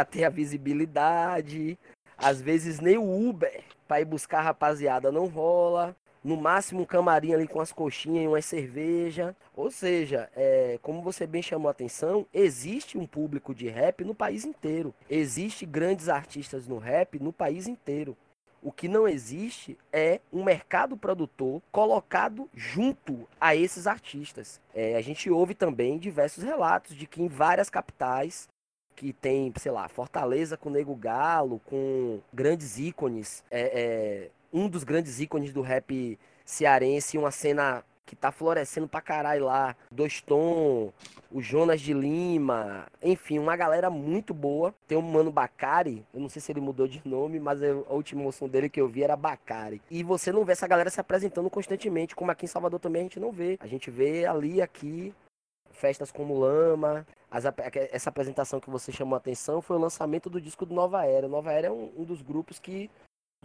ter 0.05 0.26
a 0.26 0.30
visibilidade. 0.30 1.78
Às 2.18 2.41
vezes 2.41 2.80
nem 2.80 2.97
o 2.97 3.30
Uber 3.30 3.63
para 3.88 4.01
ir 4.01 4.05
buscar 4.05 4.39
a 4.39 4.43
rapaziada 4.43 5.11
não 5.11 5.28
rola 5.28 5.95
no 6.24 6.38
máximo 6.38 6.82
um 6.82 6.86
camarim 6.86 7.34
ali 7.34 7.47
com 7.47 7.59
as 7.59 7.72
coxinhas 7.72 8.26
e 8.26 8.28
uma 8.28 8.41
cerveja. 8.41 9.36
Ou 9.55 9.72
seja, 9.72 10.30
é, 10.36 10.80
como 10.82 11.01
você 11.01 11.26
bem 11.26 11.41
chamou 11.41 11.68
a 11.68 11.72
atenção, 11.72 12.26
existe 12.34 12.97
um 12.97 13.05
público 13.05 13.53
de 13.53 13.68
rap 13.68 14.03
no 14.03 14.15
país 14.15 14.45
inteiro. 14.45 14.93
Existe 15.09 15.65
grandes 15.65 16.09
artistas 16.09 16.68
no 16.68 16.78
rap 16.78 17.20
no 17.20 17.34
país 17.34 17.68
inteiro. 17.68 18.15
O 18.61 18.72
que 18.72 18.88
não 18.88 19.07
existe 19.07 19.78
é 19.93 20.20
um 20.34 20.43
mercado 20.43 20.97
produtor 20.97 21.61
colocado 21.72 22.49
junto 22.53 23.28
a 23.39 23.55
esses 23.55 23.88
artistas. 23.88 24.59
É, 24.74 24.95
a 24.95 25.01
gente 25.01 25.30
ouve 25.30 25.53
também 25.53 25.97
diversos 25.97 26.43
relatos 26.43 26.95
de 26.95 27.05
que 27.05 27.22
em 27.22 27.28
várias 27.28 27.70
capitais 27.70 28.47
que 28.97 29.13
tem, 29.13 29.53
sei 29.57 29.72
lá, 29.72 29.88
Fortaleza 29.88 30.57
com 30.57 30.72
Nego 30.72 30.95
Galo, 30.95 31.61
com 31.65 32.20
grandes 32.34 32.80
ícones, 32.80 33.43
é, 33.51 33.61
é, 33.61 34.30
um 34.52 34.70
dos 34.70 34.84
grandes 34.84 35.20
ícones 35.20 35.54
do 35.54 35.62
rap 35.62 36.18
cearense, 36.45 37.18
uma 37.18 37.32
cena 37.32 37.84
que 38.08 38.16
tá 38.16 38.32
florescendo 38.32 38.88
pra 38.88 39.02
caralho 39.02 39.45
lá. 39.45 39.76
Dois 39.91 40.22
Tom, 40.22 40.93
o 41.30 41.41
Jonas 41.41 41.82
de 41.82 41.93
Lima, 41.93 42.88
enfim, 43.04 43.38
uma 43.38 43.56
galera 43.56 43.89
muito 43.89 44.34
boa. 44.34 44.74
Tem 44.88 44.98
o 44.98 45.02
Mano 45.02 45.30
Bacari, 45.30 46.06
eu 46.14 46.22
não 46.22 46.30
sei 46.30 46.41
se 46.41 46.52
ele 46.52 46.62
mudou 46.62 46.88
de 46.88 47.02
nome, 47.06 47.39
mas 47.39 47.62
a 47.62 47.93
última 47.93 48.24
moção 48.24 48.48
dele 48.48 48.70
que 48.70 48.80
eu 48.80 48.88
vi 48.88 49.04
era 49.04 49.16
Bacari. 49.16 49.82
E 49.91 50.02
você 50.04 50.32
não 50.32 50.45
vê 50.45 50.54
essa 50.54 50.68
galera 50.68 50.89
se 50.89 51.02
apresentando 51.02 51.50
constantemente, 51.50 52.16
como 52.16 52.32
aqui 52.32 52.45
em 52.45 52.48
Salvador 52.48 52.80
também 52.80 53.02
a 53.02 53.04
gente 53.04 53.20
não 53.20 53.32
vê. 53.32 53.58
A 53.60 53.68
gente 53.68 53.91
vê 53.91 54.26
ali, 54.26 54.62
aqui, 54.62 55.14
festas 55.72 56.12
como 56.12 56.39
Lama. 56.39 57.06
As, 57.30 57.43
essa 57.91 58.10
apresentação 58.10 58.60
que 58.62 58.70
você 58.70 58.89
chamou 58.89 59.16
a 59.16 59.18
atenção 59.18 59.62
foi 59.62 59.76
o 59.76 59.80
lançamento 59.80 60.30
do 60.30 60.39
disco 60.39 60.66
do 60.66 60.74
Nova 60.74 61.06
Era. 61.06 61.28
Nova 61.28 61.52
Era 61.52 61.68
é 61.68 61.72
um, 61.72 61.91
um 61.98 62.06
dos 62.06 62.22
grupos 62.22 62.58
que 62.58 62.89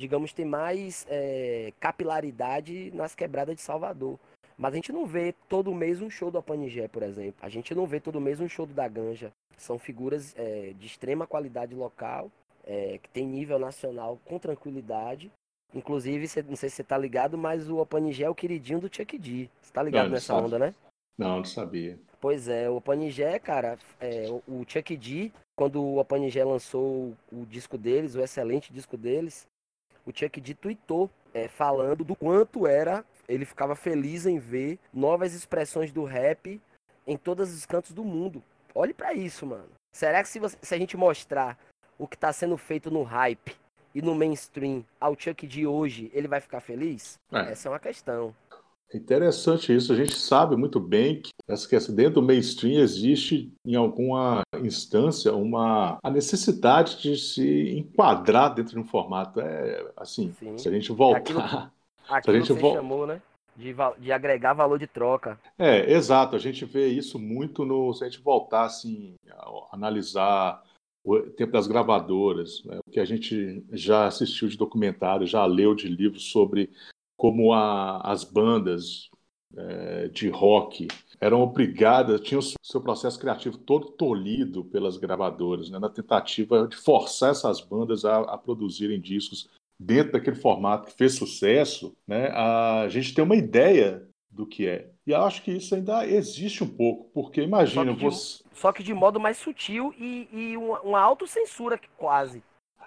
digamos, 0.03 0.33
tem 0.33 0.45
mais 0.45 1.07
é, 1.09 1.73
capilaridade 1.79 2.91
nas 2.93 3.15
quebradas 3.15 3.55
de 3.55 3.63
Salvador. 3.63 4.19
Mas 4.59 4.73
a 4.73 4.77
gente 4.77 4.93
não 4.93 5.07
vê 5.07 5.33
todo 5.49 5.73
mês 5.73 6.03
um 6.03 6.11
show 6.11 6.29
do 6.29 6.39
Apanigé, 6.39 6.89
por 6.89 7.05
exemplo. 7.05 7.37
A 7.41 7.49
gente 7.49 7.73
não 7.73 7.87
vê 7.87 8.01
todo 8.01 8.21
mês 8.21 8.41
um 8.41 8.49
show 8.49 8.67
do 8.67 8.75
da 8.75 8.89
Ganja. 8.89 9.31
São 9.57 9.79
figuras 9.79 10.35
é, 10.37 10.73
de 10.77 10.87
extrema 10.87 11.25
qualidade 11.25 11.73
local, 11.73 12.33
é, 12.65 12.99
que 13.01 13.09
tem 13.11 13.25
nível 13.25 13.61
nacional 13.61 14.19
com 14.25 14.41
tranquilidade. 14.41 15.31
Inclusive, 15.73 16.27
cê, 16.27 16.43
não 16.43 16.57
sei 16.57 16.69
se 16.69 16.77
você 16.77 16.85
tá 16.85 16.99
ligado, 16.99 17.39
mas 17.39 17.71
o 17.71 17.81
Apanigé 17.81 18.25
é 18.25 18.31
o 18.31 18.35
queridinho 18.35 18.81
do 18.81 18.93
Chuck 18.93 19.17
D. 19.17 19.49
Você 19.61 19.73
tá 19.73 19.85
ligado 19.85 20.07
não, 20.07 20.11
nessa 20.15 20.35
sabe. 20.35 20.47
onda, 20.47 20.59
né? 20.59 20.75
Não, 21.17 21.37
não 21.37 21.45
sabia. 21.45 21.97
Pois 22.21 22.49
é, 22.49 22.69
o 22.69 22.79
Apanigé, 22.79 23.39
cara, 23.39 23.79
é, 24.01 24.27
o 24.49 24.65
Chuck 24.67 24.97
D, 24.97 25.31
quando 25.57 25.81
o 25.81 26.01
Apanigé 26.01 26.45
lançou 26.45 27.17
o 27.31 27.47
disco 27.47 27.79
deles, 27.79 28.17
o 28.17 28.21
excelente 28.21 28.73
disco 28.73 28.97
deles, 28.97 29.47
o 30.07 30.11
Chuck 30.15 30.41
D 30.41 30.55
tweetou 30.55 31.11
é, 31.33 31.49
falando 31.49 32.05
do 32.05 32.15
quanto 32.15 32.67
era, 32.67 33.05
ele 33.29 33.45
ficava 33.45 33.75
feliz 33.75 34.27
em 34.27 34.39
ver 34.39 34.79
novas 34.93 35.35
expressões 35.35 35.93
do 35.93 36.05
rap 36.05 36.61
em 37.07 37.17
todos 37.17 37.53
os 37.53 37.65
cantos 37.67 37.93
do 37.93 38.05
mundo. 38.05 38.43
Olhe 38.75 38.95
para 38.95 39.15
isso, 39.15 39.47
mano. 39.47 39.69
Será 39.93 40.23
que 40.23 40.29
se, 40.29 40.39
você, 40.39 40.57
se 40.61 40.75
a 40.75 40.79
gente 40.79 40.97
mostrar 40.97 41.59
o 41.99 42.07
que 42.07 42.17
está 42.17 42.33
sendo 42.33 42.57
feito 42.57 42.91
no 42.91 43.03
hype 43.03 43.55
e 43.95 44.01
no 44.01 44.15
mainstream 44.15 44.85
ao 45.01 45.15
Chuck 45.19 45.47
de 45.47 45.67
hoje, 45.67 46.11
ele 46.15 46.29
vai 46.29 46.41
ficar 46.41 46.61
feliz? 46.61 47.19
É. 47.31 47.53
Essa 47.53 47.69
é 47.69 47.71
uma 47.71 47.79
questão. 47.79 48.35
É 48.93 48.97
interessante 48.97 49.75
isso. 49.75 49.93
A 49.93 49.97
gente 49.97 50.15
sabe 50.15 50.55
muito 50.55 50.79
bem 50.79 51.23
que 51.23 51.33
dentro 51.93 52.15
do 52.15 52.23
mainstream 52.23 52.81
existe 52.81 53.51
em 53.65 53.75
alguma 53.75 54.43
instância 54.63 55.33
uma 55.33 55.99
a 56.03 56.11
necessidade 56.11 57.01
de 57.01 57.17
se 57.17 57.71
enquadrar 57.71 58.55
dentro 58.55 58.75
de 58.75 58.79
um 58.79 58.85
formato. 58.85 59.41
É 59.41 59.91
assim, 59.97 60.35
Sim. 60.39 60.59
se 60.59 60.69
a 60.69 60.73
gente 60.73 60.93
voltar, 60.93 61.19
aquilo, 61.19 61.41
aquilo 62.09 62.37
a 62.37 62.39
gente 62.39 62.53
você 62.53 62.73
chamou, 62.75 63.07
né? 63.07 63.23
De, 63.57 63.75
de, 63.99 64.13
agregar 64.13 64.55
valor 64.55 64.79
de 64.79 64.87
troca. 64.87 65.39
É, 65.59 65.93
exato. 65.93 66.37
A 66.37 66.39
gente 66.39 66.65
vê 66.65 66.89
isso 66.89 67.19
muito 67.19 67.65
no. 67.65 67.93
Se 67.95 68.05
a 68.05 68.09
gente 68.09 68.23
voltar 68.23 68.65
assim, 68.65 69.15
a 69.31 69.69
analisar 69.73 70.63
o 71.05 71.19
tempo 71.21 71.53
das 71.53 71.67
gravadoras, 71.67 72.63
né, 72.65 72.79
o 72.87 72.91
que 72.91 73.01
a 73.01 73.05
gente 73.05 73.65
já 73.73 74.07
assistiu 74.07 74.49
de 74.49 74.57
documentário, 74.57 75.27
já 75.27 75.45
leu 75.45 75.75
de 75.75 75.89
livros 75.89 76.31
sobre 76.31 76.71
como 77.23 77.53
a, 77.53 78.01
as 78.01 78.25
bandas 78.25 79.09
é, 79.57 80.09
de 80.09 80.29
rock 80.29 80.89
eram 81.21 81.41
obrigadas, 81.41 82.21
tinham 82.21 82.41
o 82.41 82.67
seu 82.67 82.81
processo 82.81 83.17
criativo 83.17 83.57
todo 83.59 83.93
tolhido 83.93 84.65
pelas 84.65 84.97
gravadoras, 84.97 85.71
né, 85.71 85.79
na 85.79 85.89
tentativa 85.89 86.67
de 86.67 86.75
forçar 86.75 87.31
essas 87.31 87.61
bandas 87.61 88.05
a, 88.05 88.23
a, 88.23 88.37
produzirem 88.37 89.01
discos 89.01 89.49
dentro 89.79 90.15
daquele 90.15 90.35
formato 90.35 90.89
que 90.89 90.99
fez 90.99 91.15
sucesso, 91.15 91.97
né, 92.09 92.27
a 92.33 92.89
gente 92.89 93.15
tem 93.15 93.23
uma 93.23 93.37
ideia 93.37 94.05
do 94.29 94.45
que 94.45 94.67
é. 94.67 94.91
E 95.07 95.15
acho 95.15 95.45
que 95.45 95.53
isso 95.53 95.77
ainda 95.77 96.05
existe 96.05 96.65
um 96.65 96.69
pouco, 96.69 97.09
porque 97.15 97.41
imagina 97.41 97.93
só 97.93 98.01
você. 98.01 98.43
De, 98.43 98.59
só 98.59 98.73
que 98.73 98.83
de 98.83 98.93
modo 98.93 99.21
mais 99.21 99.37
sutil 99.37 99.95
e, 99.97 100.29
e 100.33 100.57
uma, 100.57 100.81
uma 100.81 101.01
autocensura 101.01 101.79
quase. 101.97 102.43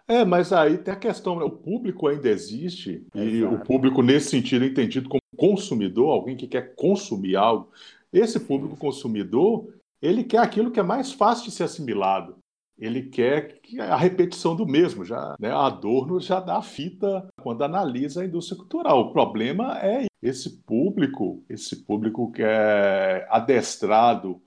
É, 0.08 0.24
mas 0.24 0.54
aí 0.54 0.78
tem 0.78 0.94
a 0.94 0.98
questão, 0.98 1.40
né? 1.40 1.44
o 1.44 1.50
público 1.50 2.08
ainda 2.08 2.30
existe, 2.30 3.06
e 3.16 3.44
o 3.44 3.60
público, 3.60 4.04
nesse 4.04 4.30
sentido, 4.30 4.64
é 4.64 4.68
entendido 4.68 5.10
como 5.10 5.22
consumidor, 5.36 6.12
alguém 6.12 6.38
que 6.38 6.48
quer 6.48 6.76
consumir 6.76 7.36
algo. 7.36 7.72
Esse 8.14 8.40
público 8.40 8.78
consumidor, 8.78 9.68
ele 10.02 10.24
quer 10.24 10.38
aquilo 10.38 10.72
que 10.72 10.80
é 10.80 10.84
mais 10.84 11.12
fácil 11.12 11.46
de 11.46 11.52
ser 11.52 11.64
assimilado. 11.64 12.38
Ele 12.78 13.04
quer 13.04 13.60
a 13.80 13.96
repetição 13.96 14.56
do 14.56 14.66
mesmo. 14.66 15.04
Já, 15.06 15.36
né? 15.40 15.52
Adorno 15.52 16.20
já 16.20 16.40
dá 16.40 16.58
a 16.58 16.62
fita 16.62 17.28
quando 17.42 17.64
analisa 17.64 18.22
a 18.22 18.26
indústria 18.26 18.58
cultural. 18.58 19.00
O 19.00 19.12
problema 19.12 19.80
é 19.80 20.06
esse 20.22 20.62
público, 20.64 21.44
esse 21.50 21.84
público 21.84 22.32
que 22.32 22.44
é 22.44 23.26
adestrado 23.30 24.42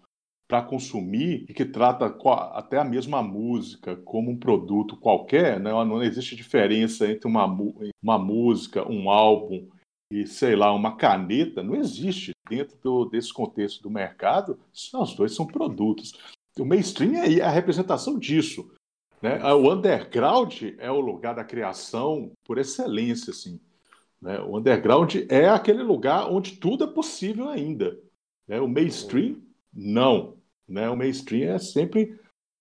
para 0.48 0.62
consumir 0.62 1.44
e 1.46 1.52
que 1.52 1.66
trata 1.66 2.06
até 2.54 2.78
a 2.78 2.84
mesma 2.84 3.22
música 3.22 3.96
como 3.96 4.30
um 4.30 4.38
produto 4.38 4.96
qualquer, 4.96 5.60
né? 5.60 5.70
não 5.70 6.02
existe 6.02 6.34
diferença 6.34 7.06
entre 7.06 7.28
uma, 7.28 7.44
uma 8.02 8.18
música, 8.18 8.90
um 8.90 9.10
álbum 9.10 9.68
e, 10.10 10.26
sei 10.26 10.56
lá, 10.56 10.72
uma 10.72 10.96
caneta, 10.96 11.62
não 11.62 11.76
existe 11.76 12.32
dentro 12.48 12.78
do, 12.82 13.04
desse 13.04 13.32
contexto 13.32 13.82
do 13.82 13.90
mercado, 13.90 14.58
os 14.72 15.14
dois 15.14 15.34
são 15.34 15.46
produtos. 15.46 16.18
O 16.58 16.64
mainstream 16.64 17.14
é 17.14 17.42
a 17.42 17.50
representação 17.50 18.18
disso. 18.18 18.70
Né? 19.20 19.38
O 19.52 19.70
underground 19.70 20.62
é 20.78 20.90
o 20.90 20.98
lugar 20.98 21.34
da 21.34 21.44
criação 21.44 22.32
por 22.42 22.56
excelência, 22.56 23.32
assim. 23.32 23.60
Né? 24.20 24.40
O 24.40 24.56
underground 24.56 25.14
é 25.28 25.46
aquele 25.46 25.82
lugar 25.82 26.30
onde 26.32 26.56
tudo 26.56 26.84
é 26.84 26.86
possível 26.86 27.50
ainda. 27.50 28.00
Né? 28.46 28.58
O 28.60 28.66
mainstream, 28.66 29.36
não. 29.72 30.37
Né? 30.68 30.88
O 30.90 30.96
mainstream 30.96 31.54
é 31.54 31.58
sempre 31.58 32.18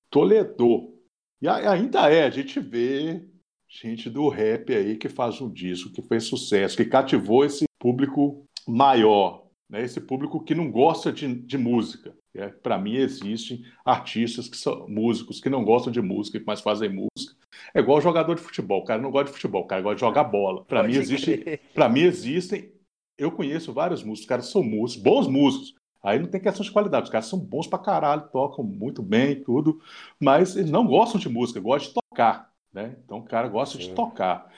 toledor. 0.09 0.93
E 1.41 1.47
ainda 1.47 2.09
é, 2.09 2.23
a 2.23 2.29
gente 2.29 2.59
vê 2.59 3.23
gente 3.69 4.09
do 4.09 4.29
rap 4.29 4.73
aí 4.73 4.95
que 4.95 5.09
faz 5.09 5.41
um 5.41 5.51
disco 5.51 5.91
que 5.91 6.01
fez 6.01 6.23
sucesso, 6.23 6.77
que 6.77 6.85
cativou 6.85 7.43
esse 7.43 7.65
público 7.77 8.45
maior, 8.67 9.45
né? 9.69 9.83
esse 9.83 9.99
público 9.99 10.43
que 10.43 10.55
não 10.55 10.71
gosta 10.71 11.11
de, 11.11 11.33
de 11.35 11.57
música. 11.57 12.15
É, 12.33 12.47
Para 12.49 12.77
mim, 12.77 12.95
existem 12.95 13.63
artistas 13.83 14.47
que 14.47 14.57
são 14.57 14.87
músicos 14.87 15.39
que 15.41 15.49
não 15.49 15.65
gostam 15.65 15.91
de 15.91 16.01
música, 16.01 16.41
mas 16.45 16.61
fazem 16.61 16.89
música. 16.89 17.35
É 17.73 17.79
igual 17.79 17.99
jogador 17.99 18.35
de 18.35 18.41
futebol. 18.41 18.81
O 18.81 18.85
cara 18.85 19.01
não 19.01 19.11
gosta 19.11 19.27
de 19.27 19.33
futebol, 19.33 19.63
o 19.63 19.67
cara 19.67 19.81
gosta 19.81 19.95
de 19.95 20.01
jogar 20.01 20.23
bola. 20.23 20.63
Para 20.65 20.83
mim, 20.83 20.95
existe, 20.95 21.59
para 21.73 21.89
mim, 21.89 22.01
existem. 22.01 22.71
Eu 23.17 23.31
conheço 23.31 23.73
vários 23.73 24.03
músicos, 24.03 24.21
os 24.21 24.27
caras 24.27 24.45
são 24.51 24.61
músicos, 24.61 25.03
bons 25.03 25.27
músicos, 25.27 25.73
Aí 26.01 26.19
não 26.19 26.27
tem 26.27 26.41
questão 26.41 26.63
de 26.63 26.71
qualidade. 26.71 27.05
Os 27.05 27.09
caras 27.09 27.27
são 27.27 27.39
bons 27.39 27.67
pra 27.67 27.79
caralho, 27.79 28.29
tocam 28.31 28.63
muito 28.63 29.01
bem 29.01 29.41
tudo, 29.43 29.79
mas 30.19 30.55
eles 30.55 30.71
não 30.71 30.87
gostam 30.87 31.19
de 31.19 31.29
música, 31.29 31.59
gostam 31.59 31.89
de 31.89 31.99
tocar, 32.09 32.51
né? 32.73 32.95
Então 33.03 33.19
o 33.19 33.23
cara 33.23 33.47
gosta 33.47 33.77
Sim. 33.77 33.89
de 33.89 33.93
tocar. 33.93 34.49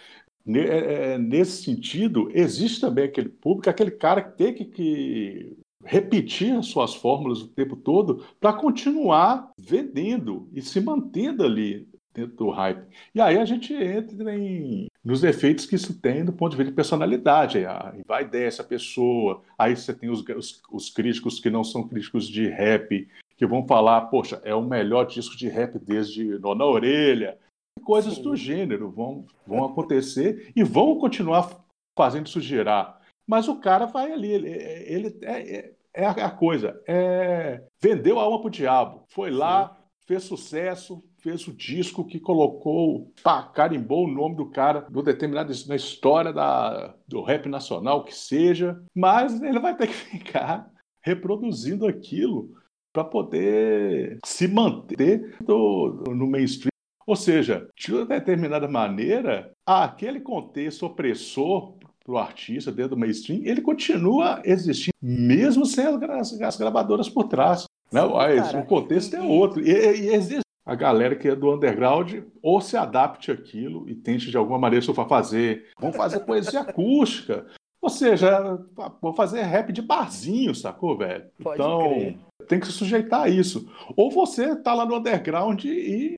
é, 0.47 1.13
é, 1.13 1.17
nesse 1.17 1.63
sentido, 1.63 2.29
existe 2.33 2.79
também 2.79 3.05
aquele 3.05 3.29
público, 3.29 3.69
aquele 3.69 3.91
cara 3.91 4.21
que 4.21 4.37
tem 4.37 4.53
que, 4.53 4.65
que 4.65 5.57
repetir 5.83 6.55
as 6.55 6.67
suas 6.67 6.93
fórmulas 6.93 7.41
o 7.41 7.47
tempo 7.47 7.75
todo 7.75 8.23
para 8.39 8.53
continuar 8.53 9.51
vendendo 9.57 10.47
e 10.53 10.61
se 10.61 10.79
mantendo 10.79 11.43
ali 11.43 11.88
dentro 12.13 12.35
do 12.35 12.49
hype. 12.49 12.85
E 13.13 13.21
aí 13.21 13.37
a 13.37 13.45
gente 13.45 13.73
entra 13.73 14.35
em, 14.35 14.87
nos 15.03 15.23
efeitos 15.23 15.65
que 15.65 15.75
isso 15.75 15.99
tem 15.99 16.25
do 16.25 16.33
ponto 16.33 16.51
de 16.51 16.57
vista 16.57 16.71
de 16.71 16.75
personalidade. 16.75 17.65
Aí 17.65 18.01
vai 18.05 18.27
dessa 18.27 18.63
pessoa, 18.63 19.41
aí 19.57 19.75
você 19.75 19.93
tem 19.93 20.09
os, 20.09 20.23
os, 20.35 20.61
os, 20.71 20.89
críticos 20.89 21.39
que 21.39 21.49
não 21.49 21.63
são 21.63 21.87
críticos 21.87 22.27
de 22.27 22.47
rap, 22.47 23.07
que 23.37 23.45
vão 23.45 23.65
falar, 23.65 24.01
poxa, 24.01 24.41
é 24.43 24.53
o 24.53 24.61
melhor 24.61 25.05
disco 25.05 25.35
de 25.37 25.47
rap 25.47 25.79
desde 25.79 26.37
Nona 26.39 26.65
Orelha. 26.65 27.37
Coisas 27.83 28.15
Sim. 28.15 28.23
do 28.23 28.35
gênero 28.35 28.91
vão, 28.91 29.25
vão 29.47 29.65
acontecer 29.65 30.51
e 30.55 30.63
vão 30.63 30.97
continuar 30.97 31.63
fazendo 31.97 32.27
isso 32.27 32.41
girar. 32.41 32.99
Mas 33.25 33.47
o 33.47 33.57
cara 33.57 33.85
vai 33.85 34.11
ali, 34.11 34.31
ele, 34.31 34.49
ele 34.49 35.19
é, 35.21 35.57
é, 35.57 35.73
é 35.93 36.05
a 36.05 36.31
coisa, 36.31 36.81
é, 36.87 37.63
vendeu 37.79 38.19
a 38.19 38.23
alma 38.23 38.41
pro 38.41 38.49
diabo, 38.49 39.03
foi 39.07 39.29
lá, 39.29 39.69
Sim. 39.69 39.75
fez 40.07 40.23
sucesso, 40.23 41.03
fez 41.21 41.47
o 41.47 41.53
disco 41.53 42.05
que 42.05 42.19
colocou, 42.19 43.11
pá, 43.23 43.43
carimbou 43.43 44.05
o 44.05 44.11
nome 44.11 44.35
do 44.35 44.49
cara 44.49 44.81
do 44.89 45.01
determinado 45.01 45.53
na 45.67 45.75
história 45.75 46.33
da, 46.33 46.95
do 47.07 47.21
rap 47.21 47.47
nacional, 47.47 48.03
que 48.03 48.15
seja, 48.15 48.81
mas 48.95 49.41
ele 49.41 49.59
vai 49.59 49.75
ter 49.75 49.87
que 49.87 49.93
ficar 49.93 50.69
reproduzindo 51.01 51.87
aquilo 51.87 52.51
para 52.93 53.03
poder 53.03 54.19
se 54.25 54.47
manter 54.47 55.35
do, 55.41 56.03
no 56.09 56.27
mainstream. 56.27 56.69
Ou 57.05 57.15
seja, 57.15 57.67
de 57.75 57.93
uma 57.93 58.05
determinada 58.05 58.67
maneira, 58.67 59.51
aquele 59.65 60.19
contexto 60.19 60.85
opressor 60.85 61.73
para 62.03 62.13
o 62.13 62.17
artista 62.17 62.71
dentro 62.71 62.91
do 62.91 62.97
mainstream, 62.97 63.41
ele 63.43 63.61
continua 63.61 64.41
existindo, 64.45 64.95
mesmo 65.01 65.65
sem 65.65 65.85
as, 65.85 66.39
as 66.41 66.57
gravadoras 66.57 67.09
por 67.09 67.27
trás. 67.27 67.65
Né? 67.91 68.01
Sim, 68.43 68.57
o 68.59 68.65
contexto 68.65 69.15
é 69.15 69.21
outro. 69.21 69.61
E, 69.61 69.71
e, 69.71 70.13
existe 70.13 70.41
a 70.69 70.75
galera 70.75 71.15
que 71.15 71.27
é 71.27 71.35
do 71.35 71.51
underground 71.51 72.13
ou 72.43 72.61
se 72.61 72.77
adapte 72.77 73.31
àquilo 73.31 73.89
e 73.89 73.95
tente 73.95 74.29
de 74.29 74.37
alguma 74.37 74.59
maneira 74.59 74.85
fazer. 74.93 75.65
Vamos 75.79 75.97
fazer 75.97 76.19
poesia 76.19 76.59
acústica. 76.59 77.47
Ou 77.81 77.89
seja, 77.89 78.63
vou 79.01 79.11
fazer 79.11 79.41
rap 79.41 79.73
de 79.73 79.81
barzinho, 79.81 80.53
sacou, 80.53 80.95
velho? 80.95 81.27
Pode 81.41 81.59
então, 81.59 81.89
crer. 81.89 82.19
tem 82.47 82.59
que 82.59 82.67
se 82.67 82.73
sujeitar 82.73 83.23
a 83.23 83.29
isso. 83.29 83.67
Ou 83.97 84.11
você 84.11 84.55
tá 84.55 84.75
lá 84.75 84.85
no 84.85 84.97
underground 84.97 85.65
e, 85.65 86.13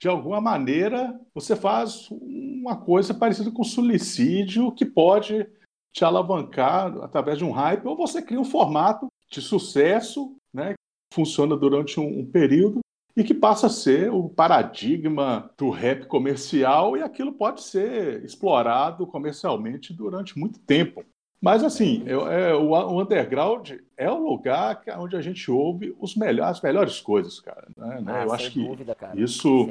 de 0.00 0.08
alguma 0.08 0.40
maneira, 0.40 1.20
você 1.32 1.54
faz 1.54 2.08
uma 2.10 2.76
coisa 2.76 3.14
parecida 3.14 3.52
com 3.52 3.62
suicídio 3.62 4.72
que 4.72 4.84
pode 4.84 5.46
te 5.94 6.04
alavancar 6.04 6.92
através 7.04 7.38
de 7.38 7.44
um 7.44 7.52
hype, 7.52 7.86
ou 7.86 7.96
você 7.96 8.20
cria 8.20 8.40
um 8.40 8.44
formato 8.44 9.06
de 9.30 9.40
sucesso, 9.40 10.34
né? 10.52 10.70
Que 10.72 11.14
funciona 11.14 11.56
durante 11.56 12.00
um, 12.00 12.20
um 12.20 12.26
período 12.26 12.80
e 13.16 13.24
que 13.24 13.34
passa 13.34 13.66
a 13.66 13.70
ser 13.70 14.10
o 14.12 14.28
paradigma 14.28 15.50
do 15.56 15.70
rap 15.70 16.06
comercial 16.06 16.96
e 16.96 17.02
aquilo 17.02 17.32
pode 17.32 17.62
ser 17.62 18.24
explorado 18.24 19.06
comercialmente 19.06 19.92
durante 19.92 20.38
muito 20.38 20.58
tempo. 20.60 21.04
Mas 21.40 21.64
assim, 21.64 22.04
é, 22.06 22.50
é, 22.50 22.54
o, 22.54 22.70
o, 22.70 23.00
underground 23.00 23.72
é 23.96 24.10
o 24.10 24.18
lugar 24.18 24.80
que, 24.80 24.90
onde 24.90 25.16
a 25.16 25.22
gente 25.22 25.50
ouve 25.50 25.96
os 25.98 26.14
melhores, 26.14 26.58
as 26.58 26.62
melhores 26.62 27.00
coisas, 27.00 27.40
cara. 27.40 27.66
Né? 27.76 28.04
Ah, 28.06 28.24
Eu 28.24 28.32
acho 28.32 28.50
dúvida, 28.60 28.94
que 28.94 29.00
cara. 29.00 29.18
isso, 29.18 29.68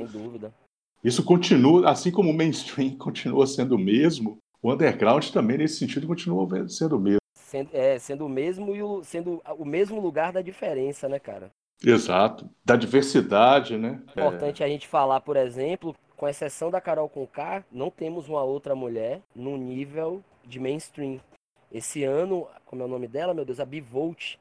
isso 1.03 1.23
continua, 1.23 1.89
assim 1.89 2.11
como 2.11 2.31
o 2.31 2.33
mainstream 2.33 2.95
continua 2.97 3.45
sendo 3.45 3.75
o 3.75 3.79
mesmo, 3.79 4.39
o 4.61 4.73
underground 4.73 5.29
também 5.29 5.59
nesse 5.59 5.77
sentido 5.77 6.07
continua 6.07 6.67
sendo 6.67 6.97
o 6.97 6.99
mesmo. 6.99 7.19
Sendo, 7.35 7.69
é, 7.71 7.99
sendo 7.99 8.25
o 8.25 8.29
mesmo 8.29 8.75
e 8.75 8.83
o, 8.83 9.03
sendo 9.03 9.41
o 9.57 9.65
mesmo 9.65 9.99
lugar 9.99 10.31
da 10.31 10.41
diferença, 10.41 11.07
né, 11.07 11.19
cara? 11.19 11.51
Exato, 11.83 12.49
da 12.63 12.75
diversidade, 12.75 13.77
né? 13.77 14.01
É 14.15 14.19
importante 14.19 14.63
a 14.63 14.67
gente 14.67 14.87
falar, 14.87 15.21
por 15.21 15.37
exemplo, 15.37 15.95
com 16.17 16.27
exceção 16.27 16.69
da 16.69 16.81
Carol 16.81 17.07
Conká, 17.07 17.63
não 17.71 17.89
temos 17.89 18.27
uma 18.27 18.43
outra 18.43 18.75
mulher 18.75 19.21
no 19.33 19.57
nível 19.57 20.21
de 20.43 20.59
mainstream. 20.59 21.21
Esse 21.71 22.03
ano, 22.03 22.47
como 22.65 22.81
é 22.81 22.85
o 22.85 22.89
nome 22.89 23.07
dela, 23.07 23.33
meu 23.33 23.45
Deus, 23.45 23.59
a 23.59 23.65
Bivolt 23.65 24.35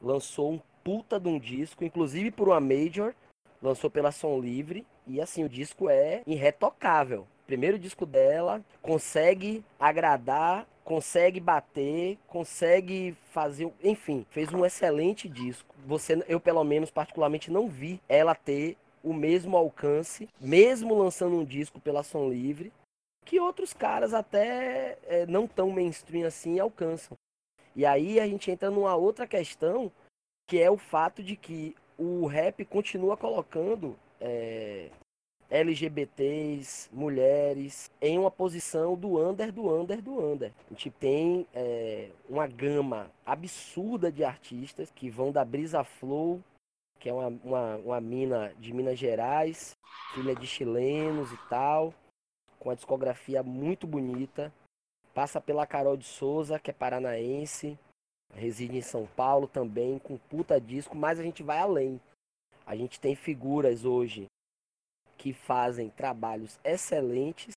lançou 0.00 0.52
um 0.52 0.60
puta 0.84 1.18
de 1.18 1.28
um 1.28 1.38
disco, 1.38 1.82
inclusive 1.82 2.30
por 2.30 2.48
uma 2.48 2.60
major, 2.60 3.12
lançou 3.60 3.90
pela 3.90 4.12
Som 4.12 4.38
Livre, 4.38 4.86
e 5.06 5.20
assim, 5.20 5.42
o 5.42 5.48
disco 5.48 5.88
é 5.88 6.22
irretocável. 6.26 7.26
Primeiro 7.46 7.78
disco 7.78 8.06
dela, 8.06 8.62
consegue 8.80 9.64
agradar 9.80 10.66
consegue 10.86 11.40
bater, 11.40 12.16
consegue 12.28 13.16
fazer, 13.32 13.68
enfim, 13.82 14.24
fez 14.30 14.54
um 14.54 14.64
excelente 14.64 15.28
disco. 15.28 15.74
Você, 15.84 16.24
eu 16.28 16.38
pelo 16.38 16.62
menos 16.62 16.92
particularmente 16.92 17.50
não 17.50 17.68
vi 17.68 18.00
ela 18.08 18.36
ter 18.36 18.76
o 19.02 19.12
mesmo 19.12 19.56
alcance, 19.56 20.28
mesmo 20.40 20.94
lançando 20.94 21.34
um 21.34 21.44
disco 21.44 21.80
pela 21.80 22.04
Som 22.04 22.28
Livre, 22.28 22.72
que 23.24 23.40
outros 23.40 23.72
caras 23.72 24.14
até 24.14 24.96
é, 25.08 25.26
não 25.26 25.48
tão 25.48 25.70
mainstream 25.70 26.24
assim 26.24 26.60
alcançam. 26.60 27.16
E 27.74 27.84
aí 27.84 28.20
a 28.20 28.26
gente 28.28 28.48
entra 28.48 28.70
numa 28.70 28.94
outra 28.94 29.26
questão, 29.26 29.90
que 30.48 30.60
é 30.62 30.70
o 30.70 30.78
fato 30.78 31.20
de 31.20 31.34
que 31.34 31.74
o 31.98 32.26
rap 32.26 32.64
continua 32.64 33.16
colocando 33.16 33.98
é, 34.20 34.90
LGBTs, 35.48 36.90
mulheres, 36.92 37.90
em 38.00 38.18
uma 38.18 38.30
posição 38.30 38.96
do 38.96 39.18
under, 39.18 39.52
do 39.52 39.72
under, 39.72 40.02
do 40.02 40.18
under. 40.18 40.52
A 40.66 40.70
gente 40.70 40.90
tem 40.90 41.46
é, 41.54 42.10
uma 42.28 42.46
gama 42.48 43.10
absurda 43.24 44.10
de 44.10 44.24
artistas 44.24 44.90
que 44.90 45.08
vão 45.08 45.30
da 45.30 45.44
Brisa 45.44 45.84
Flow, 45.84 46.42
que 46.98 47.08
é 47.08 47.12
uma, 47.12 47.28
uma, 47.44 47.76
uma 47.76 48.00
mina 48.00 48.52
de 48.58 48.72
Minas 48.72 48.98
Gerais, 48.98 49.76
filha 50.14 50.34
de 50.34 50.46
chilenos 50.46 51.30
e 51.32 51.38
tal, 51.48 51.94
com 52.58 52.68
uma 52.68 52.76
discografia 52.76 53.42
muito 53.42 53.86
bonita. 53.86 54.52
Passa 55.14 55.40
pela 55.40 55.66
Carol 55.66 55.96
de 55.96 56.04
Souza, 56.04 56.58
que 56.58 56.70
é 56.70 56.74
paranaense, 56.74 57.78
reside 58.34 58.76
em 58.76 58.82
São 58.82 59.06
Paulo 59.06 59.46
também, 59.46 59.98
com 59.98 60.18
puta 60.18 60.60
disco, 60.60 60.96
mas 60.96 61.20
a 61.20 61.22
gente 61.22 61.42
vai 61.42 61.58
além. 61.58 62.00
A 62.66 62.74
gente 62.74 62.98
tem 62.98 63.14
figuras 63.14 63.84
hoje 63.84 64.26
que 65.26 65.32
fazem 65.32 65.90
trabalhos 65.90 66.56
excelentes, 66.62 67.52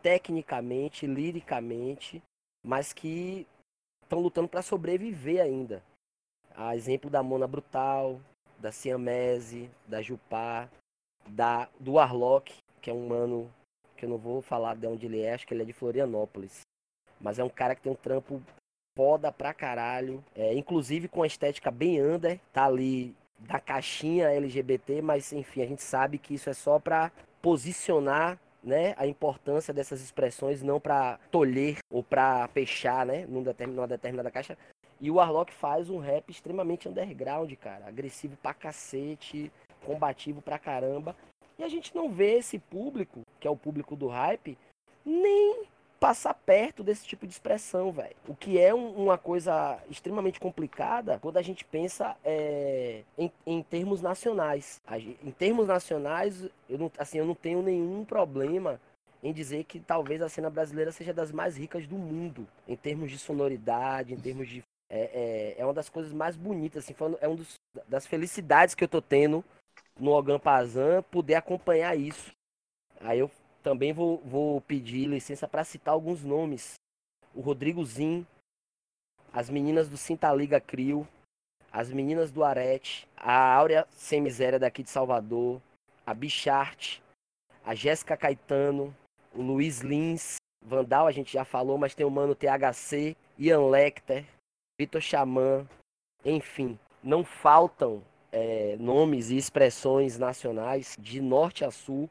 tecnicamente, 0.00 1.06
liricamente, 1.06 2.22
mas 2.64 2.94
que 2.94 3.46
estão 4.02 4.20
lutando 4.20 4.48
para 4.48 4.62
sobreviver 4.62 5.42
ainda. 5.42 5.82
A 6.56 6.74
exemplo 6.74 7.10
da 7.10 7.22
Mona 7.22 7.46
Brutal, 7.46 8.18
da 8.58 8.72
Siamese, 8.72 9.70
da 9.86 10.00
Jupá, 10.00 10.66
da, 11.28 11.68
do 11.78 11.98
Arlock, 11.98 12.56
que 12.80 12.88
é 12.88 12.94
um 12.94 13.06
mano 13.06 13.52
que 13.94 14.06
eu 14.06 14.08
não 14.08 14.16
vou 14.16 14.40
falar 14.40 14.74
de 14.74 14.86
onde 14.86 15.04
ele 15.04 15.20
é, 15.20 15.34
acho 15.34 15.46
que 15.46 15.52
ele 15.52 15.64
é 15.64 15.66
de 15.66 15.74
Florianópolis. 15.74 16.62
Mas 17.20 17.38
é 17.38 17.44
um 17.44 17.50
cara 17.50 17.74
que 17.74 17.82
tem 17.82 17.92
um 17.92 17.96
trampo 17.96 18.42
foda 18.96 19.30
pra 19.30 19.52
caralho. 19.52 20.24
É, 20.34 20.54
inclusive 20.54 21.06
com 21.06 21.22
a 21.22 21.26
estética 21.26 21.70
bem 21.70 22.02
under, 22.02 22.40
tá 22.50 22.64
ali 22.64 23.14
da 23.38 23.60
caixinha 23.60 24.30
LGBT, 24.30 25.00
mas 25.02 25.32
enfim, 25.32 25.62
a 25.62 25.66
gente 25.66 25.82
sabe 25.82 26.18
que 26.18 26.34
isso 26.34 26.50
é 26.50 26.54
só 26.54 26.78
para 26.78 27.12
posicionar 27.40 28.38
né, 28.62 28.94
a 28.96 29.06
importância 29.06 29.72
dessas 29.72 30.00
expressões, 30.00 30.62
não 30.62 30.80
para 30.80 31.18
tolher 31.30 31.78
ou 31.90 32.02
para 32.02 32.48
fechar, 32.48 33.06
né, 33.06 33.26
numa 33.26 33.86
determinada 33.86 34.30
caixa. 34.30 34.58
E 35.00 35.10
o 35.10 35.14
Warlock 35.14 35.52
faz 35.52 35.88
um 35.88 35.98
rap 35.98 36.28
extremamente 36.28 36.88
underground, 36.88 37.52
cara, 37.54 37.86
agressivo 37.86 38.36
pra 38.36 38.52
cacete, 38.52 39.52
combativo 39.84 40.42
pra 40.42 40.58
caramba. 40.58 41.14
E 41.56 41.62
a 41.62 41.68
gente 41.68 41.94
não 41.94 42.10
vê 42.10 42.38
esse 42.38 42.58
público, 42.58 43.22
que 43.38 43.46
é 43.46 43.50
o 43.50 43.56
público 43.56 43.94
do 43.94 44.08
hype, 44.08 44.58
nem 45.04 45.64
passar 45.98 46.34
perto 46.34 46.82
desse 46.82 47.06
tipo 47.06 47.26
de 47.26 47.32
expressão, 47.32 47.90
velho. 47.90 48.14
O 48.26 48.34
que 48.34 48.58
é 48.58 48.74
um, 48.74 48.90
uma 49.04 49.18
coisa 49.18 49.78
extremamente 49.90 50.38
complicada 50.38 51.18
quando 51.18 51.36
a 51.36 51.42
gente 51.42 51.64
pensa 51.64 52.16
é, 52.24 53.02
em, 53.16 53.32
em, 53.46 53.62
termos 53.62 54.00
nacionais. 54.00 54.80
Em 55.22 55.30
termos 55.32 55.66
nacionais, 55.66 56.48
eu 56.68 56.78
não, 56.78 56.92
assim, 56.98 57.18
eu 57.18 57.26
não 57.26 57.34
tenho 57.34 57.62
nenhum 57.62 58.04
problema 58.04 58.80
em 59.22 59.32
dizer 59.32 59.64
que 59.64 59.80
talvez 59.80 60.22
a 60.22 60.28
cena 60.28 60.48
brasileira 60.48 60.92
seja 60.92 61.12
das 61.12 61.32
mais 61.32 61.56
ricas 61.56 61.86
do 61.86 61.96
mundo, 61.96 62.46
em 62.68 62.76
termos 62.76 63.10
de 63.10 63.18
sonoridade, 63.18 64.14
em 64.14 64.18
termos 64.18 64.48
de. 64.48 64.62
É, 64.90 65.54
é, 65.58 65.60
é 65.60 65.64
uma 65.64 65.74
das 65.74 65.88
coisas 65.88 66.12
mais 66.12 66.36
bonitas, 66.36 66.84
assim, 66.84 66.94
é 67.20 67.28
uma 67.28 67.38
das 67.86 68.06
felicidades 68.06 68.74
que 68.74 68.82
eu 68.82 68.88
tô 68.88 69.02
tendo 69.02 69.44
no 69.98 70.12
Ogan 70.12 70.38
Pazan 70.38 71.02
poder 71.10 71.34
acompanhar 71.34 71.98
isso. 71.98 72.30
Aí 73.00 73.18
eu 73.18 73.30
também 73.62 73.92
vou, 73.92 74.18
vou 74.18 74.60
pedir 74.60 75.06
licença 75.06 75.46
para 75.46 75.64
citar 75.64 75.94
alguns 75.94 76.24
nomes. 76.24 76.74
O 77.34 77.40
Rodrigo 77.40 77.84
Zin, 77.84 78.26
as 79.32 79.50
meninas 79.50 79.88
do 79.88 79.96
Sinta 79.96 80.32
Liga 80.32 80.60
Crio, 80.60 81.06
as 81.70 81.90
meninas 81.90 82.30
do 82.30 82.42
Arete, 82.42 83.06
a 83.16 83.54
Áurea 83.54 83.86
Sem 83.90 84.20
Miséria 84.20 84.58
daqui 84.58 84.82
de 84.82 84.90
Salvador, 84.90 85.60
a 86.06 86.14
Bichart, 86.14 87.00
a 87.64 87.74
Jéssica 87.74 88.16
Caetano, 88.16 88.94
o 89.34 89.42
Luiz 89.42 89.80
Lins, 89.80 90.36
Vandal 90.64 91.06
a 91.06 91.12
gente 91.12 91.32
já 91.32 91.44
falou, 91.44 91.78
mas 91.78 91.94
tem 91.94 92.04
o 92.04 92.10
mano 92.10 92.34
THC, 92.34 93.16
Ian 93.38 93.66
Lecter, 93.66 94.24
Vitor 94.78 95.00
Xamã, 95.00 95.66
enfim, 96.24 96.78
não 97.02 97.24
faltam 97.24 98.02
é, 98.32 98.76
nomes 98.78 99.30
e 99.30 99.36
expressões 99.36 100.18
nacionais 100.18 100.96
de 100.98 101.20
norte 101.20 101.64
a 101.64 101.70
sul 101.70 102.08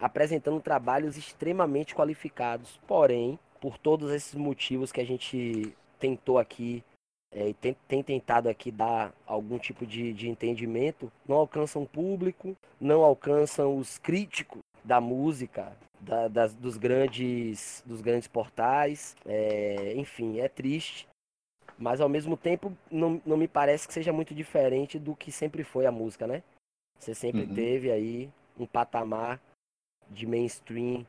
apresentando 0.00 0.60
trabalhos 0.60 1.16
extremamente 1.16 1.94
qualificados. 1.94 2.78
Porém, 2.86 3.38
por 3.60 3.76
todos 3.78 4.10
esses 4.12 4.34
motivos 4.34 4.92
que 4.92 5.00
a 5.00 5.06
gente 5.06 5.74
tentou 5.98 6.38
aqui 6.38 6.84
é, 7.30 7.52
tem, 7.60 7.76
tem, 7.86 8.02
tentado 8.02 8.48
aqui 8.48 8.70
dar 8.70 9.12
algum 9.26 9.58
tipo 9.58 9.86
de, 9.86 10.12
de 10.12 10.28
entendimento, 10.28 11.12
não 11.26 11.36
alcançam 11.36 11.82
o 11.82 11.88
público, 11.88 12.56
não 12.80 13.02
alcançam 13.02 13.76
os 13.76 13.98
críticos 13.98 14.62
da 14.82 15.00
música, 15.00 15.76
da, 16.00 16.28
das, 16.28 16.54
dos, 16.54 16.78
grandes, 16.78 17.82
dos 17.84 18.00
grandes 18.00 18.28
portais. 18.28 19.14
É, 19.26 19.92
enfim, 19.96 20.40
é 20.40 20.48
triste. 20.48 21.06
Mas 21.78 22.00
ao 22.00 22.08
mesmo 22.08 22.36
tempo, 22.36 22.72
não, 22.90 23.20
não 23.24 23.36
me 23.36 23.46
parece 23.46 23.86
que 23.86 23.94
seja 23.94 24.12
muito 24.12 24.34
diferente 24.34 24.98
do 24.98 25.14
que 25.14 25.30
sempre 25.30 25.62
foi 25.62 25.86
a 25.86 25.92
música, 25.92 26.26
né? 26.26 26.42
Você 26.98 27.14
sempre 27.14 27.42
uhum. 27.42 27.54
teve 27.54 27.90
aí 27.92 28.28
um 28.58 28.66
patamar 28.66 29.40
de 30.10 30.26
mainstream 30.26 31.06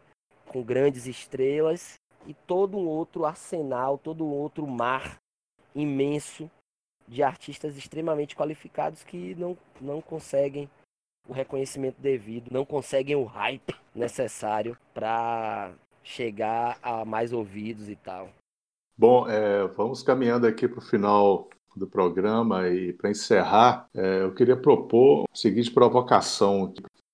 com 0.48 0.64
grandes 0.64 1.06
estrelas 1.06 2.00
e 2.28 2.34
todo 2.34 2.78
um 2.78 2.88
outro 2.88 3.26
arsenal, 3.26 3.98
todo 3.98 4.26
um 4.26 4.32
outro 4.32 4.66
mar 4.68 5.20
imenso 5.74 6.50
de 7.08 7.24
artistas 7.24 7.78
extremamente 7.78 8.36
qualificados 8.36 9.04
que 9.04 9.36
não, 9.36 9.58
não 9.80 10.02
conseguem 10.02 10.70
o 11.28 11.34
reconhecimento 11.34 12.00
devido, 12.00 12.52
não 12.52 12.66
conseguem 12.66 13.16
o 13.16 13.24
hype 13.24 13.76
necessário 13.94 14.78
para 14.94 15.72
chegar 16.04 16.78
a 16.82 17.06
mais 17.06 17.34
ouvidos 17.34 17.90
e 17.90 17.96
tal. 17.96 18.30
Bom, 18.98 19.28
é, 19.30 19.66
vamos 19.68 20.04
caminhando 20.04 20.46
aqui 20.46 20.68
para 20.68 20.80
o 20.80 20.86
final 20.86 21.50
do 21.76 21.88
programa 21.88 22.68
e 22.68 22.94
para 22.94 23.10
encerrar, 23.10 23.88
é, 23.94 24.24
eu 24.24 24.34
queria 24.34 24.58
propor 24.58 25.26
a 25.32 25.36
seguinte 25.36 25.72
provocação: 25.72 26.74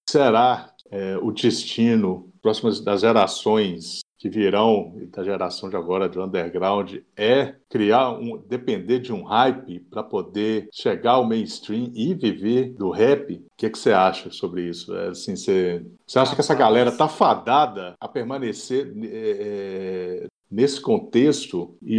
será 0.09 0.73
é, 0.91 1.17
o 1.17 1.31
destino 1.31 2.31
próximas 2.41 2.79
das 2.79 3.01
gerações 3.01 4.01
que 4.17 4.29
virão 4.29 4.93
da 5.11 5.23
geração 5.23 5.69
de 5.69 5.75
agora 5.75 6.09
de 6.09 6.19
underground 6.19 6.95
é 7.15 7.55
criar 7.69 8.11
um 8.11 8.37
depender 8.37 8.99
de 8.99 9.13
um 9.13 9.23
hype 9.23 9.81
para 9.81 10.01
poder 10.01 10.67
chegar 10.71 11.11
ao 11.11 11.27
mainstream 11.27 11.91
e 11.93 12.13
viver 12.13 12.73
do 12.73 12.89
rap. 12.89 13.33
O 13.35 13.45
que, 13.57 13.65
é 13.65 13.69
que 13.69 13.77
você 13.77 13.91
acha 13.91 14.31
sobre 14.31 14.67
isso? 14.67 14.95
É, 14.95 15.09
assim, 15.09 15.35
você, 15.35 15.85
você 16.07 16.17
acha 16.17 16.33
que 16.33 16.41
essa 16.41 16.55
galera 16.55 16.91
tá 16.91 17.07
fadada 17.07 17.93
a 17.99 18.07
permanecer 18.07 18.91
é, 19.03 20.23
é 20.23 20.27
nesse 20.49 20.79
contexto 20.79 21.77
e 21.81 21.97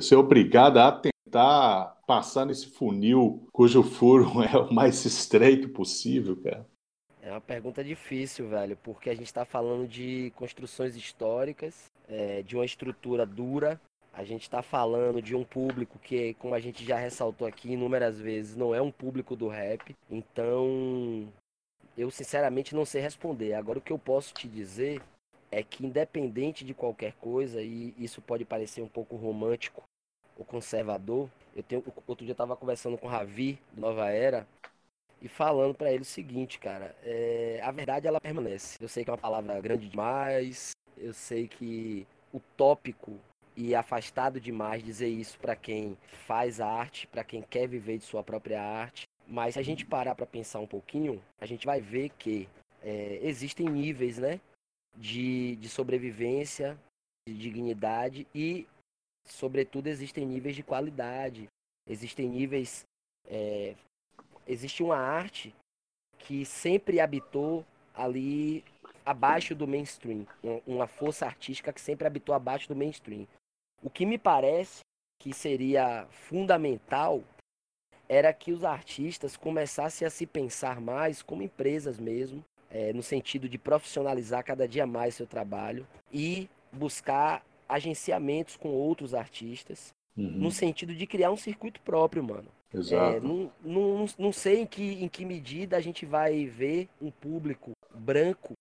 ser 0.00 0.16
obrigada 0.16 0.84
a 0.84 0.92
tentar 0.92 1.96
passar 2.06 2.44
nesse 2.44 2.66
funil 2.66 3.48
cujo 3.52 3.82
furo 3.82 4.30
é 4.42 4.56
o 4.58 4.72
mais 4.72 5.04
estreito 5.04 5.68
possível, 5.70 6.36
cara? 6.36 6.66
É 7.24 7.30
uma 7.30 7.40
pergunta 7.40 7.82
difícil, 7.82 8.46
velho, 8.50 8.76
porque 8.82 9.08
a 9.08 9.14
gente 9.14 9.28
está 9.28 9.46
falando 9.46 9.88
de 9.88 10.30
construções 10.36 10.94
históricas, 10.94 11.90
é, 12.06 12.42
de 12.42 12.54
uma 12.54 12.66
estrutura 12.66 13.24
dura. 13.24 13.80
A 14.12 14.22
gente 14.24 14.42
está 14.42 14.60
falando 14.60 15.22
de 15.22 15.34
um 15.34 15.42
público 15.42 15.98
que, 15.98 16.34
como 16.34 16.54
a 16.54 16.60
gente 16.60 16.84
já 16.84 16.98
ressaltou 16.98 17.48
aqui 17.48 17.72
inúmeras 17.72 18.20
vezes, 18.20 18.56
não 18.56 18.74
é 18.74 18.82
um 18.82 18.92
público 18.92 19.34
do 19.34 19.48
rap. 19.48 19.96
Então, 20.10 21.26
eu 21.96 22.10
sinceramente 22.10 22.74
não 22.74 22.84
sei 22.84 23.00
responder. 23.00 23.54
Agora, 23.54 23.78
o 23.78 23.82
que 23.82 23.92
eu 23.92 23.98
posso 23.98 24.34
te 24.34 24.46
dizer 24.46 25.00
é 25.50 25.62
que, 25.62 25.86
independente 25.86 26.62
de 26.62 26.74
qualquer 26.74 27.14
coisa, 27.14 27.62
e 27.62 27.94
isso 27.96 28.20
pode 28.20 28.44
parecer 28.44 28.82
um 28.82 28.88
pouco 28.88 29.16
romântico 29.16 29.82
ou 30.36 30.44
conservador, 30.44 31.30
eu 31.56 31.62
tenho, 31.62 31.82
outro 32.06 32.26
dia 32.26 32.32
eu 32.32 32.34
estava 32.34 32.54
conversando 32.54 32.98
com 32.98 33.06
o 33.06 33.10
Ravi, 33.10 33.58
Nova 33.74 34.10
Era, 34.10 34.46
e 35.24 35.28
falando 35.28 35.74
para 35.74 35.90
ele 35.90 36.02
o 36.02 36.04
seguinte, 36.04 36.58
cara, 36.58 36.94
é, 37.02 37.58
a 37.62 37.70
verdade 37.70 38.06
ela 38.06 38.20
permanece. 38.20 38.76
Eu 38.78 38.88
sei 38.88 39.02
que 39.02 39.08
é 39.08 39.12
uma 39.14 39.18
palavra 39.18 39.58
grande 39.58 39.88
demais, 39.88 40.72
eu 40.98 41.14
sei 41.14 41.48
que 41.48 42.06
utópico 42.30 43.18
e 43.56 43.74
afastado 43.74 44.38
demais 44.38 44.84
dizer 44.84 45.08
isso 45.08 45.38
para 45.38 45.56
quem 45.56 45.96
faz 46.26 46.60
arte, 46.60 47.06
para 47.06 47.24
quem 47.24 47.40
quer 47.40 47.66
viver 47.66 47.96
de 47.96 48.04
sua 48.04 48.22
própria 48.22 48.62
arte. 48.62 49.04
Mas 49.26 49.54
se 49.54 49.60
a 49.60 49.62
gente 49.62 49.86
parar 49.86 50.14
para 50.14 50.26
pensar 50.26 50.60
um 50.60 50.66
pouquinho, 50.66 51.22
a 51.40 51.46
gente 51.46 51.64
vai 51.64 51.80
ver 51.80 52.10
que 52.18 52.46
é, 52.82 53.18
existem 53.22 53.66
níveis, 53.66 54.18
né, 54.18 54.38
de, 54.94 55.56
de 55.56 55.70
sobrevivência, 55.70 56.78
de 57.26 57.34
dignidade 57.34 58.26
e, 58.34 58.66
sobretudo, 59.24 59.86
existem 59.86 60.26
níveis 60.26 60.54
de 60.54 60.62
qualidade, 60.62 61.48
existem 61.88 62.28
níveis 62.28 62.84
é, 63.26 63.74
existe 64.46 64.82
uma 64.82 64.96
arte 64.96 65.54
que 66.18 66.44
sempre 66.44 67.00
habitou 67.00 67.64
ali 67.94 68.64
abaixo 69.04 69.54
do 69.54 69.66
mainstream, 69.66 70.26
uma 70.66 70.86
força 70.86 71.26
artística 71.26 71.72
que 71.72 71.80
sempre 71.80 72.06
habitou 72.06 72.34
abaixo 72.34 72.68
do 72.68 72.76
mainstream. 72.76 73.26
O 73.82 73.90
que 73.90 74.06
me 74.06 74.16
parece 74.16 74.80
que 75.18 75.32
seria 75.32 76.06
fundamental 76.10 77.22
era 78.08 78.32
que 78.32 78.52
os 78.52 78.64
artistas 78.64 79.36
começassem 79.36 80.06
a 80.06 80.10
se 80.10 80.26
pensar 80.26 80.80
mais 80.80 81.22
como 81.22 81.42
empresas 81.42 81.98
mesmo, 81.98 82.44
é, 82.70 82.92
no 82.92 83.02
sentido 83.02 83.48
de 83.48 83.58
profissionalizar 83.58 84.44
cada 84.44 84.66
dia 84.66 84.86
mais 84.86 85.14
seu 85.14 85.26
trabalho 85.26 85.86
e 86.12 86.48
buscar 86.72 87.44
agenciamentos 87.68 88.56
com 88.56 88.68
outros 88.68 89.14
artistas, 89.14 89.94
uhum. 90.16 90.24
no 90.24 90.50
sentido 90.50 90.94
de 90.94 91.06
criar 91.06 91.30
um 91.30 91.36
circuito 91.36 91.80
próprio, 91.80 92.22
mano. 92.22 92.48
Exato. 92.74 93.16
É, 93.16 93.20
não, 93.20 93.52
não, 93.62 94.06
não 94.18 94.32
sei 94.32 94.60
em 94.60 94.66
que, 94.66 95.04
em 95.04 95.08
que 95.08 95.24
medida 95.24 95.76
a 95.76 95.80
gente 95.80 96.04
vai 96.04 96.44
ver 96.46 96.88
um 97.00 97.10
público 97.10 97.70
branco, 97.94 98.54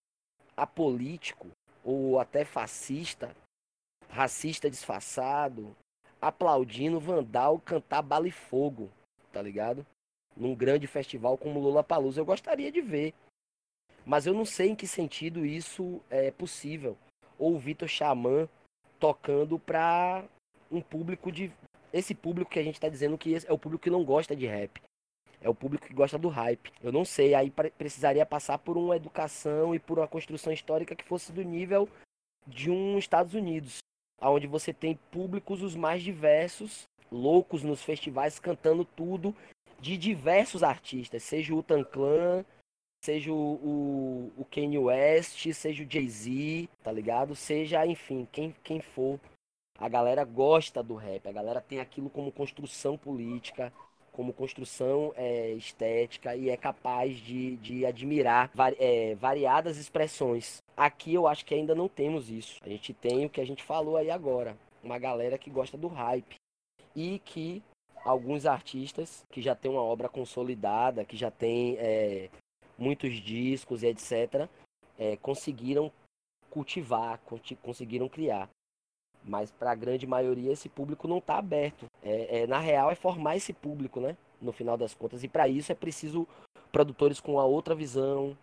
apolítico 0.55 1.47
ou 1.83 2.19
até 2.19 2.45
fascista, 2.45 3.35
racista 4.07 4.69
disfarçado, 4.69 5.75
aplaudindo 6.21 6.99
Vandal 6.99 7.59
cantar 7.59 8.03
bala 8.03 8.27
e 8.27 8.31
fogo, 8.31 8.89
tá 9.31 9.41
ligado? 9.41 9.85
Num 10.37 10.55
grande 10.55 10.87
festival 10.87 11.37
como 11.37 11.59
Lula 11.59 11.83
Palusa. 11.83 12.21
Eu 12.21 12.25
gostaria 12.25 12.71
de 12.71 12.81
ver. 12.81 13.13
Mas 14.05 14.25
eu 14.25 14.33
não 14.33 14.45
sei 14.45 14.69
em 14.69 14.75
que 14.75 14.87
sentido 14.87 15.45
isso 15.45 16.01
é 16.09 16.29
possível. 16.29 16.97
Ou 17.37 17.55
o 17.55 17.59
Vitor 17.59 17.87
Xamã 17.87 18.47
tocando 18.99 19.57
para 19.59 20.23
um 20.71 20.81
público 20.81 21.31
de 21.31 21.51
esse 21.93 22.15
público 22.15 22.49
que 22.49 22.59
a 22.59 22.63
gente 22.63 22.75
está 22.75 22.89
dizendo 22.89 23.17
que 23.17 23.35
é 23.35 23.53
o 23.53 23.57
público 23.57 23.83
que 23.83 23.89
não 23.89 24.03
gosta 24.03 24.35
de 24.35 24.47
rap. 24.47 24.81
É 25.39 25.47
o 25.47 25.53
público 25.53 25.85
que 25.85 25.93
gosta 25.93 26.17
do 26.17 26.29
hype. 26.29 26.71
Eu 26.81 26.91
não 26.91 27.05
sei, 27.05 27.35
aí 27.35 27.51
precisaria 27.77 28.25
passar 28.25 28.57
por 28.57 28.77
uma 28.77 28.95
educação 28.95 29.75
e 29.75 29.79
por 29.79 29.99
uma 29.99 30.07
construção 30.07 30.51
histórica 30.51 30.95
que 30.95 31.03
fosse 31.03 31.31
do 31.31 31.43
nível 31.43 31.87
de 32.47 32.71
um 32.71 32.97
Estados 32.97 33.33
Unidos, 33.33 33.77
onde 34.21 34.47
você 34.47 34.73
tem 34.73 34.97
públicos 35.11 35.61
os 35.61 35.75
mais 35.75 36.01
diversos, 36.01 36.83
loucos 37.11 37.61
nos 37.61 37.83
festivais 37.83 38.39
cantando 38.39 38.83
tudo 38.83 39.35
de 39.79 39.97
diversos 39.97 40.63
artistas, 40.63 41.23
seja 41.23 41.53
o 41.53 41.61
Tan 41.61 41.83
Clan, 41.83 42.45
seja 43.03 43.31
o, 43.33 43.35
o, 43.35 44.33
o 44.37 44.45
Kanye 44.45 44.77
West, 44.77 45.51
seja 45.51 45.83
o 45.83 45.91
Jay-Z, 45.91 46.69
tá 46.81 46.91
ligado? 46.91 47.35
Seja, 47.35 47.85
enfim, 47.85 48.25
quem, 48.31 48.55
quem 48.63 48.79
for 48.79 49.19
a 49.79 49.89
galera 49.89 50.23
gosta 50.23 50.81
do 50.83 50.95
rap, 50.95 51.27
a 51.27 51.31
galera 51.31 51.61
tem 51.61 51.79
aquilo 51.79 52.09
como 52.09 52.31
construção 52.31 52.97
política, 52.97 53.73
como 54.11 54.31
construção 54.31 55.11
é, 55.15 55.51
estética 55.53 56.35
e 56.35 56.49
é 56.49 56.55
capaz 56.55 57.17
de, 57.17 57.57
de 57.57 57.85
admirar 57.85 58.51
é, 58.77 59.15
variadas 59.15 59.77
expressões. 59.77 60.61
Aqui 60.77 61.15
eu 61.15 61.27
acho 61.27 61.43
que 61.43 61.55
ainda 61.55 61.73
não 61.73 61.89
temos 61.89 62.29
isso. 62.29 62.59
A 62.63 62.69
gente 62.69 62.93
tem 62.93 63.25
o 63.25 63.29
que 63.29 63.41
a 63.41 63.45
gente 63.45 63.63
falou 63.63 63.97
aí 63.97 64.11
agora, 64.11 64.55
uma 64.83 64.99
galera 64.99 65.37
que 65.37 65.49
gosta 65.49 65.77
do 65.77 65.87
hype 65.87 66.35
e 66.95 67.19
que 67.19 67.63
alguns 68.05 68.45
artistas 68.45 69.25
que 69.31 69.41
já 69.41 69.55
têm 69.55 69.71
uma 69.71 69.81
obra 69.81 70.07
consolidada, 70.07 71.03
que 71.03 71.17
já 71.17 71.31
tem 71.31 71.75
é, 71.79 72.29
muitos 72.77 73.15
discos 73.15 73.81
e 73.81 73.87
etc., 73.87 74.47
é, 74.97 75.17
conseguiram 75.17 75.91
cultivar, 76.51 77.19
conseguiram 77.63 78.07
criar. 78.07 78.47
Mas 79.25 79.51
para 79.51 79.71
a 79.71 79.75
grande 79.75 80.05
maioria 80.05 80.51
esse 80.51 80.67
público 80.67 81.07
não 81.07 81.19
está 81.19 81.37
aberto. 81.37 81.85
É, 82.01 82.41
é, 82.41 82.47
na 82.47 82.59
real 82.59 82.91
é 82.91 82.95
formar 82.95 83.37
esse 83.37 83.53
público, 83.53 83.99
né? 83.99 84.17
No 84.41 84.51
final 84.51 84.77
das 84.77 84.93
contas. 84.93 85.23
E 85.23 85.27
para 85.27 85.47
isso 85.47 85.71
é 85.71 85.75
preciso 85.75 86.27
produtores 86.71 87.19
com 87.19 87.39
a 87.39 87.45
outra 87.45 87.73
visão. 87.73 88.37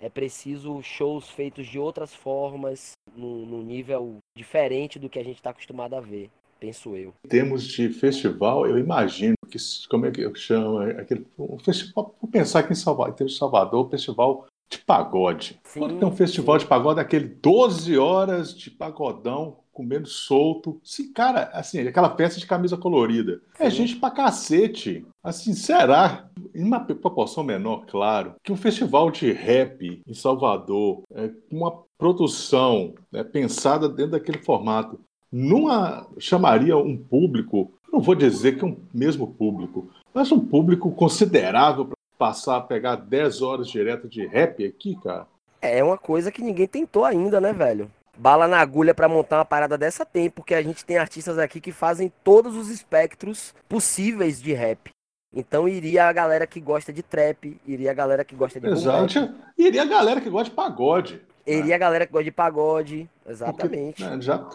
É 0.00 0.08
preciso 0.08 0.82
shows 0.82 1.28
feitos 1.28 1.66
de 1.66 1.78
outras 1.78 2.14
formas, 2.14 2.92
num, 3.14 3.62
nível 3.62 4.16
diferente 4.36 4.98
do 4.98 5.10
que 5.10 5.18
a 5.18 5.22
gente 5.22 5.36
está 5.36 5.50
acostumado 5.50 5.94
a 5.94 6.00
ver, 6.00 6.30
penso 6.58 6.96
eu. 6.96 7.12
Em 7.26 7.28
termos 7.28 7.64
de 7.64 7.90
festival, 7.90 8.66
eu 8.66 8.78
imagino 8.78 9.34
que, 9.50 9.58
como 9.90 10.06
é 10.06 10.10
que 10.10 10.22
eu 10.22 10.34
chamo, 10.34 10.78
aquele, 10.78 11.26
um 11.38 11.58
festival, 11.58 12.14
vou 12.18 12.30
pensar 12.30 12.60
aqui 12.60 12.72
em 12.72 12.76
Salvador, 12.76 13.26
em 13.26 13.28
Salvador, 13.28 13.86
o 13.86 13.90
festival 13.90 14.46
de 14.70 14.78
pagode. 14.78 15.60
Sim, 15.64 15.80
Quando 15.80 15.98
tem 15.98 16.08
um 16.08 16.16
festival 16.16 16.58
sim. 16.58 16.64
de 16.64 16.68
pagode, 16.68 17.00
aquele 17.00 17.26
12 17.26 17.98
horas 17.98 18.54
de 18.54 18.70
pagodão 18.70 19.58
comendo 19.80 20.06
solto. 20.06 20.78
Sim, 20.84 21.10
cara, 21.10 21.50
assim, 21.54 21.80
aquela 21.80 22.10
peça 22.10 22.38
de 22.38 22.46
camisa 22.46 22.76
colorida. 22.76 23.40
É 23.58 23.70
Sim. 23.70 23.76
gente 23.76 23.96
pra 23.96 24.10
cacete. 24.10 25.06
Assim, 25.24 25.54
será, 25.54 26.28
em 26.54 26.62
uma 26.62 26.80
proporção 26.80 27.42
menor, 27.42 27.86
claro, 27.86 28.34
que 28.44 28.52
um 28.52 28.56
festival 28.56 29.10
de 29.10 29.32
rap 29.32 30.02
em 30.06 30.14
Salvador, 30.14 31.02
é, 31.14 31.28
com 31.28 31.56
uma 31.56 31.82
produção 31.96 32.92
né, 33.10 33.24
pensada 33.24 33.88
dentro 33.88 34.12
daquele 34.12 34.38
formato, 34.38 35.00
numa 35.32 36.06
chamaria 36.18 36.76
um 36.76 36.96
público, 36.96 37.72
não 37.90 38.00
vou 38.00 38.14
dizer 38.14 38.58
que 38.58 38.64
é 38.64 38.68
um 38.68 38.76
mesmo 38.92 39.26
público, 39.26 39.88
mas 40.12 40.30
um 40.30 40.40
público 40.40 40.90
considerável 40.90 41.86
para 41.86 41.96
passar 42.18 42.56
a 42.56 42.60
pegar 42.60 42.96
10 42.96 43.40
horas 43.40 43.68
direto 43.68 44.08
de 44.08 44.26
rap 44.26 44.64
aqui, 44.64 44.94
cara. 45.02 45.26
É 45.62 45.82
uma 45.82 45.98
coisa 45.98 46.32
que 46.32 46.42
ninguém 46.42 46.66
tentou 46.66 47.04
ainda, 47.04 47.40
né, 47.40 47.52
velho? 47.52 47.90
Bala 48.20 48.46
na 48.46 48.58
agulha 48.60 48.92
pra 48.92 49.08
montar 49.08 49.38
uma 49.38 49.44
parada 49.46 49.78
dessa 49.78 50.04
tem, 50.04 50.28
porque 50.28 50.52
a 50.54 50.60
gente 50.62 50.84
tem 50.84 50.98
artistas 50.98 51.38
aqui 51.38 51.58
que 51.58 51.72
fazem 51.72 52.12
todos 52.22 52.54
os 52.54 52.68
espectros 52.68 53.54
possíveis 53.66 54.42
de 54.42 54.52
rap. 54.52 54.90
Então 55.34 55.66
iria 55.66 56.04
a 56.06 56.12
galera 56.12 56.46
que 56.46 56.60
gosta 56.60 56.92
de 56.92 57.02
trap, 57.02 57.58
iria 57.66 57.90
a 57.90 57.94
galera 57.94 58.22
que 58.22 58.34
gosta 58.36 58.60
de 58.60 58.66
Exato. 58.66 59.34
Iria 59.56 59.80
a 59.80 59.86
galera 59.86 60.20
que 60.20 60.28
gosta 60.28 60.50
de 60.50 60.54
pagode. 60.54 61.22
iria 61.46 61.74
a 61.74 61.78
galera 61.78 62.04
que 62.06 62.12
gosta 62.12 62.24
de 62.24 62.30
pagode, 62.30 63.08
Porque, 63.22 63.30
exatamente. 63.32 64.04
né, 64.04 64.20
já, 64.20 64.46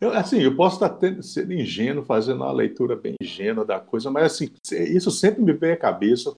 eu, 0.00 0.12
assim, 0.12 0.40
eu 0.40 0.56
posso 0.56 0.76
estar 0.76 0.88
tendo, 0.88 1.22
sendo 1.22 1.52
ingênuo, 1.52 2.04
fazendo 2.04 2.38
uma 2.42 2.50
leitura 2.50 2.96
bem 2.96 3.14
ingênua 3.22 3.64
da 3.64 3.78
coisa, 3.78 4.10
mas 4.10 4.24
assim, 4.24 4.50
isso 4.68 5.12
sempre 5.12 5.42
me 5.42 5.52
vem 5.52 5.70
à 5.70 5.76
cabeça. 5.76 6.34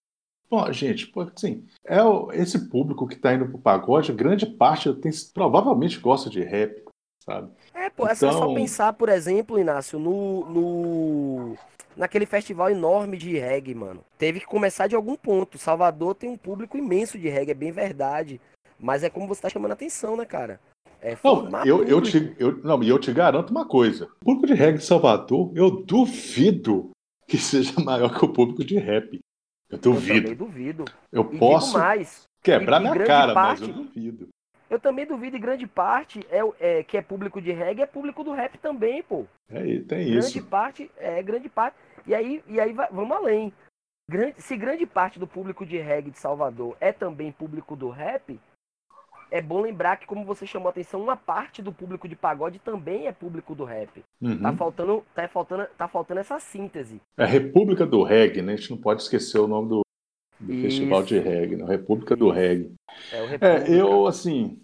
Bom, 0.55 0.73
gente, 0.73 1.09
pô, 1.09 1.23
assim, 1.23 1.65
é 1.85 2.01
o- 2.01 2.31
esse 2.33 2.69
público 2.69 3.09
que 3.09 3.15
está 3.15 3.35
indo 3.35 3.47
pro 3.49 3.59
pagode, 3.59 4.13
grande 4.13 4.47
parte 4.47 4.93
tem, 4.95 5.11
provavelmente 5.35 5.99
gosta 5.99 6.31
de 6.31 6.41
rap, 6.45 6.81
sabe? 7.25 7.51
É, 7.75 7.91
pô, 7.91 8.07
é 8.07 8.15
só- 8.15 8.29
Então- 8.31 8.55
pensar, 8.55 8.93
por 8.93 9.09
exemplo, 9.09 9.59
Inácio, 9.59 9.99
no, 9.99 10.45
no 10.49 11.57
naquele 11.97 12.25
festival 12.25 12.71
enorme 12.71 13.17
de 13.17 13.37
reggae, 13.37 13.75
mano. 13.75 14.01
Teve 14.17 14.39
que 14.41 14.47
começar 14.47 14.87
de 14.87 14.95
algum 14.95 15.17
ponto. 15.17 15.59
Salvador 15.59 16.15
tem 16.15 16.31
um 16.31 16.37
público 16.37 16.77
imenso 16.79 17.19
de 17.19 17.29
reggae, 17.29 17.51
é 17.51 17.55
bem 17.55 17.73
verdade. 17.73 18.41
Mas 18.79 19.03
é 19.03 19.11
como 19.11 19.27
você 19.27 19.43
tá 19.43 19.49
chamando 19.49 19.73
a 19.73 19.75
atenção, 19.75 20.17
né, 20.17 20.25
cara? 20.25 20.61
É 21.01 21.17
Não, 21.25 21.65
eu, 21.67 21.85
eu, 21.85 22.01
te, 22.01 22.33
eu, 22.39 22.59
não, 22.63 22.81
e 22.83 22.89
eu 22.89 22.99
te 23.01 23.13
garanto 23.13 23.51
uma 23.51 23.67
coisa: 23.67 24.05
o 24.23 24.25
público 24.25 24.47
de 24.47 24.55
reggae 24.55 24.79
em 24.79 24.81
Salvador, 24.81 25.51
eu 25.55 25.71
duvido 25.83 26.91
que 27.27 27.37
seja 27.39 27.81
maior 27.81 28.17
que 28.17 28.25
o 28.25 28.33
público 28.33 28.65
de 28.65 28.79
rap. 28.79 29.19
Eu 29.71 29.77
Eu 29.77 29.81
também 29.81 29.95
duvido. 30.23 30.35
duvido. 30.35 30.85
Eu 31.13 31.31
E 31.33 31.39
posso 31.39 31.79
mais. 31.79 32.25
quebrar 32.43 32.81
minha 32.81 32.93
grande 32.93 33.09
cara, 33.09 33.35
parte- 33.35 33.61
mas 33.63 33.69
eu 33.69 33.75
duvido. 33.85 34.29
Eu 34.71 34.81
também 34.81 35.07
duvido, 35.07 35.37
e 35.37 35.41
grande 35.41 35.67
parte 35.67 36.27
é, 36.31 36.41
é 36.79 36.83
que 36.83 36.97
é 36.97 37.03
público 37.03 37.41
de 37.41 37.53
reggae, 37.53 37.83
é 37.83 37.87
público 37.87 38.25
do 38.25 38.33
rap 38.33 38.59
também, 38.59 39.03
pô. 39.03 39.25
É, 39.49 39.61
tem 39.63 39.83
Grande 40.11 40.19
isso. 40.19 40.45
parte, 40.47 40.91
é 40.97 41.23
grande 41.23 41.49
parte. 41.49 41.77
E 42.07 42.15
aí, 42.15 42.43
e 42.49 42.59
aí 42.61 42.73
vamos 42.91 43.17
além. 43.17 43.53
Grande, 44.11 44.41
se 44.43 44.57
grande 44.57 44.85
parte 44.85 45.19
do 45.19 45.27
público 45.27 45.65
de 45.65 45.79
reggae 45.79 46.11
de 46.11 46.19
Salvador 46.19 46.77
é 46.81 46.93
também 46.93 47.31
público 47.33 47.77
do 47.77 47.89
rap, 47.89 48.39
é 49.35 49.43
bom 49.43 49.61
lembrar 49.61 49.97
que, 49.97 50.07
como 50.07 50.25
você 50.25 50.47
chamou 50.47 50.69
a 50.69 50.71
atenção, 50.71 51.03
uma 51.03 51.17
parte 51.17 51.61
do 51.61 51.73
público 51.73 52.09
de 52.09 52.15
pagode 52.15 52.61
também 52.61 53.09
é 53.09 53.13
público 53.13 53.53
do 53.53 53.65
rap. 53.65 54.05
Uhum. 54.21 54.41
Tá 54.41 54.53
faltando, 54.53 55.05
tá 55.13 55.27
faltando, 55.27 55.67
tá 55.77 55.89
faltando 55.89 56.21
essa 56.21 56.39
síntese. 56.39 57.01
É 57.19 57.25
República 57.25 57.85
do 57.85 58.05
Reggae, 58.05 58.43
né? 58.43 58.53
A 58.53 58.57
gente 58.57 58.71
não 58.71 58.79
pode 58.79 59.03
esquecer 59.03 59.41
o 59.41 59.49
nome 59.49 59.71
do, 59.71 59.81
do 60.39 60.53
festival 60.63 61.03
de 61.03 61.19
reggae, 61.19 61.57
né? 61.57 61.65
República 61.65 62.15
do 62.15 62.31
Reggae. 62.31 62.75
É 63.11 63.23
o 63.23 63.27
República. 63.27 63.73
É, 63.73 63.81
eu, 63.81 64.07
assim, 64.07 64.57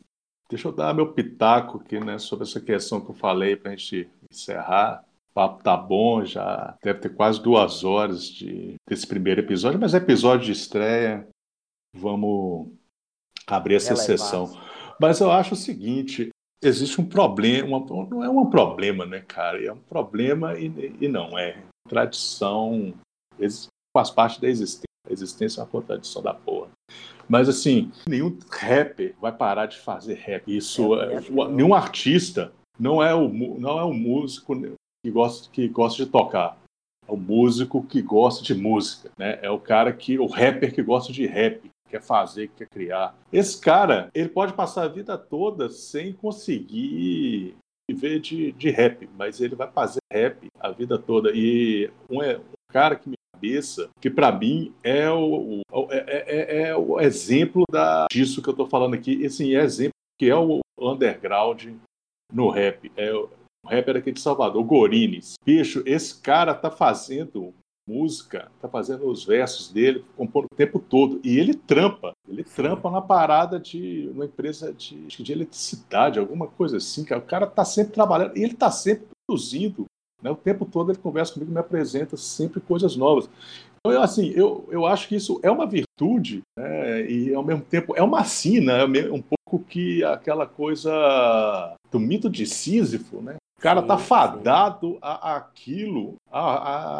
deixa 0.48 0.68
eu 0.68 0.72
dar 0.72 0.94
meu 0.94 1.12
pitaco 1.12 1.78
aqui, 1.78 1.98
né, 1.98 2.18
sobre 2.18 2.44
essa 2.44 2.60
questão 2.60 3.00
que 3.00 3.10
eu 3.10 3.14
falei 3.14 3.56
pra 3.56 3.72
gente 3.72 4.08
encerrar. 4.30 5.04
O 5.32 5.34
papo 5.34 5.64
tá 5.64 5.76
bom, 5.76 6.24
já 6.24 6.76
deve 6.80 7.00
ter 7.00 7.08
quase 7.08 7.42
duas 7.42 7.82
horas 7.82 8.24
de, 8.24 8.76
desse 8.88 9.04
primeiro 9.04 9.40
episódio, 9.40 9.80
mas 9.80 9.94
é 9.94 9.96
episódio 9.96 10.46
de 10.46 10.52
estreia. 10.52 11.26
Vamos 11.92 12.68
abrir 13.56 13.76
essa 13.76 13.94
Relevar. 13.94 14.06
sessão. 14.18 14.58
Mas 15.00 15.20
eu 15.20 15.30
acho 15.30 15.54
o 15.54 15.56
seguinte: 15.56 16.28
existe 16.62 17.00
um 17.00 17.04
problema, 17.06 17.78
uma- 17.78 18.06
não 18.06 18.24
é 18.24 18.28
um 18.28 18.46
problema, 18.46 19.06
né, 19.06 19.20
cara? 19.20 19.62
É 19.64 19.72
um 19.72 19.78
problema 19.78 20.58
e, 20.58 20.94
e 21.00 21.08
não 21.08 21.38
é. 21.38 21.62
Tradição 21.88 22.92
faz 23.96 24.10
parte 24.10 24.40
da 24.40 24.48
existência. 24.48 24.84
A 25.08 25.12
existência 25.12 25.60
é 25.60 25.64
uma 25.64 25.70
contradição 25.70 26.22
da 26.22 26.34
porra. 26.34 26.68
Mas 27.28 27.48
assim, 27.48 27.90
nenhum 28.08 28.36
rapper 28.50 29.14
vai 29.20 29.32
parar 29.32 29.66
de 29.66 29.78
fazer 29.78 30.14
rap. 30.14 30.44
Isso, 30.46 31.00
é, 31.00 31.20
não. 31.30 31.48
nenhum 31.50 31.74
artista 31.74 32.52
não 32.78 33.02
é 33.02 33.14
o 33.14 33.28
não 33.28 33.78
é 33.78 33.84
o 33.84 33.92
músico 33.94 34.54
que 35.04 35.10
gosta 35.10 35.48
que 35.50 35.68
gosta 35.68 36.04
de 36.04 36.10
tocar. 36.10 36.58
É 37.08 37.12
o 37.12 37.16
músico 37.16 37.82
que 37.82 38.02
gosta 38.02 38.44
de 38.44 38.54
música, 38.54 39.10
né? 39.18 39.38
É 39.42 39.50
o 39.50 39.58
cara 39.58 39.92
que 39.92 40.18
o 40.18 40.26
rapper 40.26 40.74
que 40.74 40.82
gosta 40.82 41.12
de 41.12 41.26
rap, 41.26 41.69
quer 41.90 42.02
fazer, 42.02 42.48
que 42.48 42.58
quer 42.64 42.68
criar. 42.68 43.14
Esse 43.32 43.60
cara, 43.60 44.08
ele 44.14 44.28
pode 44.28 44.52
passar 44.54 44.84
a 44.84 44.88
vida 44.88 45.16
toda 45.18 45.68
sem 45.68 46.12
conseguir 46.12 47.56
viver 47.90 48.20
de, 48.20 48.52
de 48.52 48.70
rap, 48.70 49.08
mas 49.18 49.40
ele 49.40 49.54
vai 49.56 49.70
fazer 49.70 49.98
rap 50.12 50.46
a 50.58 50.70
vida 50.70 50.98
toda. 50.98 51.32
E 51.34 51.90
um, 52.08 52.22
é, 52.22 52.38
um 52.38 52.42
cara 52.72 52.96
que 52.96 53.08
me 53.08 53.16
cabeça, 53.34 53.88
que 54.00 54.10
para 54.10 54.30
mim 54.30 54.72
é 54.84 55.10
o, 55.10 55.62
o- 55.72 55.88
é, 55.90 56.04
é- 56.06 56.62
é 56.68 56.76
o 56.76 57.00
exemplo 57.00 57.64
da, 57.72 58.06
disso 58.12 58.42
que 58.42 58.48
eu 58.50 58.54
tô 58.54 58.66
falando 58.66 58.92
aqui. 58.94 59.22
Esse 59.24 59.54
é 59.56 59.60
exemplo 59.62 59.94
que 60.18 60.28
é 60.28 60.36
o 60.36 60.60
underground 60.78 61.68
no 62.32 62.50
rap. 62.50 62.92
É 62.96 63.12
o 63.14 63.30
rapper 63.66 63.96
aqui 63.96 64.12
de 64.12 64.20
Salvador, 64.20 64.62
Gorines. 64.64 65.34
Bicho, 65.44 65.82
esse 65.86 66.20
cara 66.20 66.54
tá 66.54 66.70
fazendo 66.70 67.54
música, 67.90 68.50
tá 68.60 68.68
fazendo 68.68 69.06
os 69.08 69.24
versos 69.24 69.72
dele, 69.72 70.04
compondo 70.16 70.44
o 70.44 70.56
tempo 70.56 70.78
todo. 70.78 71.20
E 71.24 71.38
ele 71.38 71.54
trampa. 71.54 72.12
Ele 72.28 72.44
Sim. 72.44 72.62
trampa 72.62 72.90
na 72.90 73.00
parada 73.00 73.58
de 73.58 74.08
uma 74.14 74.24
empresa 74.24 74.72
de, 74.72 75.06
de 75.06 75.32
eletricidade, 75.32 76.18
alguma 76.18 76.46
coisa 76.46 76.76
assim. 76.76 77.04
Cara. 77.04 77.20
O 77.20 77.26
cara 77.26 77.46
tá 77.46 77.64
sempre 77.64 77.92
trabalhando 77.92 78.36
e 78.36 78.42
ele 78.42 78.54
tá 78.54 78.70
sempre 78.70 79.06
produzindo. 79.26 79.86
Né? 80.22 80.30
O 80.30 80.36
tempo 80.36 80.64
todo 80.64 80.92
ele 80.92 80.98
conversa 80.98 81.32
comigo, 81.32 81.50
me 81.50 81.58
apresenta 81.58 82.16
sempre 82.16 82.60
coisas 82.60 82.96
novas. 82.96 83.28
Então, 83.80 83.92
eu, 83.92 84.02
assim, 84.02 84.30
eu, 84.36 84.68
eu 84.70 84.86
acho 84.86 85.08
que 85.08 85.16
isso 85.16 85.40
é 85.42 85.50
uma 85.50 85.66
virtude 85.66 86.42
né? 86.58 87.10
e, 87.10 87.34
ao 87.34 87.42
mesmo 87.42 87.62
tempo, 87.62 87.94
é 87.96 88.02
uma 88.02 88.24
sina, 88.24 88.74
é 88.74 89.10
um 89.10 89.22
pouco 89.22 89.64
que 89.66 90.04
aquela 90.04 90.46
coisa 90.46 91.74
do 91.90 91.98
mito 91.98 92.28
de 92.28 92.46
Sísifo, 92.46 93.22
né? 93.22 93.36
O 93.60 93.62
cara 93.62 93.82
tá 93.82 93.98
fadado 93.98 94.96
a, 95.02 95.32
a 95.32 95.36
aquilo 95.36 96.14
a, 96.32 96.40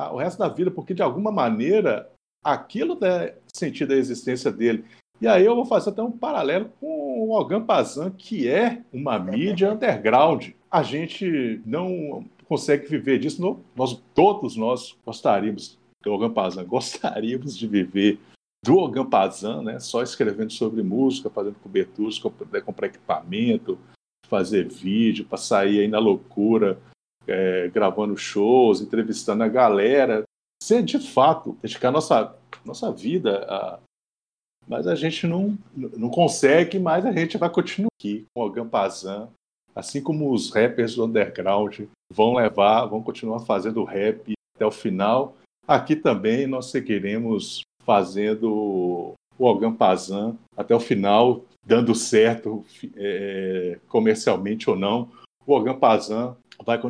a- 0.09 0.13
o 0.13 0.19
resto 0.19 0.39
da 0.39 0.47
vida, 0.49 0.71
porque 0.71 0.93
de 0.93 1.01
alguma 1.01 1.33
maneira 1.33 2.07
aquilo 2.45 2.95
dá 2.95 3.33
sentido 3.51 3.95
à 3.95 3.97
existência 3.97 4.53
dele. 4.53 4.85
E 5.23 5.27
aí 5.27 5.43
eu 5.43 5.55
vou 5.55 5.65
fazer 5.65 5.89
até 5.89 6.03
um 6.03 6.13
paralelo 6.13 6.71
com 6.79 7.27
o 7.29 7.35
Algan 7.35 7.65
Pazan, 7.65 8.11
que 8.11 8.47
é 8.47 8.83
uma 8.93 9.19
mídia 9.19 9.73
underground. 9.73 10.49
A 10.71 10.83
gente 10.83 11.63
não 11.65 12.27
consegue 12.47 12.87
viver 12.89 13.19
disso. 13.19 13.41
não- 13.41 13.61
nós, 13.75 13.99
todos 14.15 14.55
nós 14.55 14.95
gostaríamos 15.05 15.79
do 16.05 16.13
Algan 16.13 16.31
Pazan, 16.31 16.65
gostaríamos 16.69 17.57
de 17.57 17.67
viver 17.67 18.19
do 18.63 18.79
Algan 18.79 19.09
Pazan, 19.09 19.63
né? 19.63 19.81
só 19.81 20.03
escrevendo 20.03 20.53
sobre 20.53 20.83
música, 20.83 21.31
fazendo 21.31 21.57
coberturas, 21.63 22.19
comprar 22.19 22.87
equipamento, 22.89 23.79
fazer 24.31 24.69
vídeo, 24.69 25.27
para 25.27 25.37
sair 25.37 25.81
aí 25.81 25.89
na 25.89 25.99
loucura, 25.99 26.79
é, 27.27 27.69
gravando 27.69 28.17
shows, 28.17 28.81
entrevistando 28.81 29.43
a 29.43 29.49
galera, 29.49 30.23
ser 30.63 30.83
de 30.83 30.99
fato, 30.99 31.59
dedicar 31.61 31.91
nossa, 31.91 32.35
nossa 32.65 32.91
vida 32.91 33.45
a. 33.49 33.79
Mas 34.69 34.87
a 34.87 34.95
gente 34.95 35.27
não, 35.27 35.59
não 35.75 36.09
consegue, 36.09 36.79
mas 36.79 37.05
a 37.05 37.11
gente 37.11 37.37
vai 37.37 37.51
continuar 37.51 37.89
aqui 37.99 38.25
com 38.33 38.45
o 38.45 38.51
Gampazan, 38.51 39.29
assim 39.75 40.01
como 40.01 40.33
os 40.33 40.53
rappers 40.53 40.95
do 40.95 41.05
underground 41.05 41.81
vão 42.13 42.35
levar, 42.35 42.87
vão 42.87 43.03
continuar 43.03 43.41
fazendo 43.41 43.83
rap 43.83 44.33
até 44.55 44.65
o 44.65 44.71
final. 44.71 45.35
Aqui 45.67 45.97
também 45.97 46.47
nós 46.47 46.67
seguiremos 46.67 47.63
fazendo 47.83 49.17
o 49.41 49.47
Algan 49.49 49.75
Pazan 49.75 50.37
até 50.57 50.75
o 50.75 50.81
final, 50.81 51.45
dando 51.71 51.95
certo 51.95 52.65
é, 52.97 53.79
comercialmente 53.87 54.69
ou 54.69 54.75
não. 54.75 55.09
O 55.47 55.55
Algan 55.55 55.79
Pazan 55.79 56.37
vai, 56.67 56.81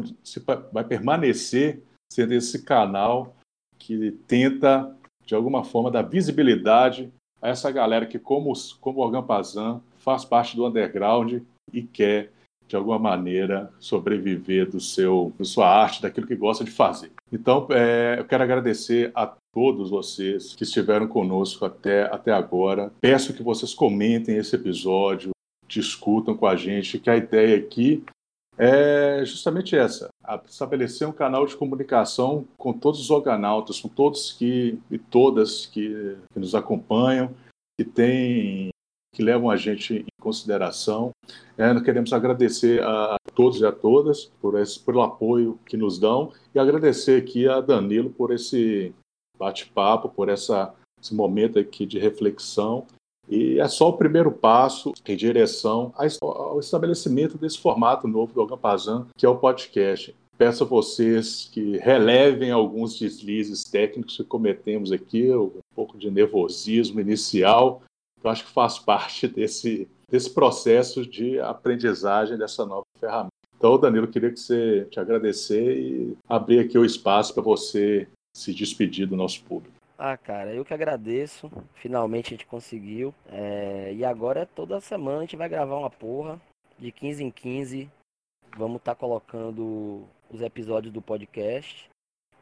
vai 0.72 0.84
permanecer 0.84 1.82
sendo 2.10 2.32
esse 2.32 2.62
canal 2.62 3.36
que 3.78 4.12
tenta, 4.26 4.96
de 5.26 5.34
alguma 5.34 5.64
forma, 5.64 5.90
dar 5.90 6.00
visibilidade 6.00 7.12
a 7.42 7.50
essa 7.50 7.70
galera 7.70 8.06
que, 8.06 8.18
como, 8.18 8.54
como 8.80 9.00
o 9.00 9.02
Organ 9.02 9.22
Pazan, 9.22 9.82
faz 9.98 10.24
parte 10.24 10.56
do 10.56 10.66
underground 10.66 11.42
e 11.70 11.82
quer 11.82 12.32
de 12.66 12.74
alguma 12.74 12.98
maneira, 12.98 13.70
sobreviver 13.78 14.70
do 14.70 14.80
seu, 14.80 15.32
da 15.38 15.44
sua 15.44 15.68
arte, 15.68 16.00
daquilo 16.00 16.26
que 16.26 16.36
gosta 16.36 16.64
de 16.64 16.70
fazer. 16.70 17.10
Então, 17.32 17.66
é, 17.70 18.16
eu 18.18 18.24
quero 18.24 18.42
agradecer 18.42 19.12
a 19.14 19.32
todos 19.52 19.90
vocês 19.90 20.54
que 20.54 20.64
estiveram 20.64 21.06
conosco 21.06 21.64
até, 21.64 22.02
até 22.04 22.32
agora. 22.32 22.92
Peço 23.00 23.34
que 23.34 23.42
vocês 23.42 23.72
comentem 23.72 24.36
esse 24.36 24.56
episódio, 24.56 25.30
discutam 25.68 26.36
com 26.36 26.46
a 26.46 26.56
gente, 26.56 26.98
que 26.98 27.08
a 27.08 27.16
ideia 27.16 27.56
aqui 27.56 28.04
é 28.58 29.24
justamente 29.24 29.76
essa: 29.76 30.08
estabelecer 30.44 31.06
um 31.06 31.12
canal 31.12 31.46
de 31.46 31.56
comunicação 31.56 32.46
com 32.58 32.72
todos 32.72 33.00
os 33.00 33.10
organautas, 33.10 33.80
com 33.80 33.88
todos 33.88 34.32
que 34.32 34.78
e 34.90 34.98
todas 34.98 35.66
que, 35.66 36.16
que 36.32 36.40
nos 36.40 36.54
acompanham, 36.54 37.34
que 37.78 37.84
têm 37.84 38.70
que 39.12 39.22
levam 39.22 39.50
a 39.50 39.56
gente 39.56 39.98
em 39.98 40.22
consideração. 40.22 41.10
É, 41.56 41.72
nós 41.72 41.82
queremos 41.82 42.12
agradecer 42.12 42.82
a 42.82 43.16
todos 43.34 43.60
e 43.60 43.66
a 43.66 43.72
todas 43.72 44.30
por 44.40 44.58
esse, 44.58 44.78
pelo 44.78 45.02
apoio 45.02 45.58
que 45.66 45.76
nos 45.76 45.98
dão 45.98 46.32
e 46.54 46.58
agradecer 46.58 47.20
aqui 47.20 47.48
a 47.48 47.60
Danilo 47.60 48.10
por 48.10 48.32
esse 48.32 48.94
bate-papo, 49.38 50.08
por 50.08 50.28
essa, 50.28 50.74
esse 51.02 51.14
momento 51.14 51.58
aqui 51.58 51.86
de 51.86 51.98
reflexão. 51.98 52.86
E 53.28 53.60
é 53.60 53.68
só 53.68 53.88
o 53.88 53.96
primeiro 53.96 54.32
passo 54.32 54.92
em 55.06 55.16
direção 55.16 55.92
ao 56.20 56.58
estabelecimento 56.58 57.38
desse 57.38 57.58
formato 57.58 58.08
novo 58.08 58.32
do 58.32 58.42
Agampazan, 58.42 59.06
que 59.16 59.24
é 59.24 59.28
o 59.28 59.38
podcast. 59.38 60.14
Peço 60.36 60.64
a 60.64 60.66
vocês 60.66 61.48
que 61.52 61.76
relevem 61.76 62.50
alguns 62.50 62.98
deslizes 62.98 63.62
técnicos 63.62 64.16
que 64.16 64.24
cometemos 64.24 64.90
aqui, 64.90 65.30
um 65.32 65.52
pouco 65.74 65.98
de 65.98 66.10
nervosismo 66.10 66.98
inicial, 66.98 67.82
eu 68.22 68.30
acho 68.30 68.44
que 68.44 68.52
faz 68.52 68.78
parte 68.78 69.26
desse, 69.26 69.88
desse 70.08 70.30
processo 70.30 71.06
de 71.06 71.40
aprendizagem 71.40 72.36
dessa 72.36 72.64
nova 72.66 72.84
ferramenta. 72.98 73.30
Então, 73.56 73.78
Danilo, 73.78 74.08
queria 74.08 74.30
que 74.30 74.40
você 74.40 74.86
te 74.90 74.98
agradecer 74.98 75.78
e 75.78 76.16
abrir 76.28 76.60
aqui 76.60 76.78
o 76.78 76.84
espaço 76.84 77.34
para 77.34 77.42
você 77.42 78.08
se 78.34 78.54
despedir 78.54 79.06
do 79.06 79.16
nosso 79.16 79.42
público. 79.44 79.74
Ah, 79.98 80.16
cara, 80.16 80.54
eu 80.54 80.64
que 80.64 80.72
agradeço. 80.72 81.50
Finalmente 81.74 82.28
a 82.28 82.30
gente 82.30 82.46
conseguiu. 82.46 83.14
É... 83.28 83.92
E 83.92 84.02
agora, 84.02 84.46
toda 84.46 84.80
semana, 84.80 85.18
a 85.18 85.20
gente 85.22 85.36
vai 85.36 85.48
gravar 85.48 85.76
uma 85.76 85.90
porra. 85.90 86.40
De 86.78 86.90
15 86.90 87.22
em 87.22 87.30
15, 87.30 87.90
vamos 88.56 88.78
estar 88.78 88.94
tá 88.94 88.98
colocando 88.98 90.04
os 90.30 90.40
episódios 90.40 90.90
do 90.90 91.02
podcast 91.02 91.89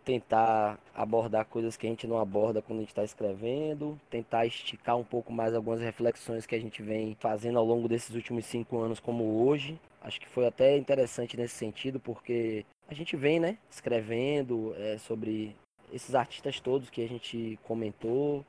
tentar 0.08 0.80
abordar 0.94 1.44
coisas 1.44 1.76
que 1.76 1.86
a 1.86 1.90
gente 1.90 2.06
não 2.06 2.18
aborda 2.18 2.62
quando 2.62 2.78
a 2.78 2.80
gente 2.80 2.88
está 2.88 3.04
escrevendo, 3.04 4.00
tentar 4.08 4.46
esticar 4.46 4.96
um 4.96 5.04
pouco 5.04 5.30
mais 5.30 5.54
algumas 5.54 5.82
reflexões 5.82 6.46
que 6.46 6.54
a 6.54 6.58
gente 6.58 6.80
vem 6.80 7.14
fazendo 7.20 7.58
ao 7.58 7.64
longo 7.66 7.86
desses 7.86 8.14
últimos 8.14 8.46
cinco 8.46 8.78
anos, 8.78 8.98
como 9.00 9.46
hoje. 9.46 9.78
Acho 10.00 10.18
que 10.18 10.26
foi 10.26 10.46
até 10.46 10.78
interessante 10.78 11.36
nesse 11.36 11.56
sentido, 11.56 12.00
porque 12.00 12.64
a 12.88 12.94
gente 12.94 13.18
vem, 13.18 13.38
né, 13.38 13.58
escrevendo 13.70 14.74
é, 14.78 14.96
sobre 14.96 15.54
esses 15.92 16.14
artistas 16.14 16.58
todos 16.58 16.88
que 16.88 17.04
a 17.04 17.08
gente 17.08 17.58
comentou. 17.64 18.42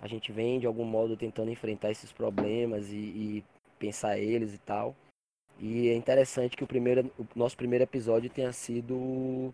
A 0.00 0.08
gente 0.08 0.32
vem, 0.32 0.58
de 0.58 0.66
algum 0.66 0.86
modo, 0.86 1.18
tentando 1.18 1.50
enfrentar 1.50 1.90
esses 1.90 2.12
problemas 2.12 2.88
e, 2.90 2.96
e 2.96 3.44
pensar 3.78 4.18
eles 4.18 4.54
e 4.54 4.58
tal. 4.58 4.96
E 5.60 5.90
é 5.90 5.94
interessante 5.94 6.56
que 6.56 6.64
o, 6.64 6.66
primeiro, 6.66 7.12
o 7.18 7.26
nosso 7.36 7.58
primeiro 7.58 7.84
episódio 7.84 8.30
tenha 8.30 8.54
sido 8.54 9.52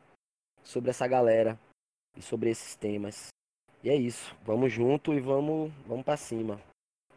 sobre 0.63 0.91
essa 0.91 1.07
galera 1.07 1.59
e 2.17 2.23
sobre 2.23 2.51
esses 2.51 2.75
temas. 2.77 3.29
E 3.83 3.91
é 3.91 3.95
isso. 3.95 4.35
Vamos 4.45 4.73
junto 4.73 5.15
e 5.15 5.21
vamos, 5.21 5.73
vamos 5.87 6.05
para 6.05 6.17
cima. 6.17 6.61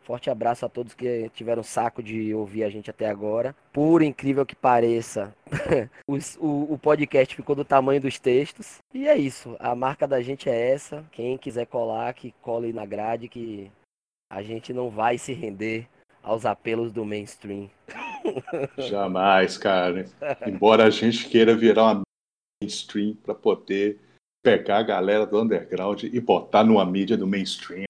Forte 0.04 0.30
abraço 0.30 0.66
a 0.66 0.70
todos 0.70 0.94
que 0.94 1.30
tiveram 1.30 1.64
saco 1.64 2.04
de 2.04 2.34
ouvir 2.34 2.66
a 2.66 2.70
gente 2.70 2.90
até 2.90 3.10
agora. 3.10 3.56
Por 3.72 4.02
incrível 4.02 4.46
que 4.46 4.56
pareça, 4.56 5.34
o, 6.06 6.18
o, 6.46 6.74
o, 6.74 6.78
podcast 6.78 7.34
ficou 7.34 7.56
do 7.56 7.64
tamanho 7.64 8.02
dos 8.02 8.20
textos. 8.20 8.80
E 8.94 9.08
é 9.08 9.18
isso. 9.18 9.56
A 9.60 9.74
marca 9.74 10.06
da 10.06 10.22
gente 10.22 10.50
é 10.50 10.72
essa. 10.72 11.06
Quem 11.12 11.38
quiser 11.38 11.68
colar, 11.68 12.14
que 12.14 12.34
cole 12.42 12.74
na 12.74 12.86
grade, 12.86 13.30
que 13.30 13.72
a 14.30 14.44
gente 14.44 14.74
não 14.74 14.90
vai 14.90 15.18
se 15.18 15.32
render 15.32 15.88
aos 16.22 16.46
apelos 16.46 16.92
do 16.92 17.06
mainstream. 17.06 17.70
Jamais, 18.78 19.58
cara. 19.58 20.06
Embora 20.46 20.84
a 20.86 20.90
gente 20.90 21.30
queira 21.30 21.56
virar 21.56 21.84
uma 21.84 22.02
mainstream 22.64 23.16
para 23.16 23.36
poder 23.36 24.00
pegar 24.44 24.80
a 24.80 24.84
galera 24.84 25.26
do 25.26 25.40
underground 25.40 26.04
e 26.04 26.20
botar 26.20 26.64
numa 26.64 26.86
mídia 26.86 27.18
do 27.18 27.28
mainstream 27.28 27.86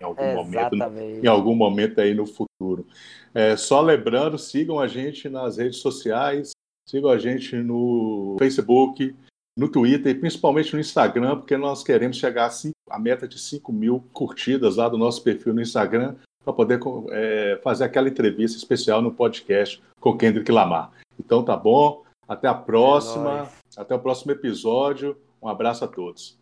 em 0.00 0.04
algum 0.04 0.34
momento, 0.34 0.76
em 1.22 1.26
algum 1.26 1.54
momento 1.54 2.00
aí 2.00 2.14
no 2.14 2.26
futuro. 2.26 2.86
É, 3.34 3.56
só 3.56 3.80
lembrando, 3.80 4.38
sigam 4.38 4.78
a 4.78 4.86
gente 4.86 5.28
nas 5.28 5.58
redes 5.58 5.78
sociais, 5.78 6.52
sigam 6.88 7.10
a 7.10 7.18
gente 7.18 7.56
no 7.56 8.36
Facebook, 8.38 9.14
no 9.56 9.68
Twitter 9.68 10.12
e 10.12 10.18
principalmente 10.18 10.72
no 10.72 10.80
Instagram, 10.80 11.38
porque 11.38 11.56
nós 11.56 11.82
queremos 11.82 12.16
chegar 12.16 12.46
a, 12.46 12.50
cinco, 12.50 12.76
a 12.88 12.98
meta 12.98 13.26
de 13.26 13.38
5 13.38 13.72
mil 13.72 14.04
curtidas 14.12 14.76
lá 14.76 14.88
do 14.88 14.96
nosso 14.96 15.22
perfil 15.22 15.52
no 15.52 15.60
Instagram 15.60 16.14
para 16.44 16.52
poder 16.52 16.78
é, 17.10 17.60
fazer 17.62 17.84
aquela 17.84 18.08
entrevista 18.08 18.56
especial 18.56 19.02
no 19.02 19.12
podcast 19.12 19.82
com 20.00 20.16
Kendrick 20.16 20.50
Lamar. 20.50 20.92
Então 21.18 21.42
tá 21.42 21.56
bom, 21.56 22.04
até 22.28 22.46
a 22.46 22.54
próxima. 22.54 23.48
Até 23.78 23.94
o 23.94 24.00
próximo 24.00 24.32
episódio. 24.32 25.16
Um 25.40 25.46
abraço 25.46 25.84
a 25.84 25.88
todos. 25.88 26.36